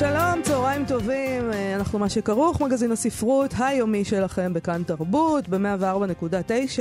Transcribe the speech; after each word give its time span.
שלום, 0.00 0.42
צהריים 0.42 0.84
טובים, 0.86 1.52
אה, 1.52 1.74
אנחנו 1.76 1.98
מה 1.98 2.08
שכרוך, 2.08 2.60
מגזין 2.60 2.92
הספרות 2.92 3.54
היומי 3.58 4.04
שלכם 4.04 4.52
בכאן 4.52 4.82
תרבות, 4.82 5.48
ב-104.9 5.48 6.80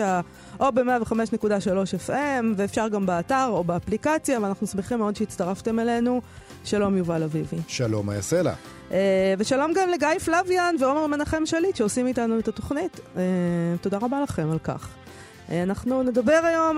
או 0.60 0.72
ב-105.3 0.72 2.08
FM, 2.08 2.46
ואפשר 2.56 2.88
גם 2.88 3.06
באתר 3.06 3.48
או 3.50 3.64
באפליקציה, 3.64 4.40
ואנחנו 4.42 4.68
שמחים 4.68 4.98
מאוד 4.98 5.16
שהצטרפתם 5.16 5.80
אלינו. 5.80 6.22
שלום, 6.66 6.98
יובל 6.98 7.24
אביבי. 7.24 7.58
שלום, 7.68 8.12
יעשה 8.12 8.42
לה? 8.42 8.54
אה, 8.92 9.34
ושלום 9.38 9.74
גם 9.74 9.90
לגיא 9.90 10.20
פלוויאן 10.26 10.76
ועומר 10.80 11.08
מנחם 11.08 11.46
שליט 11.46 11.76
שעושים 11.76 12.08
איתנו 12.08 12.40
את 12.40 12.48
התוכנית. 12.48 13.00
אה, 13.18 13.22
תודה 13.82 13.98
רבה 13.98 14.22
לכם 14.22 14.52
על 14.52 14.60
כך. 14.60 14.90
אה, 15.52 15.64
אנחנו 15.64 16.04
נדבר 16.04 16.42
היום 16.44 16.78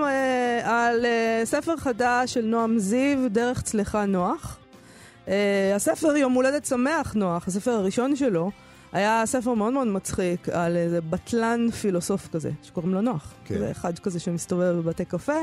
על 0.64 1.04
ספר 1.44 1.76
חדש 1.76 2.34
של 2.34 2.44
נועם 2.44 2.78
זיו, 2.78 3.18
דרך 3.30 3.62
צלחה 3.62 4.06
נוח. 4.06 4.61
אה, 5.28 5.72
הספר 5.76 6.16
יום 6.16 6.32
הולדת 6.32 6.64
שמח 6.64 7.14
נוח, 7.14 7.48
הספר 7.48 7.70
הראשון 7.70 8.16
שלו, 8.16 8.50
היה 8.92 9.22
ספר 9.26 9.54
מאוד 9.54 9.72
מאוד 9.72 9.86
מצחיק 9.86 10.48
על 10.48 10.76
איזה 10.76 11.00
בטלן 11.00 11.70
פילוסוף 11.70 12.28
כזה, 12.32 12.50
שקוראים 12.62 12.94
לו 12.94 13.00
נוח. 13.00 13.32
כן. 13.44 13.58
זה 13.58 13.70
אחד 13.70 13.98
כזה 13.98 14.20
שמסתובב 14.20 14.74
בבתי 14.76 15.04
קפה. 15.04 15.36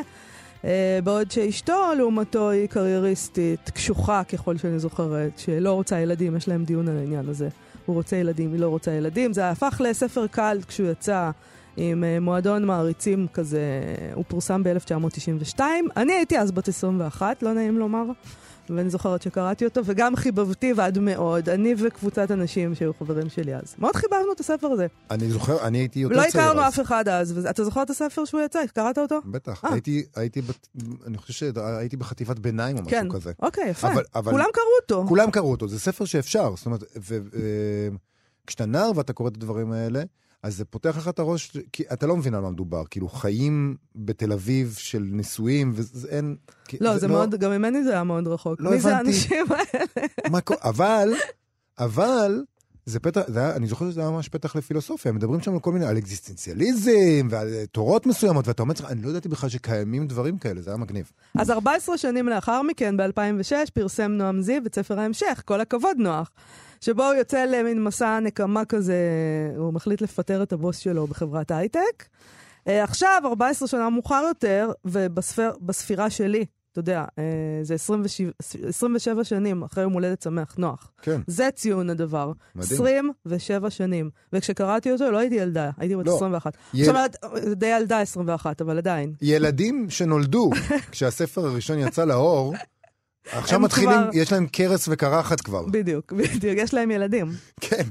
אה, 0.65 0.99
בעוד 1.03 1.31
שאשתו, 1.31 1.91
לעומתו, 1.97 2.49
היא 2.49 2.67
קרייריסטית, 2.67 3.69
קשוחה 3.69 4.23
ככל 4.23 4.57
שאני 4.57 4.79
זוכרת, 4.79 5.39
שלא 5.39 5.73
רוצה 5.73 5.99
ילדים, 5.99 6.35
יש 6.35 6.47
להם 6.47 6.63
דיון 6.65 6.87
על 6.87 6.97
העניין 6.97 7.29
הזה. 7.29 7.49
הוא 7.85 7.95
רוצה 7.95 8.15
ילדים, 8.15 8.51
היא 8.51 8.59
לא 8.59 8.67
רוצה 8.67 8.91
ילדים. 8.91 9.33
זה 9.33 9.49
הפך 9.49 9.81
לספר 9.83 10.27
קל 10.27 10.59
כשהוא 10.67 10.89
יצא 10.89 11.31
עם 11.77 12.03
אה, 12.03 12.19
מועדון 12.19 12.65
מעריצים 12.65 13.27
כזה, 13.33 13.61
הוא 14.13 14.25
פורסם 14.27 14.63
ב-1992. 14.63 15.59
אני 15.97 16.13
הייתי 16.13 16.39
אז 16.39 16.51
בת 16.51 16.67
21, 16.67 17.43
לא 17.43 17.53
נעים 17.53 17.77
לומר. 17.77 18.03
ואני 18.75 18.89
זוכרת 18.89 19.21
שקראתי 19.21 19.65
אותו, 19.65 19.81
וגם 19.85 20.15
חיבבתי 20.15 20.73
ועד 20.73 20.99
מאוד, 20.99 21.49
אני 21.49 21.75
וקבוצת 21.77 22.31
אנשים 22.31 22.75
שהיו 22.75 22.93
חברים 22.93 23.29
שלי 23.29 23.55
אז. 23.55 23.75
מאוד 23.79 23.95
חיבבנו 23.95 24.31
את 24.35 24.39
הספר 24.39 24.67
הזה. 24.67 24.87
אני 25.11 25.29
זוכר, 25.29 25.67
אני 25.67 25.77
הייתי 25.77 25.99
יותר 25.99 26.15
לא 26.15 26.21
צעיר 26.29 26.43
הכרנו 26.43 26.61
אז. 26.61 26.73
אף 26.73 26.79
אחד 26.79 27.07
אז, 27.07 27.37
ואתה 27.37 27.63
זוכר 27.63 27.83
את 27.83 27.89
הספר 27.89 28.25
שהוא 28.25 28.41
יצא? 28.41 28.59
קראת 28.73 28.97
אותו? 28.97 29.19
בטח, 29.25 29.65
אה. 29.65 29.73
הייתי, 29.73 30.03
הייתי, 30.15 30.41
אני 31.07 31.17
חושב 31.17 31.33
שהייתי 31.33 31.97
בחטיבת 31.97 32.39
ביניים 32.39 32.77
או 32.77 32.81
משהו 32.81 32.91
כן. 32.91 33.07
כזה. 33.11 33.31
אוקיי, 33.41 33.69
יפה. 33.69 33.87
כולם 34.23 34.45
קראו 34.53 34.65
אותו. 34.81 35.05
כולם 35.07 35.31
קראו 35.31 35.51
אותו, 35.51 35.67
זה 35.67 35.79
ספר 35.79 36.05
שאפשר, 36.05 36.53
זאת 36.55 36.65
אומרת, 36.65 36.83
וכשאתה 38.45 38.65
נער 38.65 38.91
ואתה 38.95 39.13
קורא 39.13 39.29
את 39.29 39.35
הדברים 39.35 39.71
האלה, 39.71 40.03
אז 40.43 40.57
זה 40.57 40.65
פותח 40.65 40.97
לך 40.97 41.07
את 41.07 41.19
הראש, 41.19 41.57
כי 41.73 41.83
אתה 41.93 42.07
לא 42.07 42.17
מבין 42.17 42.33
על 42.33 42.41
מה 42.41 42.49
מדובר, 42.49 42.83
כאילו 42.89 43.09
חיים 43.09 43.75
בתל 43.95 44.31
אביב 44.31 44.75
של 44.77 45.07
נישואים, 45.11 45.73
ואין... 45.75 46.35
כי 46.65 46.77
לא, 46.81 46.97
זה 46.97 47.07
מאוד, 47.07 47.35
גם 47.35 47.51
ממני 47.51 47.83
זה 47.83 47.91
היה 47.91 48.03
מאוד 48.03 48.27
רחוק. 48.27 48.61
לא 48.61 48.71
מי 48.71 48.79
זה 48.79 48.95
הבנתי. 48.95 49.09
האנשים 49.09 49.45
האלה? 49.49 49.85
מה 50.31 50.41
קורה? 50.41 50.59
אבל, 50.63 51.13
אבל, 51.79 52.43
זה 52.85 52.99
פתח, 52.99 53.21
זה 53.27 53.39
היה, 53.39 53.55
אני 53.55 53.67
זוכר 53.67 53.91
שזה 53.91 54.01
היה 54.01 54.09
ממש 54.09 54.29
פתח 54.29 54.55
לפילוסופיה, 54.55 55.11
מדברים 55.11 55.41
שם 55.41 55.53
על 55.53 55.59
כל 55.59 55.71
מיני, 55.71 55.85
על 55.85 55.97
אקזיסטנציאליזם 55.97 57.27
ועל 57.29 57.47
אה, 57.53 57.63
תורות 57.71 58.05
מסוימות, 58.05 58.47
ואתה 58.47 58.63
אומר, 58.63 58.73
אני 58.87 59.01
לא 59.01 59.09
ידעתי 59.09 59.29
בכלל 59.29 59.49
שקיימים 59.49 60.07
דברים 60.07 60.37
כאלה, 60.37 60.61
זה 60.61 60.69
היה 60.69 60.77
מגניב. 60.77 61.11
אז 61.35 61.49
14 61.49 61.97
שנים 61.97 62.27
לאחר 62.27 62.61
מכן, 62.61 62.97
ב-2006, 62.97 63.71
פרסם 63.73 64.11
נועם 64.11 64.41
זיו 64.41 64.61
את 64.65 64.75
ספר 64.75 64.99
ההמשך, 64.99 65.41
כל 65.45 65.61
הכבוד 65.61 65.97
נוח, 65.97 66.31
שבו 66.81 67.03
הוא 67.05 67.13
יוצא 67.13 67.45
למין 67.45 67.83
מסע 67.83 68.19
נקמה 68.19 68.65
כזה, 68.65 68.95
הוא 69.57 69.73
מחליט 69.73 70.01
לפטר 70.01 70.43
את 70.43 70.53
הבוס 70.53 70.77
שלו 70.77 71.07
בחברת 71.07 71.51
הייטק. 71.51 72.05
אה, 72.67 72.83
עכשיו, 72.83 73.21
14 73.25 73.67
שנה 73.67 73.89
מאוחר 73.89 74.23
יותר, 74.27 74.71
ובספירה 74.85 76.09
שלי, 76.09 76.45
אתה 76.71 76.79
יודע, 76.79 77.05
אה, 77.19 77.23
זה 77.63 77.73
27, 77.73 78.31
27 78.69 79.23
שנים 79.23 79.63
אחרי 79.63 79.83
יום 79.83 79.93
הולדת 79.93 80.21
שמח, 80.21 80.55
נוח. 80.57 80.91
כן, 81.01 81.21
זה 81.27 81.49
ציון 81.55 81.89
הדבר. 81.89 82.31
מדהים. 82.55 82.73
27 82.73 83.69
שנים. 83.69 84.09
וכשקראתי 84.33 84.91
אותו 84.91 85.11
לא 85.11 85.17
הייתי 85.17 85.35
ילדה, 85.35 85.69
הייתי 85.77 85.95
בת 85.95 86.05
לא. 86.07 86.15
21. 86.15 86.57
יל- 86.73 86.85
זאת 86.85 86.95
אומרת, 86.95 87.15
זה 87.35 87.55
די 87.55 87.65
ילדה 87.65 87.99
21, 88.01 88.61
אבל 88.61 88.77
עדיין. 88.77 89.13
ילדים 89.21 89.89
שנולדו 89.89 90.49
כשהספר 90.91 91.45
הראשון 91.45 91.79
יצא 91.79 92.05
לאור, 92.05 92.53
עכשיו 93.31 93.59
מתחילים, 93.59 93.89
כבר- 93.89 94.09
יש 94.13 94.31
להם 94.31 94.47
קרס 94.47 94.87
וקרחת 94.91 95.41
כבר. 95.41 95.65
בדיוק, 95.65 96.13
בדיוק, 96.13 96.53
יש 96.57 96.73
להם 96.73 96.91
ילדים. 96.91 97.31
כן. 97.61 97.83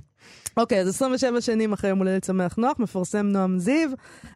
אוקיי, 0.57 0.81
אז 0.81 0.89
27 0.89 1.41
שנים 1.41 1.73
אחרי 1.73 1.91
יום 1.91 1.99
הולדת 1.99 2.25
שמח 2.25 2.57
נוח, 2.57 2.79
מפרסם 2.79 3.27
נועם 3.27 3.59
זיו 3.59 3.91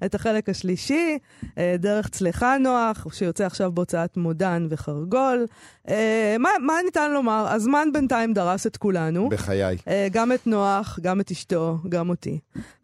את 0.05 0.15
החלק 0.15 0.49
השלישי, 0.49 1.19
אה, 1.59 1.75
דרך 1.79 2.09
צלחה 2.09 2.57
נוח, 2.59 3.07
שיוצא 3.13 3.47
עכשיו 3.47 3.73
בהוצאת 3.73 4.17
מודן 4.17 4.67
וחרגול. 4.71 5.47
אה, 5.89 6.37
מה, 6.39 6.49
מה 6.61 6.75
ניתן 6.85 7.13
לומר? 7.13 7.47
הזמן 7.49 7.89
בינתיים 7.93 8.33
דרס 8.33 8.67
את 8.67 8.77
כולנו. 8.77 9.29
בחיי. 9.29 9.77
אה, 9.89 10.09
גם 10.13 10.33
את 10.33 10.47
נוח, 10.47 10.99
גם 11.03 11.21
את 11.21 11.31
אשתו, 11.31 11.79
גם 11.89 12.11
אותי. 12.11 12.39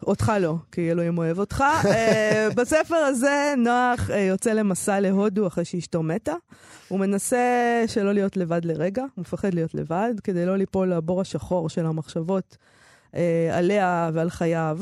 אותך 0.06 0.32
לא, 0.40 0.54
כי 0.72 0.90
אלוהים 0.90 1.18
אוהב 1.18 1.38
אותך. 1.38 1.64
בספר 2.56 2.96
הזה 2.96 3.54
נוח 3.56 4.10
יוצא 4.28 4.52
למסע 4.52 5.00
להודו 5.00 5.46
אחרי 5.46 5.64
שאשתו 5.64 6.02
מתה. 6.02 6.34
הוא 6.88 7.00
מנסה 7.00 7.38
שלא 7.86 8.12
להיות 8.12 8.36
לבד 8.36 8.64
לרגע, 8.64 9.02
הוא 9.02 9.22
מפחד 9.22 9.54
להיות 9.54 9.74
לבד, 9.74 10.14
כדי 10.24 10.46
לא 10.46 10.56
ליפול 10.56 10.92
לבור 10.92 11.20
השחור 11.20 11.68
של 11.68 11.86
המחשבות 11.86 12.56
עליה 13.52 14.10
ועל 14.14 14.30
חייו. 14.30 14.78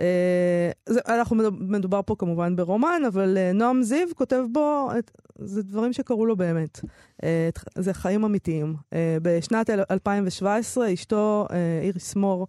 אה, 0.00 0.70
זה, 0.86 1.00
אנחנו 1.08 1.36
מדובר, 1.60 2.00
פה 2.06 2.16
כמובן 2.18 2.56
ברומן, 2.56 3.02
אבל 3.08 3.38
אה, 3.38 3.52
נועם 3.52 3.82
זיו 3.82 4.08
כותב 4.14 4.42
בו, 4.52 4.90
את, 4.98 5.10
זה 5.38 5.62
דברים 5.62 5.92
שקרו 5.92 6.26
לו 6.26 6.36
באמת. 6.36 6.80
אה, 7.24 7.48
את, 7.48 7.58
זה 7.78 7.94
חיים 7.94 8.24
אמיתיים. 8.24 8.74
אה, 8.92 9.16
בשנת 9.22 9.70
אל- 9.70 9.82
2017 9.90 10.92
אשתו 10.94 11.46
אה, 11.50 11.80
איריס 11.82 12.16
מור, 12.16 12.46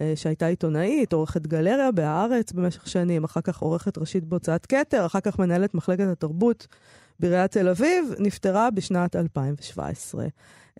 אה, 0.00 0.12
שהייתה 0.16 0.46
עיתונאית, 0.46 1.12
עורכת 1.12 1.46
גלריה 1.46 1.92
בהארץ 1.92 2.52
במשך 2.52 2.88
שנים, 2.88 3.24
אחר 3.24 3.40
כך 3.40 3.58
עורכת 3.58 3.98
ראשית 3.98 4.24
בהוצאת 4.24 4.66
כתר, 4.66 5.06
אחר 5.06 5.20
כך 5.20 5.38
מנהלת 5.38 5.74
מחלקת 5.74 6.06
התרבות 6.12 6.66
בעיריית 7.20 7.50
תל 7.50 7.68
אביב, 7.68 8.04
נפטרה 8.18 8.70
בשנת 8.70 9.16
2017. 9.16 10.26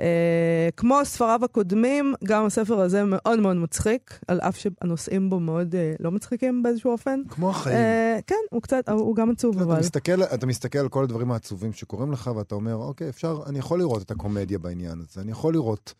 אה, 0.00 0.68
כמו 0.76 1.00
ספריו 1.04 1.40
הקודמים, 1.44 2.14
גם 2.24 2.46
הספר 2.46 2.80
הזה 2.80 3.04
מאוד 3.04 3.38
מאוד 3.38 3.56
מצחיק, 3.56 4.18
על 4.28 4.40
אף 4.40 4.56
שהנושאים 4.56 5.30
בו 5.30 5.40
מאוד 5.40 5.74
אה, 5.74 5.94
לא 6.00 6.10
מצחיקים 6.10 6.62
באיזשהו 6.62 6.90
אופן. 6.90 7.20
כמו 7.28 7.50
החיים. 7.50 7.76
אה, 7.76 8.18
כן, 8.26 8.34
הוא 8.50 8.62
קצת, 8.62 8.88
הוא 8.88 9.16
גם 9.16 9.30
עצוב, 9.30 9.56
אתה 9.56 9.64
אבל... 9.64 9.78
מסתכל, 9.78 10.22
אתה 10.22 10.46
מסתכל 10.46 10.78
על 10.78 10.88
כל 10.88 11.04
הדברים 11.04 11.32
העצובים 11.32 11.72
שקורים 11.72 12.12
לך, 12.12 12.30
ואתה 12.36 12.54
אומר, 12.54 12.74
אוקיי, 12.74 13.08
אפשר, 13.08 13.42
אני 13.46 13.58
יכול 13.58 13.78
לראות 13.78 14.02
את 14.02 14.10
הקומדיה 14.10 14.58
בעניין 14.58 14.98
הזה, 15.08 15.20
אני 15.20 15.30
יכול 15.30 15.52
לראות 15.52 15.94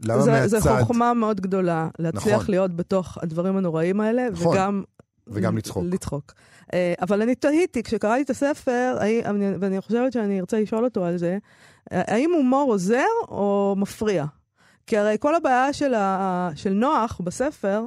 למה 0.00 0.22
זה, 0.22 0.30
מהצד, 0.30 0.58
זה 0.58 0.70
חוכמה 0.80 1.14
מאוד 1.14 1.40
גדולה, 1.40 1.88
להצליח 1.98 2.40
נכון. 2.40 2.54
להיות 2.54 2.76
בתוך 2.76 3.18
הדברים 3.22 3.56
הנוראים 3.56 4.00
האלה, 4.00 4.30
נכון. 4.30 4.56
וגם... 4.56 4.82
וגם 5.26 5.56
לצחוק. 5.56 5.84
לצחוק. 5.90 6.32
אה, 6.74 6.94
אבל 7.00 7.22
אני 7.22 7.34
תהיתי, 7.34 7.82
כשקראתי 7.82 8.22
את 8.22 8.30
הספר, 8.30 8.96
ואני 9.60 9.80
חושבת 9.80 10.12
שאני 10.12 10.40
ארצה 10.40 10.60
לשאול 10.60 10.84
אותו 10.84 11.04
על 11.04 11.16
זה, 11.16 11.38
אה, 11.92 12.02
האם 12.06 12.32
הומור 12.32 12.72
עוזר 12.72 13.04
או 13.28 13.74
מפריע? 13.78 14.24
כי 14.86 14.98
הרי 14.98 15.16
כל 15.20 15.34
הבעיה 15.34 15.72
של, 15.72 15.94
ה, 15.94 16.50
של 16.54 16.72
נוח 16.72 17.20
בספר, 17.24 17.86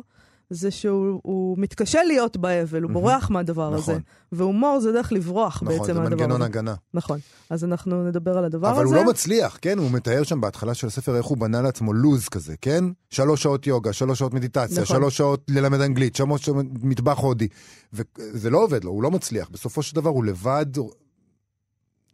זה 0.50 0.72
שהוא 0.72 1.20
הוא 1.24 1.58
מתקשה 1.60 2.04
להיות 2.04 2.38
באבל, 2.38 2.82
הוא. 2.82 2.92
בורח 2.92 3.30
מהדבר 3.30 3.70
נכון. 3.70 3.94
הזה. 3.94 4.02
והומור 4.32 4.80
זה 4.80 4.92
דרך 4.92 5.12
לברוח 5.12 5.64
נכון, 5.64 5.68
בעצם 5.68 5.94
זה 5.94 5.94
מהדבר 5.94 6.16
מנגנון 6.16 6.42
הזה. 6.42 6.46
הגנה. 6.46 6.74
נכון. 6.94 7.20
אז 7.50 7.64
אנחנו 7.64 8.08
נדבר 8.08 8.38
על 8.38 8.46
הדבר 8.46 8.72
אבל 8.72 8.84
הזה. 8.84 8.96
הוא 8.96 9.06
לא 9.06 9.12
מצליח, 9.12 9.58
כן? 9.62 9.78
הוא 9.78 9.92
מתאר 9.92 10.24
שם 10.24 10.42
בהתחלה 10.42 10.74
של 10.74 10.88
הספר 10.88 11.18
איך 11.18 11.26
הוא 11.26 11.38
בנה 11.38 11.62
לעצמו 11.62 11.94
לוז 11.94 12.28
כזה, 12.28 12.56
כן? 12.62 12.84
שלוש 13.10 13.44
שעות 13.44 13.68
יוגה, 13.68 13.94
שלוש 13.94 14.20
שעות 14.20 14.34
מדיטציה, 14.34 14.82
נכון. 14.82 14.98
שלוש 14.98 15.18
שעות 15.18 15.44
ללמד 15.50 15.82
אנגלית, 15.82 16.16
שלוש 16.16 16.46
שעות 16.46 16.66
מטבח 16.84 17.18
הודי. 17.20 17.48
וזה 17.94 18.50
לא 18.50 18.64
עובד 18.64 18.84
לו, 18.84 18.92
הוא 18.92 19.04
לא 19.04 19.12
מצליח. 19.12 19.50
בסופו 19.50 19.84
של 19.84 19.96
דבר 19.96 20.10
הוא 20.10 20.26
לבד, 20.26 20.66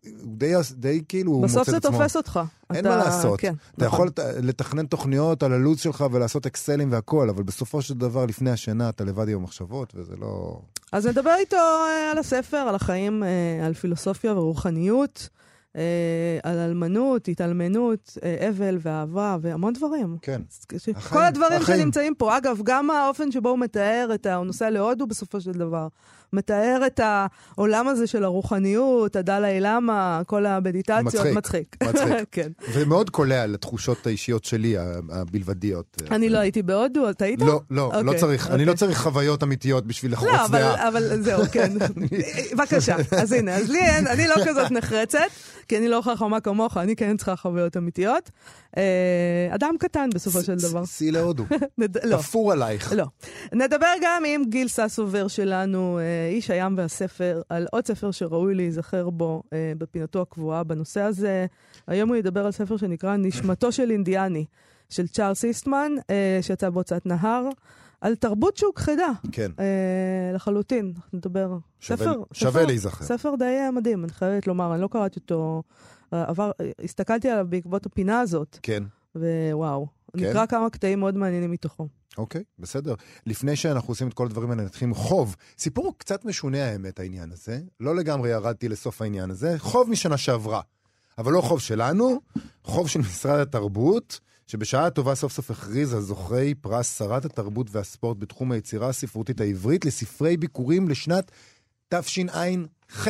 הוא 0.05 0.11
די, 0.37 0.53
די 0.71 1.01
כאילו, 1.07 1.41
בסוף 1.41 1.57
מוצא 1.57 1.71
זה 1.71 1.77
את 1.77 1.85
עצמו. 1.85 1.97
תופס 1.97 2.15
אותך. 2.15 2.39
אין 2.73 2.79
אתה- 2.79 2.89
מה 2.89 2.95
לעשות. 2.95 3.39
כן, 3.39 3.53
אתה 3.75 3.85
נכון. 3.85 3.87
יכול 3.87 4.07
לת- 4.07 4.43
לתכנן 4.43 4.85
תוכניות 4.85 5.43
על 5.43 5.53
הלו"ז 5.53 5.79
שלך 5.79 6.05
ולעשות 6.11 6.45
אקסלים 6.45 6.91
והכל, 6.91 7.29
אבל 7.29 7.43
בסופו 7.43 7.81
של 7.81 7.93
דבר, 7.93 8.25
לפני 8.25 8.49
השינה, 8.51 8.89
אתה 8.89 9.03
לבד 9.03 9.29
עם 9.29 9.37
המחשבות, 9.37 9.93
וזה 9.95 10.13
לא... 10.21 10.61
אז 10.91 11.07
נדבר 11.07 11.33
איתו 11.39 11.55
אה, 11.57 12.11
על 12.11 12.17
הספר, 12.17 12.57
על 12.57 12.75
החיים, 12.75 13.23
אה, 13.23 13.65
על 13.65 13.73
פילוסופיה 13.73 14.33
ורוחניות. 14.33 15.29
אה, 15.75 15.81
על 16.43 16.57
אלמנות, 16.59 17.27
התאלמנות, 17.27 18.17
אבל 18.49 18.77
ואהבה 18.81 19.37
והמון 19.41 19.73
דברים. 19.73 20.17
כן. 20.21 20.41
החיים, 20.75 20.95
כל 21.13 21.25
הדברים 21.25 21.61
החיים. 21.61 21.81
שנמצאים 21.81 22.15
פה. 22.15 22.37
אגב, 22.37 22.59
גם 22.63 22.89
האופן 22.89 23.31
שבו 23.31 23.49
הוא 23.49 23.59
מתאר 23.59 24.09
את 24.13 24.25
ה... 24.25 24.35
הוא 24.35 24.45
נוסע 24.45 24.69
להודו 24.69 25.07
בסופו 25.07 25.41
של 25.41 25.51
דבר. 25.51 25.87
מתאר 26.33 26.81
את 26.87 26.99
העולם 27.03 27.87
הזה 27.87 28.07
של 28.07 28.23
הרוחניות, 28.23 29.15
הדלאי 29.15 29.57
למה, 29.59 30.21
כל 30.25 30.45
המדיטציות. 30.45 31.05
מצחיק. 31.05 31.35
מצחיק. 31.35 31.75
מצחיק. 31.83 32.27
כן. 32.31 32.51
ומאוד 32.73 33.09
קולע 33.09 33.45
לתחושות 33.45 34.07
האישיות 34.07 34.43
שלי, 34.43 34.75
הבלבדיות. 35.11 36.01
אני 36.11 36.29
לא 36.29 36.37
הייתי 36.37 36.61
בהודו, 36.61 37.09
אתה 37.09 37.25
היית? 37.25 37.39
לא, 37.39 37.45
לא, 37.47 37.59
לא 37.69 37.99
אוקיי, 37.99 38.19
צריך, 38.19 38.47
אני 38.47 38.53
אוקיי. 38.53 38.65
לא 38.65 38.73
צריך 38.73 39.01
חוויות 39.01 39.43
אמיתיות 39.43 39.85
בשביל 39.85 40.13
לחרוץ 40.13 40.31
לא, 40.31 40.45
אבל, 40.45 40.59
דעה. 40.59 40.87
אבל 40.87 41.21
זהו, 41.21 41.43
כן. 41.51 41.71
בבקשה. 42.53 42.95
אז 43.21 43.31
הנה, 43.31 43.55
אז 43.55 43.69
לי 43.69 43.79
אין, 43.79 44.07
אני 44.07 44.27
לא 44.27 44.35
כזאת 44.45 44.71
נחרצת, 44.71 45.19
כי 45.67 45.77
אני 45.77 45.87
לא 45.87 46.01
חכמה 46.01 46.39
כמוך, 46.39 46.77
אני 46.77 46.95
כן 46.95 47.17
צריכה 47.17 47.35
חוויות 47.35 47.77
אמיתיות. 47.77 48.31
אה, 48.77 49.55
אדם 49.55 49.75
קטן 49.79 50.09
בסופו 50.13 50.41
של 50.41 50.55
דבר. 50.55 50.85
סעי 50.85 51.11
להודו. 51.11 51.45
לא. 52.03 52.17
תפור 52.17 52.51
עלייך. 52.51 52.93
לא. 52.93 53.05
נדבר 53.53 53.93
גם 54.01 54.23
עם 54.27 54.43
גיל 54.45 54.67
ססובר 54.67 55.27
שלנו, 55.27 55.99
אה, 55.99 56.29
איש 56.33 56.49
הים 56.49 56.77
והספר, 56.77 57.41
על 57.49 57.67
עוד 57.71 57.87
ספר 57.87 58.11
שראוי 58.11 58.55
להיזכר 58.55 59.09
בו 59.09 59.43
אה, 59.53 59.73
בפינתו 59.77 60.21
הקבועה 60.21 60.63
בנושא 60.63 61.01
הזה. 61.01 61.45
היום 61.87 62.09
הוא 62.09 62.17
ידבר 62.17 62.45
על 62.45 62.51
ספר 62.51 62.77
שנקרא 62.77 63.15
נשמתו 63.17 63.71
של 63.71 63.91
אינדיאני, 63.91 64.45
של 64.89 65.07
צ'ארלס 65.07 65.45
איסטמן, 65.45 65.91
שיצא 66.41 66.69
בהוצאת 66.69 67.05
נהר, 67.05 67.49
על 68.01 68.15
תרבות 68.15 68.57
שהוכחדה. 68.57 69.11
כן, 69.31 69.51
אה, 69.59 69.65
לחלוטין, 70.35 70.93
אנחנו 70.95 71.17
נדבר. 71.17 71.57
שווה- 71.79 71.97
ספר, 71.97 72.23
שווה 72.33 72.51
ספר, 72.51 72.65
להיזכר. 72.65 73.05
ספר 73.05 73.35
די 73.39 73.45
אה, 73.45 73.71
מדהים, 73.71 74.03
אני 74.03 74.11
חייבת 74.13 74.47
לומר, 74.47 74.73
אני 74.73 74.81
לא 74.81 74.87
קראתי 74.91 75.19
אותו, 75.19 75.63
אה, 76.13 76.23
עבר, 76.27 76.51
הסתכלתי 76.83 77.29
עליו 77.29 77.45
בעקבות 77.49 77.85
הפינה 77.85 78.19
הזאת, 78.19 78.59
כן. 78.61 78.83
ווואו, 79.15 79.87
כן? 80.17 80.29
נקרא 80.29 80.45
כמה 80.45 80.69
קטעים 80.69 80.99
מאוד 80.99 81.15
מעניינים 81.17 81.51
מתוכו. 81.51 81.87
אוקיי, 82.17 82.43
בסדר. 82.59 82.93
לפני 83.25 83.55
שאנחנו 83.55 83.91
עושים 83.91 84.07
את 84.07 84.13
כל 84.13 84.25
הדברים 84.25 84.51
האלה, 84.51 84.63
נתחיל 84.63 84.87
עם 84.87 84.93
חוב. 84.93 85.35
סיפור 85.57 85.93
קצת 85.97 86.25
משונה 86.25 86.65
האמת, 86.65 86.99
העניין 86.99 87.31
הזה. 87.31 87.59
לא 87.79 87.95
לגמרי 87.95 88.29
ירדתי 88.29 88.69
לסוף 88.69 89.01
העניין 89.01 89.31
הזה. 89.31 89.55
חוב 89.59 89.89
משנה 89.89 90.17
שעברה. 90.17 90.61
אבל 91.17 91.31
לא 91.31 91.41
חוב 91.41 91.59
שלנו, 91.59 92.21
חוב 92.63 92.87
של 92.89 92.99
משרד 92.99 93.39
התרבות, 93.39 94.19
שבשעה 94.51 94.89
טובה 94.89 95.15
סוף 95.15 95.33
סוף 95.33 95.51
הכריז 95.51 95.93
על 95.93 96.01
זוכרי 96.01 96.53
פרס 96.53 96.97
שרת 96.97 97.25
התרבות 97.25 97.67
והספורט 97.71 98.17
בתחום 98.19 98.51
היצירה 98.51 98.89
הספרותית 98.89 99.41
העברית 99.41 99.85
לספרי 99.85 100.37
ביקורים 100.37 100.89
לשנת 100.89 101.31
תשע"ח. 101.89 103.07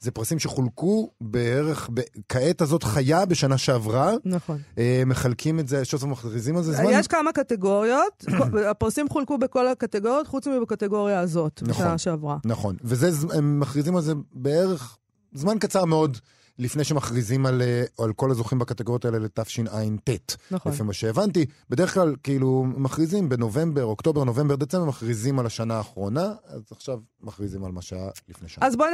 זה 0.00 0.10
פרסים 0.10 0.38
שחולקו 0.38 1.10
בערך, 1.20 1.90
ב- 1.94 2.00
כעת 2.28 2.60
הזאת 2.60 2.82
חיה 2.82 3.26
בשנה 3.26 3.58
שעברה. 3.58 4.12
נכון. 4.24 4.58
אה, 4.78 5.02
מחלקים 5.06 5.60
את 5.60 5.68
זה, 5.68 5.84
שוב 5.84 6.06
מכריזים 6.06 6.56
על 6.56 6.62
זה 6.62 6.72
זמן. 6.72 6.90
יש 6.90 7.06
כמה 7.06 7.32
קטגוריות, 7.32 8.24
הפרסים 8.70 9.08
חולקו 9.08 9.38
בכל 9.38 9.68
הקטגוריות, 9.68 10.26
חוץ 10.26 10.46
מבקטגוריה 10.46 11.20
הזאת, 11.20 11.62
נכון. 11.62 11.84
בשנה 11.84 11.98
שעברה. 11.98 12.36
נכון, 12.44 12.76
וזה, 12.84 13.36
הם 13.36 13.60
מכריזים 13.60 13.96
על 13.96 14.02
זה 14.02 14.12
בערך 14.32 14.96
זמן 15.34 15.58
קצר 15.58 15.84
מאוד 15.84 16.18
לפני 16.58 16.84
שמכריזים 16.84 17.46
על, 17.46 17.62
אה, 17.62 17.84
על 17.98 18.12
כל 18.12 18.30
הזוכים 18.30 18.58
בקטגוריות 18.58 19.04
האלה 19.04 19.18
לתשע"ט. 19.18 20.10
נכון. 20.50 20.72
לפי 20.72 20.82
מה 20.82 20.92
שהבנתי, 20.92 21.46
בדרך 21.70 21.94
כלל 21.94 22.14
כאילו 22.22 22.64
מכריזים 22.76 23.28
בנובמבר, 23.28 23.84
אוקטובר, 23.84 24.24
נובמבר, 24.24 24.56
דצמבר, 24.56 24.84
מכריזים 24.84 25.38
על 25.38 25.46
השנה 25.46 25.74
האחרונה, 25.74 26.34
אז 26.46 26.62
עכשיו 26.70 26.98
מכריזים 27.22 27.64
על 27.64 27.72
מה 27.72 27.82
שהיה 27.82 28.08
לפני 28.28 28.48
שנה. 28.48 28.66
אז 28.66 28.76
בואו 28.76 28.88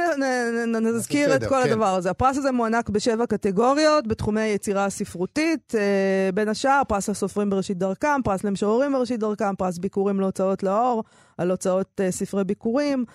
נזכיר 0.81 1.35
את 1.35 1.43
כל 1.43 1.61
כן. 1.63 1.71
הדבר 1.71 1.95
הזה. 1.95 2.09
הפרס 2.09 2.37
הזה 2.37 2.51
מוענק 2.51 2.89
בשבע 2.89 3.25
קטגוריות 3.25 4.07
בתחומי 4.07 4.41
היצירה 4.41 4.85
הספרותית, 4.85 5.75
אה, 5.75 6.29
בין 6.33 6.49
השאר 6.49 6.81
פרס 6.87 7.09
הסופרים 7.09 7.49
בראשית 7.49 7.77
דרכם, 7.77 8.21
פרס 8.23 8.43
למשוררים 8.43 8.93
בראשית 8.93 9.19
דרכם, 9.19 9.55
פרס 9.55 9.77
ביקורים 9.77 10.19
להוצאות 10.19 10.63
לאור, 10.63 11.03
על 11.37 11.51
הוצאות 11.51 12.01
אה, 12.01 12.11
ספרי 12.11 12.43
ביקורים. 12.43 13.05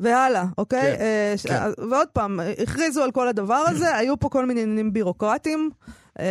והלאה, 0.00 0.44
אוקיי? 0.58 0.96
כן, 0.96 1.00
אה, 1.02 1.34
ש- 1.36 1.46
כן. 1.46 1.62
ועוד 1.90 2.08
פעם, 2.12 2.40
אה, 2.40 2.52
הכריזו 2.62 3.02
על 3.02 3.10
כל 3.10 3.28
הדבר 3.28 3.54
הזה, 3.68 3.94
היו 3.98 4.18
פה 4.20 4.28
כל 4.28 4.46
מיני 4.46 4.62
עניינים 4.62 4.92
בירוקרטיים, 4.92 5.70
אה, 6.20 6.24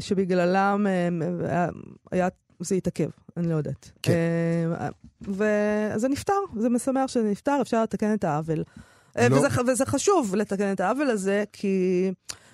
שבגללם 0.00 0.86
אה, 0.86 1.08
היה- 1.50 1.68
היה, 2.12 2.28
זה 2.60 2.74
התעכב, 2.74 3.08
אני 3.36 3.48
לא 3.48 3.54
יודעת. 3.54 3.90
כן. 4.02 4.12
אה, 4.80 4.88
וזה 5.22 6.08
נפתר, 6.08 6.32
זה 6.58 6.68
משמח 6.68 7.06
שזה 7.08 7.30
נפתר, 7.30 7.58
אפשר 7.62 7.82
לתקן 7.82 8.14
את 8.14 8.24
העוול. 8.24 8.62
אה, 9.18 9.28
לא. 9.28 9.36
וזה, 9.36 9.48
וזה 9.66 9.86
חשוב 9.86 10.34
לתקן 10.36 10.72
את 10.72 10.80
העוול 10.80 11.10
הזה, 11.10 11.44
כי 11.52 12.10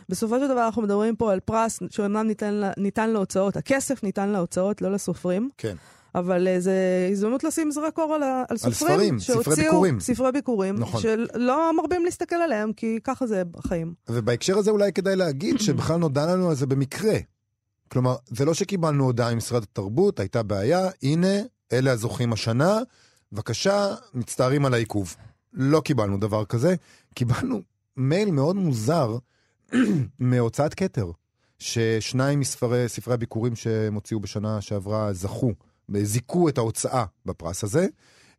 בסופו 0.08 0.38
של 0.38 0.48
דבר 0.48 0.66
אנחנו 0.66 0.82
מדברים 0.82 1.16
פה 1.16 1.32
על 1.32 1.40
פרס 1.40 1.78
שאומנם 1.90 2.26
ניתן, 2.26 2.60
ניתן 2.76 3.10
להוצאות, 3.10 3.56
הכסף 3.56 4.02
ניתן 4.04 4.28
להוצאות, 4.28 4.82
לא 4.82 4.92
לסופרים, 4.92 5.50
כן, 5.58 5.74
אבל 6.14 6.48
אה, 6.48 6.60
זה 6.60 7.08
הזדמנות 7.12 7.44
לשים 7.44 7.70
זרקור 7.70 8.14
על, 8.14 8.22
על 8.48 8.56
סופרים. 8.56 8.74
ספרים, 8.74 9.18
ספרי 9.18 9.34
שהוציאו 9.44 9.64
ביקורים. 9.64 10.00
ספרי 10.00 10.32
ביקורים, 10.32 10.78
נכון. 10.78 11.00
שלא 11.00 11.76
מרבים 11.76 12.04
להסתכל 12.04 12.36
עליהם, 12.36 12.72
כי 12.72 12.98
ככה 13.04 13.26
זה 13.26 13.44
בחיים. 13.44 13.94
ובהקשר 14.08 14.58
הזה 14.58 14.70
אולי 14.70 14.92
כדאי 14.92 15.16
להגיד 15.16 15.60
שבכלל 15.66 15.96
נודע 15.96 16.26
לנו 16.26 16.48
על 16.48 16.54
זה 16.54 16.66
במקרה. 16.66 17.18
כלומר, 17.88 18.16
זה 18.26 18.44
לא 18.44 18.54
שקיבלנו 18.54 19.04
הודעה 19.04 19.34
ממשרד 19.34 19.62
התרבות, 19.62 20.20
הייתה 20.20 20.42
בעיה, 20.42 20.88
הנה, 21.02 21.34
אלה 21.72 21.92
הזוכים 21.92 22.32
השנה, 22.32 22.78
בבקשה, 23.32 23.94
מצטערים 24.14 24.64
על 24.64 24.74
העיכוב. 24.74 25.16
לא 25.52 25.80
קיבלנו 25.80 26.18
דבר 26.18 26.44
כזה, 26.44 26.74
קיבלנו 27.14 27.60
מייל 27.96 28.30
מאוד 28.30 28.56
מוזר 28.56 29.18
מהוצאת 30.18 30.74
כתר, 30.74 31.10
ששניים 31.58 32.40
מספרי 32.40 32.88
ספרי 32.88 33.14
הביקורים 33.14 33.56
שהם 33.56 33.94
הוציאו 33.94 34.20
בשנה 34.20 34.60
שעברה 34.60 35.12
זכו, 35.12 35.52
זיכו 36.02 36.48
את 36.48 36.58
ההוצאה 36.58 37.04
בפרס 37.26 37.64
הזה, 37.64 37.86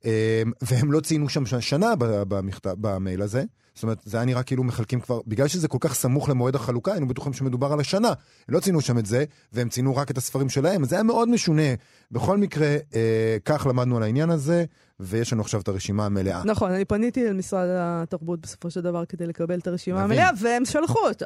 אה, 0.06 0.44
והם 0.62 0.92
לא 0.92 1.00
ציינו 1.00 1.30
שם 1.30 1.46
שנה 1.46 1.94
במכתב, 2.00 2.75
במייל 2.80 3.22
הזה. 3.22 3.44
זאת 3.75 3.84
אומרת, 3.84 4.01
זה 4.06 4.18
היה 4.18 4.25
נראה 4.25 4.44
כאילו 4.44 4.63
מחלקים 4.63 5.01
כבר, 5.01 5.19
בגלל 5.28 5.48
שזה 5.48 5.68
כל 5.68 5.78
כך 5.81 5.94
סמוך 5.94 6.30
למועד 6.30 6.56
החלוקה, 6.56 6.92
היינו 6.92 7.07
בטוחים 7.07 7.34
שמדובר 7.34 7.74
על 7.74 7.80
השנה. 7.80 8.07
הם 8.07 8.56
לא 8.56 8.60
ציינו 8.60 8.81
שם 8.81 8.98
את 8.98 9.06
זה, 9.06 9.24
והם 9.54 9.69
ציינו 9.69 9.96
רק 9.96 10.12
את 10.12 10.18
הספרים 10.18 10.50
שלהם, 10.50 10.84
אז 10.84 10.90
זה 10.90 10.96
היה 10.96 11.04
מאוד 11.04 11.30
משונה. 11.30 11.74
בכל 12.12 12.38
מקרה, 12.38 12.68
אה, 12.68 13.38
כך 13.46 13.68
למדנו 13.69 13.98
על 13.98 14.04
העניין 14.04 14.30
הזה, 14.30 14.66
ויש 15.00 15.34
לנו 15.34 15.42
עכשיו 15.42 15.62
את 15.62 15.68
הרשימה 15.68 16.06
המלאה. 16.06 16.42
נכון, 16.46 16.72
אני 16.72 16.86
פניתי 16.86 17.28
אל 17.28 17.34
משרד 17.34 17.68
התרבות 17.72 18.40
בסופו 18.42 18.72
של 18.72 18.81
דבר 18.81 19.06
כדי 19.06 19.28
לקבל 19.28 19.60
את 19.60 19.68
הרשימה 19.68 20.06
מבין. 20.06 20.19
המלאה, 20.19 20.31
והם 20.42 20.66
שלחו 20.66 21.00
אותה. 21.00 21.25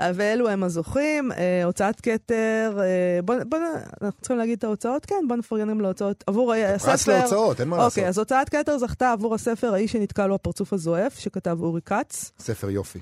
ואלו 0.00 0.48
הם 0.48 0.62
הזוכים, 0.62 1.32
אה, 1.32 1.64
הוצאת 1.64 2.00
כתר, 2.00 2.78
אה, 2.80 3.22
בוא, 3.24 3.34
בוא, 3.48 3.58
אנחנו 4.02 4.20
צריכים 4.20 4.38
להגיד 4.38 4.58
את 4.58 4.64
ההוצאות? 4.64 5.06
כן, 5.06 5.24
בוא 5.28 5.36
נפרגן 5.36 5.68
גם 5.68 5.80
להוצאות. 5.80 6.24
עבור 6.26 6.54
הספר... 6.54 6.90
פרס 6.90 7.08
להוצאות, 7.08 7.60
אין 7.60 7.68
מה 7.68 7.76
לעשות. 7.76 7.92
אוקיי, 7.92 8.08
אז 8.08 8.18
הוצאת 8.18 8.48
כתר 8.48 8.78
זכתה 8.78 9.12
עבור 9.12 9.34
הספר 9.34 9.74
"האיש 9.74 9.92
שנתקע 9.92 10.26
לו 10.26 10.34
הפרצוף 10.34 10.72
הזועף", 10.72 11.18
שכתב 11.18 11.58
אורי 11.60 11.80
כץ. 11.80 12.32
ספר 12.38 12.70
יופי. 12.70 12.98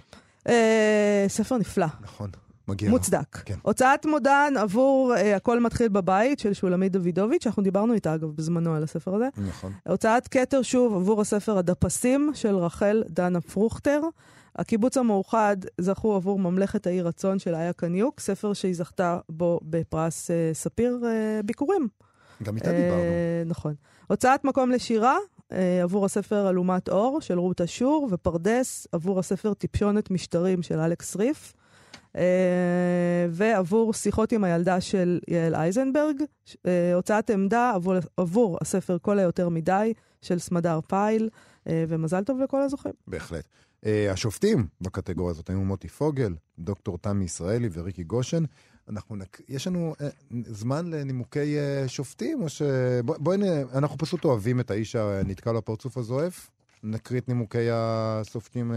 אה, 0.48 1.24
ספר 1.28 1.56
נפלא. 1.56 1.86
נכון, 2.00 2.30
מגיע. 2.68 2.90
מוצדק. 2.90 3.36
כן. 3.44 3.54
הוצאת 3.62 4.06
מודן 4.06 4.54
עבור 4.58 5.14
אה, 5.16 5.36
הכל 5.36 5.60
מתחיל 5.60 5.88
בבית 5.88 6.38
של 6.38 6.52
שולמית 6.52 6.92
דוידוביץ', 6.92 7.46
אנחנו 7.46 7.62
דיברנו 7.62 7.94
איתה 7.94 8.14
אגב 8.14 8.28
בזמנו 8.36 8.74
על 8.74 8.82
הספר 8.82 9.14
הזה. 9.14 9.28
נכון. 9.48 9.72
הוצאת 9.88 10.28
כתר 10.28 10.62
שוב 10.62 10.94
עבור 10.94 11.20
הספר 11.20 11.58
הדפסים 11.58 12.30
של 12.34 12.56
רחל 12.56 13.04
דנה 13.08 13.40
פרוכטר. 13.40 14.00
הקיבוץ 14.56 14.96
המאוחד 14.96 15.56
זכו 15.80 16.14
עבור 16.14 16.38
ממלכת 16.38 16.86
האי 16.86 17.02
רצון 17.02 17.38
של 17.38 17.54
איה 17.54 17.72
קניוק, 17.72 18.20
ספר 18.20 18.52
שהיא 18.52 18.74
זכתה 18.74 19.18
בו 19.28 19.60
בפרס 19.62 20.30
אה, 20.30 20.50
ספיר 20.52 21.00
אה, 21.04 21.40
ביקורים. 21.44 21.88
גם 22.42 22.56
איתה 22.56 22.72
דיברנו. 22.72 23.02
אה, 23.02 23.42
נכון. 23.46 23.74
הוצאת 24.06 24.44
מקום 24.44 24.70
לשירה 24.70 25.16
עבור 25.82 26.04
הספר 26.04 26.50
אלומת 26.50 26.88
אור 26.88 27.20
של 27.20 27.38
רות 27.38 27.60
אשור, 27.60 28.08
ופרדס 28.12 28.86
עבור 28.92 29.18
הספר 29.18 29.54
טיפשונת 29.54 30.10
משטרים 30.10 30.62
של 30.62 30.78
אלכס 30.78 31.16
ריף. 31.16 31.54
אה, 32.16 33.26
ועבור 33.30 33.92
שיחות 33.92 34.32
עם 34.32 34.44
הילדה 34.44 34.80
של 34.80 35.20
יעל 35.28 35.54
אייזנברג, 35.54 36.16
אה, 36.66 36.94
הוצאת 36.94 37.30
עמדה 37.30 37.72
עבור, 37.74 37.94
עבור 38.16 38.58
הספר 38.60 38.96
כל 39.02 39.18
היותר 39.18 39.48
מדי 39.48 39.92
של 40.22 40.38
סמדר 40.38 40.80
פייל, 40.88 41.28
אה, 41.68 41.84
ומזל 41.88 42.24
טוב 42.24 42.40
לכל 42.40 42.62
הזוכים. 42.62 42.92
בהחלט. 43.06 43.48
השופטים 44.10 44.66
בקטגוריה 44.80 45.30
הזאת 45.30 45.50
היו 45.50 45.60
מוטי 45.60 45.88
פוגל, 45.88 46.34
דוקטור 46.58 46.98
תמי 46.98 47.24
ישראלי 47.24 47.68
וריקי 47.72 48.04
גושן. 48.04 48.44
אנחנו 48.88 49.16
נק... 49.16 49.40
יש 49.48 49.66
לנו 49.66 49.94
uh, 49.98 50.04
זמן 50.46 50.90
לנימוקי 50.90 51.56
uh, 51.56 51.88
שופטים, 51.88 52.42
או 52.42 52.48
ש... 52.48 52.62
בוא, 53.04 53.16
בואי 53.18 53.36
נ... 53.36 53.42
אנחנו 53.74 53.98
פשוט 53.98 54.24
אוהבים 54.24 54.60
את 54.60 54.70
האיש 54.70 54.96
הנתקע 54.96 55.52
לו 55.52 55.58
הפרצוף 55.58 55.98
הזועף. 55.98 56.50
נקריא 56.82 57.20
את 57.20 57.28
נימוקי 57.28 57.70
השופטים 57.72 58.72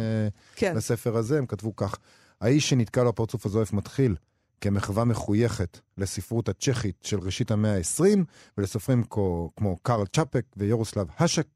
כן. 0.56 0.76
לספר 0.76 1.18
הזה, 1.18 1.38
הם 1.38 1.46
כתבו 1.46 1.76
כך: 1.76 1.98
האיש 2.42 2.70
שנתקע 2.70 3.04
לו 3.04 3.10
הפרצוף 3.10 3.46
הזועף 3.46 3.74
מתחיל 3.74 4.16
כמחווה 4.62 5.06
מחויכת 5.06 5.80
לספרות 5.98 6.50
הצ'כית 6.50 6.96
של 7.02 7.20
ראשית 7.20 7.52
המאה 7.52 7.78
ה-20, 7.78 8.20
ולסופרים 8.58 9.04
כמו, 9.10 9.52
כמו 9.56 9.78
קארל 9.78 10.06
צ'אפק 10.06 10.46
ויורוסלב 10.58 11.08
האשק, 11.18 11.48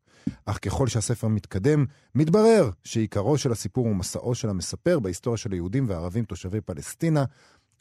אך 0.45 0.59
ככל 0.61 0.87
שהספר 0.87 1.27
מתקדם, 1.27 1.85
מתברר 2.15 2.69
שעיקרו 2.83 3.37
של 3.37 3.51
הסיפור 3.51 3.87
הוא 3.87 3.95
מסעו 3.95 4.35
של 4.35 4.49
המספר 4.49 4.99
בהיסטוריה 4.99 5.37
של 5.37 5.51
היהודים 5.51 5.85
והערבים 5.89 6.25
תושבי 6.25 6.61
פלסטינה. 6.61 7.25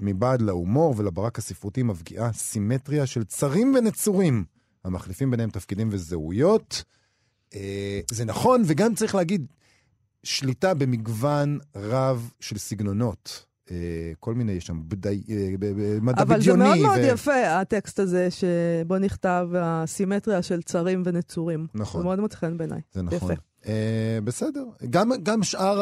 מבעד 0.00 0.42
להומור 0.42 0.94
ולברק 0.96 1.38
הספרותי 1.38 1.82
מבקיעה 1.82 2.32
סימטריה 2.32 3.06
של 3.06 3.24
צרים 3.24 3.74
ונצורים, 3.78 4.44
המחליפים 4.84 5.30
ביניהם 5.30 5.50
תפקידים 5.50 5.88
וזהויות. 5.92 6.84
אה, 7.54 8.00
זה 8.10 8.24
נכון, 8.24 8.62
וגם 8.66 8.94
צריך 8.94 9.14
להגיד, 9.14 9.46
שליטה 10.22 10.74
במגוון 10.74 11.58
רב 11.76 12.30
של 12.40 12.58
סגנונות. 12.58 13.44
אה, 13.70 13.76
כל 14.20 14.34
מיני, 14.34 14.52
יש 14.52 14.66
שם 14.66 14.80
בדי, 14.88 15.22
אה, 15.30 15.48
ב- 15.58 15.66
ב- 15.80 15.98
מדע 16.02 16.22
אבל 16.22 16.34
זה 16.34 16.40
בדיוני. 16.52 16.64
מאוד 16.64 16.78
מאוד 16.78 16.98
ו- 16.98 17.06
יפה, 17.06 17.60
הטקסט 17.60 17.98
הזה, 17.98 18.28
שבו 18.30 18.98
נכתב 18.98 19.48
הסימטריה 19.54 20.42
של 20.42 20.62
צרים 20.62 21.02
ונצורים. 21.06 21.66
נכון. 21.74 22.00
זה 22.00 22.04
מאוד 22.04 22.20
מוצא 22.20 22.36
חן 22.36 22.56
בעיניי. 22.58 22.80
זה 22.92 23.02
נכון. 23.02 23.30
יפה. 23.32 23.40
אה, 23.66 24.18
בסדר. 24.24 24.64
גם, 24.90 25.10
גם 25.22 25.42
שאר 25.42 25.80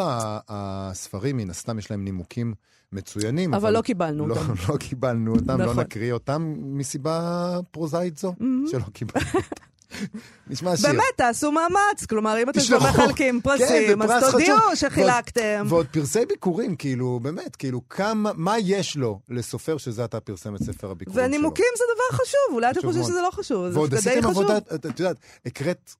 הספרים, 0.49 1.37
מן 1.37 1.51
הסתם, 1.51 1.79
יש 1.79 1.91
להם 1.91 2.05
נימוקים 2.05 2.55
מצוינים. 2.93 3.55
אבל 3.55 3.73
לא 3.73 3.81
קיבלנו 3.83 4.27
לא, 4.27 4.35
אותם. 4.37 4.55
לא 4.73 4.77
קיבלנו 4.77 5.35
אותם, 5.35 5.59
לא 5.61 5.65
נכון. 5.67 5.81
נקריא 5.85 6.13
אותם 6.13 6.55
מסיבה 6.59 7.41
פרוזאית 7.71 8.19
זו, 8.19 8.35
מהמם. 8.41 8.65
שלא 8.71 8.85
קיבלנו. 8.93 9.27
נשמע 10.47 10.77
שיר. 10.77 10.91
באמת, 10.91 11.03
תעשו 11.17 11.53
מאמץ. 11.53 12.07
כלומר, 12.09 12.43
אם 12.43 12.51
אתם. 12.51 12.61
כבר 12.61 12.79
מחלקים 12.79 13.41
פרסים, 13.41 13.87
כן, 13.87 14.03
אז 14.03 14.11
בפרס 14.11 14.31
תודיעו. 14.31 14.59
שחילקתם. 14.75 15.67
ועוד 15.69 15.87
פרסי 15.87 16.27
ביקורים, 16.27 16.77
כאילו, 16.77 17.21
באמת, 17.23 17.57
כאילו, 17.57 17.89
כמה, 17.89 18.31
מה 18.35 18.59
יש 18.59 18.97
לו 18.97 19.21
לסופר 19.29 19.77
שזה 19.77 20.05
עתה 20.05 20.21
פרסם 20.21 20.55
את 20.55 20.63
ספר 20.63 20.91
הביקורים 20.91 21.21
שלו? 21.21 21.29
ונימוקים 21.29 21.65
זה 21.77 21.85
דבר 21.95 22.19
חשוב, 22.25 22.55
אולי 22.55 22.71
אתם 22.71 22.81
חושבים. 22.81 23.05
שזה 23.05 23.21
לא 23.23 23.31
חשוב, 23.33 23.77
ועוד 23.77 23.95
זה 23.95 23.97
די 23.97 24.11
עשיתם 24.11 24.31
חשוב. 24.31 24.43
עבודה, 24.43 24.59
את 24.75 25.01
יודעת, 25.01 25.17
הקראת, 25.47 25.95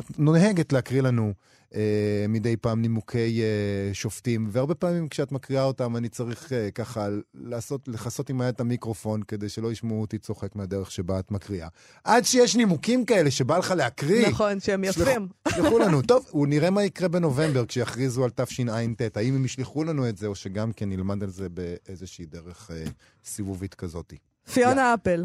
את 0.00 0.18
נוהגת 0.18 0.72
להקריא 0.72 1.02
לנו 1.02 1.32
אה, 1.74 2.26
מדי 2.28 2.56
פעם 2.56 2.82
נימוקי 2.82 3.42
אה, 3.42 3.94
שופטים, 3.94 4.48
והרבה 4.50 4.74
פעמים 4.74 5.08
כשאת 5.08 5.32
מקריאה 5.32 5.64
אותם 5.64 5.96
אני 5.96 6.08
צריך 6.08 6.52
אה, 6.52 6.70
ככה 6.70 7.08
לעשות, 7.34 7.88
לכסות 7.88 8.30
עם 8.30 8.40
היד 8.40 8.54
את 8.54 8.60
המיקרופון 8.60 9.22
כדי 9.22 9.48
שלא 9.48 9.72
ישמעו 9.72 10.00
אותי 10.00 10.18
צוחק 10.18 10.56
מהדרך 10.56 10.90
שבה 10.90 11.18
את 11.18 11.30
מקריאה. 11.30 11.68
עד 12.04 12.24
שיש 12.24 12.56
נימוקים 12.56 13.04
כאלה 13.04 13.30
שבא 13.30 13.58
לך 13.58 13.70
להקריא, 13.70 14.28
נכון, 14.28 14.60
שהם 14.60 14.84
יפים. 14.84 15.28
שלחו 15.48 15.78
לנו. 15.78 16.02
טוב, 16.12 16.30
נראה 16.34 16.70
מה 16.70 16.84
יקרה 16.84 17.08
בנובמבר 17.08 17.66
כשיכריזו 17.66 18.24
על 18.24 18.30
תשע"ט. 18.30 19.16
האם 19.16 19.34
הם 19.34 19.44
ישלחו 19.44 19.84
לנו 19.84 20.08
את 20.08 20.16
זה, 20.16 20.26
או 20.26 20.34
שגם 20.34 20.72
כן 20.72 20.88
נלמד 20.88 21.22
על 21.22 21.30
זה 21.30 21.48
באיזושהי 21.48 22.26
דרך 22.26 22.70
אה, 22.70 22.84
סיבובית 23.24 23.74
כזאת. 23.74 24.12
פיונה 24.52 24.94
אפל. 24.94 25.24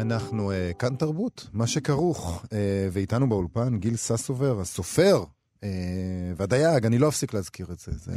אנחנו 0.00 0.52
uh, 0.52 0.74
כאן 0.74 0.96
תרבות, 0.96 1.46
מה 1.52 1.66
שכרוך, 1.66 2.44
uh, 2.44 2.48
ואיתנו 2.92 3.28
באולפן 3.28 3.78
גיל 3.78 3.96
ססובר, 3.96 4.60
הסופר 4.60 5.24
uh, 5.24 5.64
והדייג, 6.36 6.86
אני 6.86 6.98
לא 6.98 7.08
אפסיק 7.08 7.34
להזכיר 7.34 7.66
את 7.72 7.78
זה. 7.78 7.92
זה 7.92 8.12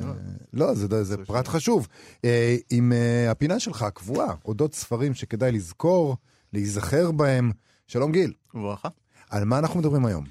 לא, 0.54 0.74
זה, 0.74 0.88
זה, 0.88 1.04
זה 1.04 1.18
פרט 1.26 1.48
חשוב. 1.48 1.88
Uh, 2.16 2.26
עם 2.70 2.92
uh, 2.92 3.32
הפינה 3.32 3.60
שלך 3.60 3.82
הקבועה, 3.82 4.34
אודות 4.46 4.74
ספרים 4.74 5.14
שכדאי 5.14 5.52
לזכור, 5.52 6.18
להיזכר 6.54 7.12
בהם. 7.12 7.52
שלום 7.88 8.12
גיל, 8.12 8.34
וברכה. 8.54 8.90
על 9.30 9.46
מה 9.46 9.60
אנחנו 9.60 9.80
מדברים 9.80 10.06
היום? 10.06 10.26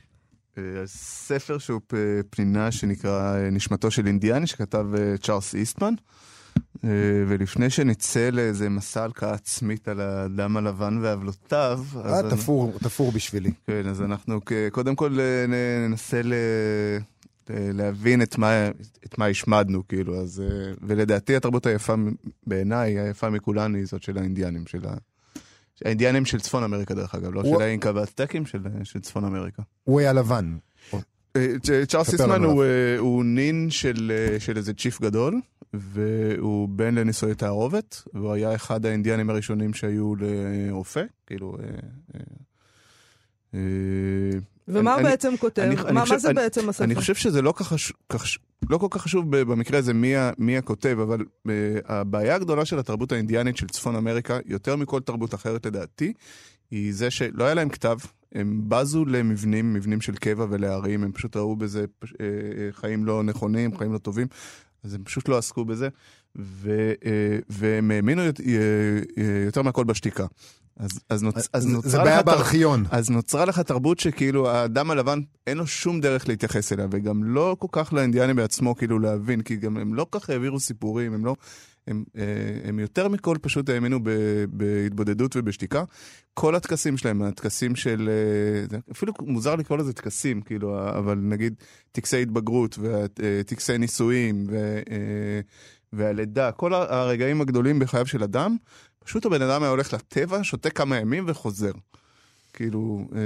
ספר 0.86 1.58
שהוא 1.58 1.80
פנינה 2.30 2.72
שנקרא 2.72 3.36
נשמתו 3.52 3.90
של 3.90 4.06
אינדיאני, 4.06 4.46
שכתב 4.46 4.86
צ'ארלס 5.22 5.54
איסטמן. 5.54 5.94
אה, 6.84 6.88
ולפני 7.28 7.70
שנצא 7.70 8.30
לאיזה 8.32 8.68
מסע 8.68 9.04
הלקאה 9.04 9.32
עצמית 9.34 9.88
על 9.88 10.00
האדם 10.00 10.56
הלבן 10.56 10.98
ועוולותיו, 11.02 11.80
אה, 12.04 12.30
תפור, 12.30 12.78
תפור 12.78 13.12
בשבילי. 13.12 13.50
כן, 13.66 13.86
אז 13.88 14.02
אנחנו 14.02 14.40
קודם 14.72 14.96
כל 14.96 15.18
אה, 15.20 15.46
ננסה 15.88 16.20
ל... 16.22 16.34
להבין 17.48 18.22
את 18.22 18.38
מה, 18.38 18.68
את 19.06 19.18
מה 19.18 19.26
השמדנו, 19.26 19.88
כאילו, 19.88 20.20
אז... 20.20 20.40
אה, 20.40 20.72
ולדעתי 20.82 21.36
התרבות 21.36 21.66
היפה 21.66 21.94
בעיניי, 22.46 22.98
היפה 22.98 23.30
מכולן 23.30 23.74
היא 23.74 23.84
זאת 23.86 24.02
של 24.02 24.18
האינדיאנים, 24.18 24.66
של 24.66 24.86
ה... 24.88 24.94
האינדיאנים 25.84 26.24
של 26.24 26.40
צפון 26.40 26.62
אמריקה 26.62 26.94
דרך 26.94 27.14
אגב, 27.14 27.34
לא 27.34 27.40
הוא- 27.40 27.56
של 27.56 27.62
האינקה 27.62 27.92
והצטקים, 27.94 28.46
של, 28.46 28.58
של 28.84 29.00
צפון 29.00 29.24
אמריקה. 29.24 29.62
הוא 29.84 30.00
היה 30.00 30.12
לבן. 30.12 30.56
צ'ארלס 31.88 32.10
סיסמן 32.10 32.44
הוא, 32.44 32.64
אה, 32.64 32.98
הוא 32.98 33.24
נין 33.24 33.70
של, 33.70 34.12
אה, 34.14 34.40
של 34.40 34.56
איזה 34.56 34.74
צ'יף 34.74 35.00
גדול, 35.00 35.40
והוא 35.74 36.68
בן 36.68 36.94
לנישואי 36.94 37.34
תערובת, 37.34 38.02
והוא 38.14 38.32
היה 38.32 38.54
אחד 38.54 38.86
האינדיאנים 38.86 39.30
הראשונים 39.30 39.74
שהיו 39.74 40.14
לרופא, 40.16 41.02
כאילו... 41.26 41.56
אה, 43.54 43.60
ומה 44.68 44.92
הוא 44.92 45.00
אני- 45.00 45.08
בעצם 45.08 45.36
כותב? 45.36 45.62
אני- 45.62 45.76
אני 45.80 45.92
מה 45.92 46.00
חושב- 46.00 46.12
מה 46.14 46.18
זה 46.18 46.28
אני- 46.28 46.34
בעצם 46.34 46.68
הספר? 46.68 46.84
אני 46.84 46.94
חושב 46.94 47.14
שזה 47.14 47.42
לא, 47.42 47.52
כך, 47.56 47.78
ש- 47.78 47.92
לא 48.70 48.78
כל 48.78 48.86
כך 48.90 49.02
חשוב 49.02 49.30
ב- 49.36 49.42
במקרה 49.42 49.78
הזה 49.78 49.94
מי, 49.94 50.12
מי 50.38 50.56
הכותב, 50.58 50.96
אבל 51.02 51.18
uh, 51.20 51.50
הבעיה 51.86 52.34
הגדולה 52.34 52.64
של 52.64 52.78
התרבות 52.78 53.12
האינדיאנית 53.12 53.56
של 53.56 53.66
צפון 53.66 53.96
אמריקה, 53.96 54.38
יותר 54.46 54.76
מכל 54.76 55.00
תרבות 55.00 55.34
אחרת 55.34 55.66
לדעתי, 55.66 56.12
היא 56.70 56.94
זה 56.94 57.10
שלא 57.10 57.44
היה 57.44 57.54
להם 57.54 57.68
כתב, 57.68 57.96
הם 58.34 58.60
בזו 58.68 59.04
למבנים, 59.04 59.72
מבנים 59.74 60.00
של 60.00 60.14
קבע 60.14 60.46
ולערים, 60.50 61.04
הם 61.04 61.12
פשוט 61.12 61.36
ראו 61.36 61.56
בזה 61.56 61.84
אה, 62.04 62.26
אה, 62.26 62.68
חיים 62.72 63.04
לא 63.04 63.22
נכונים, 63.22 63.78
חיים 63.78 63.92
לא 63.92 63.98
טובים, 63.98 64.26
אז 64.84 64.94
הם 64.94 65.04
פשוט 65.04 65.28
לא 65.28 65.38
עסקו 65.38 65.64
בזה, 65.64 65.88
ו, 66.38 66.92
אה, 67.04 67.38
והם 67.48 67.90
האמינו 67.90 68.22
יות- 68.22 68.40
יותר 69.46 69.62
מהכל 69.62 69.84
בשתיקה. 69.84 70.26
אז, 70.76 70.90
אז, 71.08 71.22
נוצ, 71.22 71.48
אז 71.52 71.66
נוצרה 71.66 71.90
זה 71.90 71.98
בעיה 71.98 72.22
בארכיון. 72.22 72.84
אז 72.90 73.10
נוצרה 73.10 73.44
לך 73.44 73.60
תרבות 73.60 74.00
שכאילו 74.00 74.50
האדם 74.50 74.90
הלבן 74.90 75.20
אין 75.46 75.58
לו 75.58 75.66
שום 75.66 76.00
דרך 76.00 76.28
להתייחס 76.28 76.72
אליה, 76.72 76.86
וגם 76.90 77.24
לא 77.24 77.56
כל 77.58 77.66
כך 77.72 77.92
לאינדיאנים 77.92 78.36
בעצמו 78.36 78.76
כאילו 78.76 78.98
להבין, 78.98 79.40
כי 79.40 79.56
גם 79.56 79.76
הם 79.76 79.94
לא 79.94 80.06
כל 80.10 80.18
כך 80.18 80.30
העבירו 80.30 80.60
סיפורים, 80.60 81.14
הם 81.14 81.24
לא... 81.24 81.36
הם, 81.86 82.04
אה, 82.16 82.22
הם 82.68 82.78
יותר 82.78 83.08
מכל 83.08 83.36
פשוט 83.40 83.68
האמינו 83.68 83.98
בהתבודדות 84.50 85.36
ובשתיקה. 85.36 85.84
כל 86.34 86.54
הטקסים 86.54 86.96
שלהם, 86.96 87.22
הטקסים 87.22 87.76
של... 87.76 88.10
אה, 88.72 88.78
אפילו 88.92 89.12
מוזר 89.20 89.56
לקרוא 89.56 89.78
לזה 89.78 89.92
טקסים, 89.92 90.40
כאילו, 90.40 90.88
אבל 90.88 91.14
נגיד 91.14 91.54
טקסי 91.92 92.22
התבגרות 92.22 92.78
וטקסי 92.80 93.78
נישואים 93.78 94.46
ו, 94.50 94.56
אה, 94.90 95.40
והלידה, 95.92 96.52
כל 96.52 96.74
הרגעים 96.74 97.40
הגדולים 97.40 97.78
בחייו 97.78 98.06
של 98.06 98.22
אדם, 98.22 98.56
פשוט 99.04 99.26
הבן 99.26 99.42
אדם 99.42 99.62
היה 99.62 99.70
הולך 99.70 99.92
לטבע, 99.92 100.38
שותה 100.42 100.70
כמה 100.70 100.96
ימים 100.96 101.24
וחוזר. 101.26 101.72
כאילו, 102.52 103.08
אה, 103.14 103.18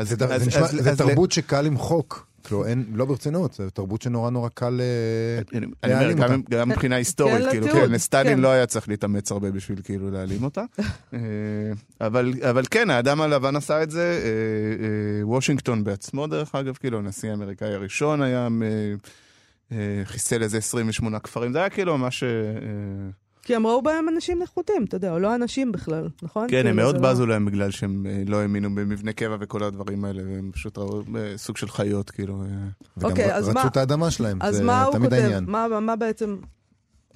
אז... 0.00 0.08
זה, 0.08 0.24
אז- 0.24 0.40
זה, 0.42 0.46
נשמע, 0.48 0.62
אז- 0.62 0.70
זה 0.82 0.90
אז 0.90 0.98
תרבות 0.98 1.32
שקל 1.32 1.60
למחוק. 1.60 2.26
כאילו, 2.44 2.66
אין, 2.66 2.84
לא 2.92 3.04
ברצינות, 3.04 3.52
זה 3.54 3.70
תרבות 3.70 4.02
שנורא 4.02 4.30
נורא 4.30 4.48
קל 4.48 4.80
אה, 4.80 5.58
להעלים 5.88 6.16
גם, 6.16 6.40
אותה. 6.40 6.56
גם 6.56 6.68
מבחינה 6.68 6.96
היסטורית, 6.96 7.44
כן, 7.44 7.50
כאילו, 7.50 7.66
לתיעוד, 7.66 7.86
כן, 7.86 7.92
לסטלין 7.92 8.36
כן. 8.36 8.40
לא 8.40 8.48
היה 8.48 8.66
צריך 8.66 8.88
להתאמץ 8.88 9.32
הרבה 9.32 9.50
בשביל 9.50 9.80
כאילו 9.84 10.10
להעלים 10.10 10.44
אותה. 10.44 10.64
אה, 11.14 11.18
אבל, 12.00 12.32
אבל 12.50 12.62
כן, 12.70 12.90
האדם 12.90 13.20
הלבן 13.20 13.56
עשה 13.56 13.82
את 13.82 13.90
זה, 13.90 14.20
אה, 14.24 15.26
וושינגטון 15.26 15.84
בעצמו 15.84 16.26
דרך 16.26 16.54
אגב, 16.54 16.76
כאילו, 16.80 16.98
הנשיא 16.98 17.30
האמריקאי 17.30 17.74
הראשון 17.74 18.22
היה, 18.22 18.48
חיסל 20.04 20.42
איזה 20.42 20.58
28 20.58 21.18
כפרים, 21.18 21.52
זה 21.52 21.58
היה 21.58 21.70
כאילו 21.70 21.98
ממש... 21.98 22.24
כי 23.44 23.54
הם 23.54 23.66
ראו 23.66 23.82
בהם 23.82 24.08
אנשים 24.08 24.42
נחותים, 24.42 24.84
אתה 24.84 24.96
יודע, 24.96 25.12
או 25.12 25.18
לא 25.18 25.34
אנשים 25.34 25.72
בכלל, 25.72 26.08
נכון? 26.22 26.46
כן, 26.50 26.56
הם 26.56 26.62
כאילו, 26.62 26.76
מאוד 26.76 26.96
זה 26.96 27.02
לא- 27.02 27.10
בזו 27.12 27.26
להם 27.26 27.44
בגלל 27.44 27.70
שהם 27.70 28.06
אה, 28.06 28.22
לא 28.26 28.36
האמינו 28.40 28.74
במבנה 28.74 29.12
קבע 29.12 29.36
וכל 29.40 29.62
הדברים 29.64 30.04
האלה, 30.04 30.22
והם 30.26 30.50
פשוט 30.52 30.78
ראו 30.78 31.02
אה, 31.16 31.32
סוג 31.36 31.56
של 31.56 31.68
חיות, 31.68 32.10
כאילו. 32.10 32.42
אה. 32.42 32.46
וגם 32.96 33.10
אוקיי, 33.10 33.34
אז 33.34 33.44
רצו 33.48 33.54
מה- 33.54 33.66
את 33.66 33.76
האדמה 33.76 34.10
שלהם, 34.10 34.38
אז 34.42 34.56
זה 34.56 34.64
מה 34.64 34.82
הוא 34.84 34.92
תמיד 34.92 35.10
כותב? 35.10 35.22
העניין. 35.22 35.44
מה 35.44 35.80
מה 35.80 35.96
בעצם... 35.96 36.36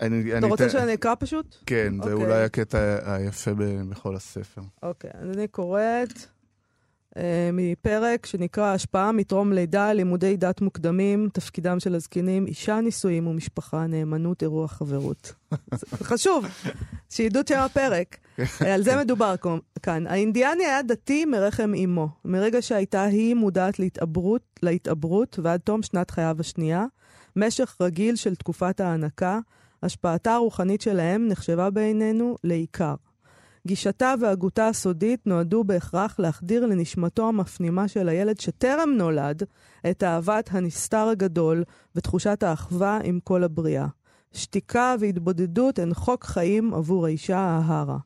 אני- 0.01 0.29
אתה 0.31 0.39
אני 0.39 0.47
רוצה 0.47 0.71
שאני 0.71 0.95
אקרא 0.95 1.15
פשוט? 1.19 1.57
כן, 1.67 1.93
זה 2.05 2.13
אוקיי. 2.13 2.27
אולי 2.27 2.45
הקטע 2.45 2.79
היפה 3.15 3.51
בכל 3.91 4.17
הספר. 4.17 4.61
אוקיי, 4.83 5.11
אז 5.15 5.37
אני 5.37 5.49
קוראת 5.49 6.13
מפרק 7.53 8.27
שנקרא 8.27 8.75
השפעה 8.75 9.13
מטרום 9.13 9.53
לידה, 9.53 9.93
לימודי 9.93 10.37
דת 10.37 10.61
מוקדמים, 10.61 11.29
תפקידם 11.33 11.81
של 11.81 11.95
הזקנים, 11.95 12.47
אישה, 12.47 12.81
נישואים 12.81 13.27
ומשפחה, 13.27 13.87
נאמנות, 13.87 14.43
אירוע, 14.43 14.69
חברות. 14.69 15.33
חשוב, 16.11 16.45
שידעו 17.11 17.41
את 17.41 17.49
שם 17.49 17.59
הפרק. 17.59 18.17
אה, 18.39 18.45
על 18.75 18.83
זה 18.83 18.97
מדובר 18.97 19.35
כאן. 19.83 20.07
האינדיאני 20.07 20.65
היה 20.65 20.83
דתי 20.83 21.25
מרחם 21.25 21.75
אימו. 21.75 22.09
מרגע 22.25 22.63
שהייתה 22.63 23.03
היא 23.03 23.35
מודעת 23.35 23.79
להתעברות, 23.79 24.43
להתעברות 24.63 25.39
ועד 25.43 25.61
תום 25.61 25.83
שנת 25.83 26.11
חייו 26.11 26.37
השנייה, 26.41 26.85
משך 27.37 27.77
רגיל 27.81 28.17
של 28.17 28.35
תקופת 28.35 28.81
ההנקה, 28.81 29.39
השפעתה 29.83 30.35
הרוחנית 30.35 30.81
שלהם 30.81 31.29
נחשבה 31.29 31.71
בעינינו 31.71 32.37
לעיקר. 32.45 32.95
גישתה 33.67 34.15
והגותה 34.21 34.69
הסודית 34.69 35.27
נועדו 35.27 35.65
בהכרח 35.65 36.19
להחדיר 36.19 36.67
לנשמתו 36.67 37.29
המפנימה 37.29 37.89
של 37.89 38.09
הילד 38.09 38.41
שטרם 38.41 38.91
נולד 38.97 39.43
את 39.91 40.03
אהבת 40.03 40.49
הנסתר 40.53 41.09
הגדול 41.09 41.65
ותחושת 41.97 42.43
האחווה 42.43 42.99
עם 43.05 43.21
כל 43.25 43.45
הבריאה. 43.45 43.87
שתיקה 44.33 44.95
והתבודדות 45.01 45.79
הן 45.79 45.95
חוק 45.95 46.25
חיים 46.25 46.75
עבור 46.75 47.07
האישה 47.07 47.39
ההרה. 47.39 47.99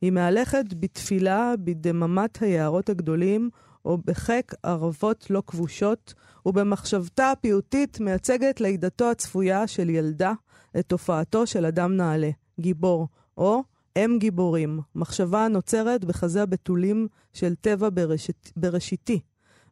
היא 0.00 0.12
מהלכת 0.12 0.64
בתפילה 0.78 1.54
בדממת 1.58 2.42
היערות 2.42 2.88
הגדולים, 2.88 3.50
או 3.84 3.98
בחיק 3.98 4.54
ערבות 4.62 5.30
לא 5.30 5.42
כבושות, 5.46 6.14
ובמחשבתה 6.46 7.30
הפיוטית 7.30 8.00
מייצגת 8.00 8.60
לידתו 8.60 9.10
הצפויה 9.10 9.66
של 9.66 9.90
ילדה 9.90 10.32
את 10.78 10.86
תופעתו 10.86 11.46
של 11.46 11.66
אדם 11.66 11.96
נעלה, 11.96 12.30
גיבור, 12.60 13.08
או 13.36 13.62
אם 13.96 14.16
גיבורים, 14.20 14.80
מחשבה 14.94 15.44
הנוצרת 15.44 16.04
בחזה 16.04 16.42
הבתולים 16.42 17.08
של 17.32 17.54
טבע 17.54 17.88
בראשית, 17.92 18.52
בראשיתי, 18.56 19.20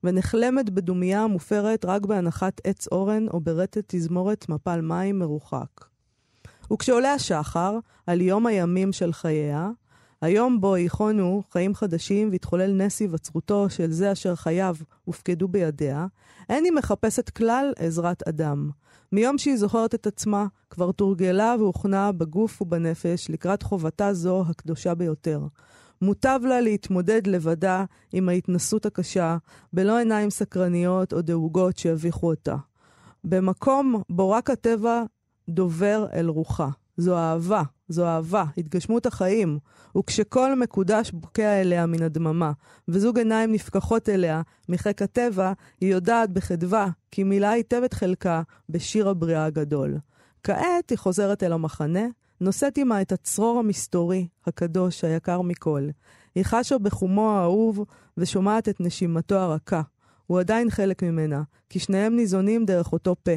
ונחלמת 0.04 0.70
בדומייה 0.70 1.22
המופרת 1.22 1.84
רק 1.84 2.06
בהנחת 2.06 2.60
עץ 2.64 2.88
אורן 2.92 3.28
או 3.28 3.40
ברטט 3.40 3.84
תזמורת 3.86 4.48
מפל 4.48 4.80
מים 4.80 5.18
מרוחק. 5.18 5.84
וכשעולה 6.72 7.12
השחר, 7.12 7.78
על 8.06 8.20
יום 8.20 8.46
הימים 8.46 8.92
של 8.92 9.12
חייה, 9.12 9.70
היום 10.22 10.60
בו 10.60 10.76
ייחונו 10.76 11.42
חיים 11.52 11.74
חדשים 11.74 12.28
והתחולל 12.32 12.72
נס 12.72 13.00
היווצרותו 13.00 13.70
של 13.70 13.90
זה 13.90 14.12
אשר 14.12 14.34
חייו 14.34 14.76
הופקדו 15.04 15.48
בידיה, 15.48 16.06
אין 16.48 16.64
היא 16.64 16.72
מחפשת 16.72 17.30
כלל 17.30 17.72
עזרת 17.76 18.28
אדם. 18.28 18.70
מיום 19.12 19.38
שהיא 19.38 19.56
זוכרת 19.56 19.94
את 19.94 20.06
עצמה, 20.06 20.46
כבר 20.70 20.92
תורגלה 20.92 21.54
והוכנה 21.58 22.12
בגוף 22.12 22.62
ובנפש 22.62 23.30
לקראת 23.30 23.62
חובתה 23.62 24.14
זו 24.14 24.44
הקדושה 24.48 24.94
ביותר. 24.94 25.40
מוטב 26.02 26.40
לה 26.44 26.60
להתמודד 26.60 27.26
לבדה 27.26 27.84
עם 28.12 28.28
ההתנסות 28.28 28.86
הקשה, 28.86 29.36
בלא 29.72 29.98
עיניים 29.98 30.30
סקרניות 30.30 31.12
או 31.12 31.22
דאוגות 31.22 31.78
שיביכו 31.78 32.26
אותה. 32.26 32.56
במקום 33.24 34.02
בו 34.10 34.30
רק 34.30 34.50
הטבע 34.50 35.02
דובר 35.48 36.06
אל 36.12 36.28
רוחה. 36.28 36.68
זו 36.96 37.16
אהבה, 37.16 37.62
זו 37.88 38.06
אהבה, 38.06 38.44
התגשמות 38.58 39.06
החיים. 39.06 39.58
וכשכל 39.98 40.54
מקודש 40.54 41.10
בוקע 41.10 41.60
אליה 41.60 41.86
מן 41.86 42.02
הדממה, 42.02 42.52
וזוג 42.88 43.18
עיניים 43.18 43.52
נפקחות 43.52 44.08
אליה 44.08 44.42
מחיק 44.68 45.02
הטבע, 45.02 45.52
היא 45.80 45.92
יודעת 45.92 46.30
בחדווה 46.30 46.88
כי 47.10 47.24
מילאה 47.24 47.50
היטב 47.50 47.82
את 47.84 47.94
חלקה 47.94 48.42
בשיר 48.68 49.08
הבריאה 49.08 49.44
הגדול. 49.44 49.98
כעת 50.42 50.90
היא 50.90 50.98
חוזרת 50.98 51.42
אל 51.42 51.52
המחנה, 51.52 52.06
נושאת 52.40 52.76
עימה 52.76 53.02
את 53.02 53.12
הצרור 53.12 53.58
המסתורי, 53.58 54.28
הקדוש, 54.46 55.04
היקר 55.04 55.40
מכל. 55.40 55.88
היא 56.34 56.44
חשה 56.44 56.78
בחומו 56.78 57.30
האהוב 57.30 57.84
ושומעת 58.16 58.68
את 58.68 58.80
נשימתו 58.80 59.36
הרכה. 59.36 59.82
הוא 60.26 60.40
עדיין 60.40 60.70
חלק 60.70 61.02
ממנה, 61.02 61.42
כי 61.68 61.78
שניהם 61.78 62.16
ניזונים 62.16 62.64
דרך 62.64 62.92
אותו 62.92 63.16
פה. 63.22 63.32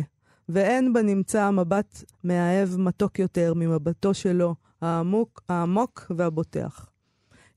ואין 0.50 0.94
בנמצא 0.94 1.52
מבט 1.52 2.04
מאהב 2.24 2.70
מתוק 2.78 3.20
יותר 3.20 3.54
ממבטו 3.56 4.14
שלו, 4.14 4.56
העמוק, 4.82 5.42
העמוק 5.50 6.12
והבוטח. 6.16 6.90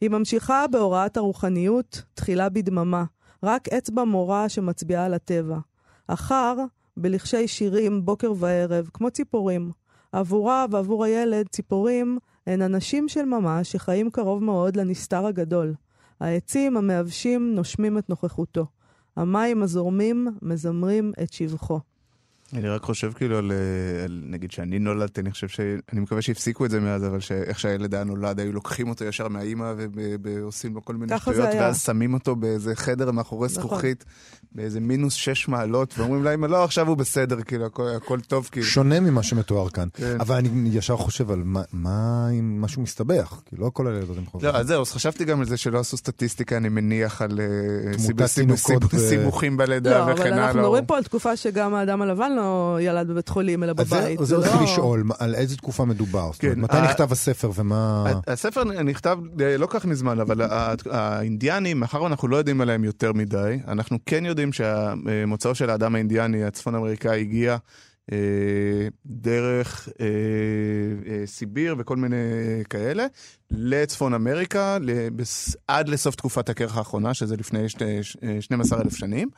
היא 0.01 0.11
ממשיכה 0.11 0.67
בהוראת 0.67 1.17
הרוחניות, 1.17 2.03
תחילה 2.15 2.49
בדממה, 2.49 3.05
רק 3.43 3.69
אצבע 3.69 4.05
מורה 4.05 4.49
שמצביעה 4.49 5.05
על 5.05 5.15
הטבע. 5.15 5.59
אחר, 6.07 6.55
בלחשי 6.97 7.49
שירים 7.49 8.05
בוקר 8.05 8.33
וערב, 8.37 8.91
כמו 8.95 9.11
ציפורים. 9.11 9.71
עבורה 10.13 10.67
ועבור 10.71 11.05
הילד, 11.05 11.49
ציפורים 11.49 12.19
הן 12.47 12.63
אנשים 12.63 13.09
של 13.09 13.25
ממש 13.25 13.73
שחיים 13.73 14.11
קרוב 14.11 14.45
מאוד 14.45 14.77
לנסתר 14.77 15.27
הגדול. 15.27 15.75
העצים 16.21 16.77
המאבשים 16.77 17.55
נושמים 17.55 17.99
את 17.99 18.09
נוכחותו. 18.09 18.67
המים 19.17 19.63
הזורמים 19.63 20.29
מזמרים 20.43 21.13
את 21.23 21.33
שבחו. 21.33 21.81
אני 22.53 22.69
רק 22.69 22.83
חושב 22.83 23.13
כאילו 23.13 23.39
על, 23.39 23.53
אה, 23.53 23.57
על 24.05 24.23
נגיד 24.27 24.51
שאני 24.51 24.79
נולדתי, 24.79 25.21
אני 25.21 25.31
חושב 25.31 25.49
ש... 25.49 25.61
אני 25.93 26.01
מקווה 26.01 26.23
שהפסיקו 26.23 26.65
את 26.65 26.71
זה 26.71 26.81
מאז, 26.81 27.05
אבל 27.07 27.21
שאיך 27.21 27.59
שהילד 27.61 27.95
היה 27.95 28.05
נולד, 28.05 28.41
היו 28.41 28.53
לוקחים 28.53 28.89
אותו 28.89 29.05
ישר 29.05 29.29
מהאימא 29.29 29.73
ועושים 30.23 30.75
לו 30.75 30.85
כל 30.85 30.95
מיני 30.95 31.19
שטויות. 31.19 31.49
ואז 31.55 31.83
שמים 31.83 32.15
אותו 32.15 32.37
באיזה 32.37 32.75
חדר 32.77 33.11
מאחורי 33.11 33.49
נכון. 33.53 33.63
זכוכית, 33.63 34.05
באיזה 34.55 34.81
מינוס 34.81 35.15
שש 35.15 35.49
מעלות, 35.49 35.95
ואומרים 35.99 36.25
לאמא, 36.25 36.47
לא, 36.47 36.65
עכשיו 36.65 36.89
הוא 36.89 36.97
בסדר, 36.97 37.43
כאילו, 37.43 37.67
הכל, 37.67 37.89
הכל 37.97 38.21
טוב, 38.21 38.49
כאילו. 38.53 38.67
שונה 38.67 39.01
ממה 39.01 39.23
שמתואר 39.23 39.69
כאן. 39.69 39.89
כן. 39.95 40.17
אבל 40.21 40.37
אני 40.37 40.49
ישר 40.73 40.97
חושב 40.97 41.31
על 41.31 41.43
מה- 41.45 41.63
מה 41.73 42.29
אם 42.31 42.61
משהו 42.61 42.83
מסתבך, 42.83 43.41
כי 43.47 43.57
לא 43.59 43.71
כל 43.75 43.87
הילדות 43.87 44.17
הם 44.19 44.27
חושבים. 44.27 44.53
לא, 44.55 44.59
אז 44.59 44.67
זהו, 44.67 44.83
אז 44.83 44.91
חשבתי 44.93 45.25
גם 45.25 45.41
על 45.41 45.47
זה 45.47 45.57
שלא 45.57 45.79
עשו 45.79 45.97
סטטיסטיקה, 45.97 46.57
אני 46.57 46.69
מניח, 46.69 47.23
על 47.23 47.41
אה, 47.41 47.99
סיבוכים 48.99 49.57
בלידה 49.57 50.07
לא, 50.07 50.13
וכן 50.13 50.23
אבל 50.23 50.33
הלאה. 50.33 50.45
אנחנו 50.47 50.59
או- 50.61 50.65
מדברים 50.65 50.87
פה 50.87 50.97
על 50.97 51.03
תקופה 51.03 51.37
שגם 51.37 51.75
האדם 51.75 52.03
הלבן 52.03 52.33
לא 52.43 52.79
ילד 52.81 53.09
בבית 53.09 53.29
חולים, 53.29 53.63
אלא 53.63 53.73
בבית. 53.73 54.21
אז 54.21 54.27
זה 54.29 54.37
לא- 54.37 54.41
רציתי 54.41 54.65
לשאול, 54.65 55.05
על 55.19 55.35
איזה 55.35 55.57
תקופה 55.57 55.85
מדובר? 55.85 56.31
כן, 56.39 56.61
מתי 56.61 56.81
נכתב 56.81 57.13
הספר 57.13 57.51
ומה... 57.55 58.13
הספר 58.27 58.65
נכתב 58.65 59.19
אה, 59.41 59.57
לא 59.57 59.67
כך 59.71 59.85
מזמן, 59.85 60.21
אבל 60.21 60.41
האינדיאנים, 60.91 61.81
מאחר 61.81 62.03
ואנחנו 62.03 62.29
לא 62.29 62.37
יודעים 62.37 62.61
עליהם 62.61 62.85
יותר 62.85 63.13
מדי, 63.13 63.59
אנחנו 63.69 63.99
כן 64.07 64.25
יודעים 64.27 64.53
שהמוצאו 64.53 65.55
של 65.55 65.71
האדם 65.71 65.95
האינדיאני 65.95 66.45
הצפון 66.45 66.75
אמריקאי 66.75 67.21
הגיע 67.21 67.57
אה, 68.13 68.19
דרך 69.07 69.89
אה, 70.01 70.07
אה, 71.13 71.27
סיביר 71.27 71.75
וכל 71.79 71.97
מיני 71.97 72.17
כאלה, 72.71 73.07
לצפון 73.51 74.15
אמריקה, 74.15 74.79
לבס- 74.81 75.57
עד 75.69 75.89
לסוף 75.89 76.15
תקופת 76.15 76.49
הקרח 76.49 76.77
האחרונה, 76.77 77.15
שזה 77.15 77.37
לפני 77.37 77.69
שני- 77.69 78.03
ש- 78.03 78.17
אה, 78.23 78.37
12,000 78.41 78.97
שנים. 78.97 79.29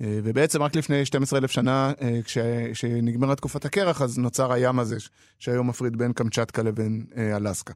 אה, 0.00 0.18
ובעצם 0.24 0.62
רק 0.62 0.76
לפני 0.76 1.04
12,000 1.04 1.50
שנה, 1.50 1.92
אה, 2.02 2.20
כש- 2.24 2.38
כשנגמרה 2.72 3.36
תקופת 3.36 3.64
הקרח, 3.64 4.02
אז 4.02 4.18
נוצר 4.18 4.52
הים 4.52 4.78
הזה, 4.78 4.96
שהיום 5.38 5.68
מפריד 5.68 5.96
בין 5.96 6.12
קמצ'טקה 6.12 6.62
לבין 6.62 7.04
אה, 7.16 7.36
אלסקה. 7.36 7.72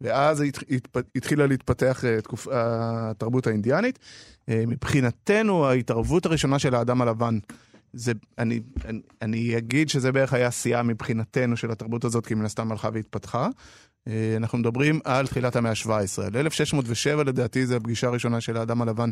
ואז 0.00 0.40
הת- 0.40 0.58
התפ- 0.58 1.00
התחילה 1.16 1.46
להתפתח 1.46 2.02
תקופ... 2.22 2.48
התרבות 2.50 3.46
האינדיאנית. 3.46 3.98
מבחינתנו, 4.48 5.66
ההתערבות 5.66 6.26
הראשונה 6.26 6.58
של 6.58 6.74
האדם 6.74 7.02
הלבן, 7.02 7.38
זה, 7.92 8.12
אני, 8.38 8.60
אני, 8.84 9.00
אני 9.22 9.58
אגיד 9.58 9.88
שזה 9.88 10.12
בערך 10.12 10.32
היה 10.32 10.50
שיאה 10.50 10.82
מבחינתנו 10.82 11.56
של 11.56 11.70
התרבות 11.70 12.04
הזאת, 12.04 12.26
כי 12.26 12.34
מן 12.34 12.44
הסתם 12.44 12.72
הלכה 12.72 12.88
והתפתחה. 12.92 13.48
אה, 14.08 14.34
אנחנו 14.36 14.58
מדברים 14.58 15.00
על 15.04 15.26
תחילת 15.26 15.56
המאה 15.56 15.70
ה-17. 15.70 15.90
ל-1607 16.32 17.22
לדעתי 17.24 17.66
זה 17.66 17.76
הפגישה 17.76 18.06
הראשונה 18.06 18.40
של 18.40 18.56
האדם 18.56 18.82
הלבן 18.82 19.10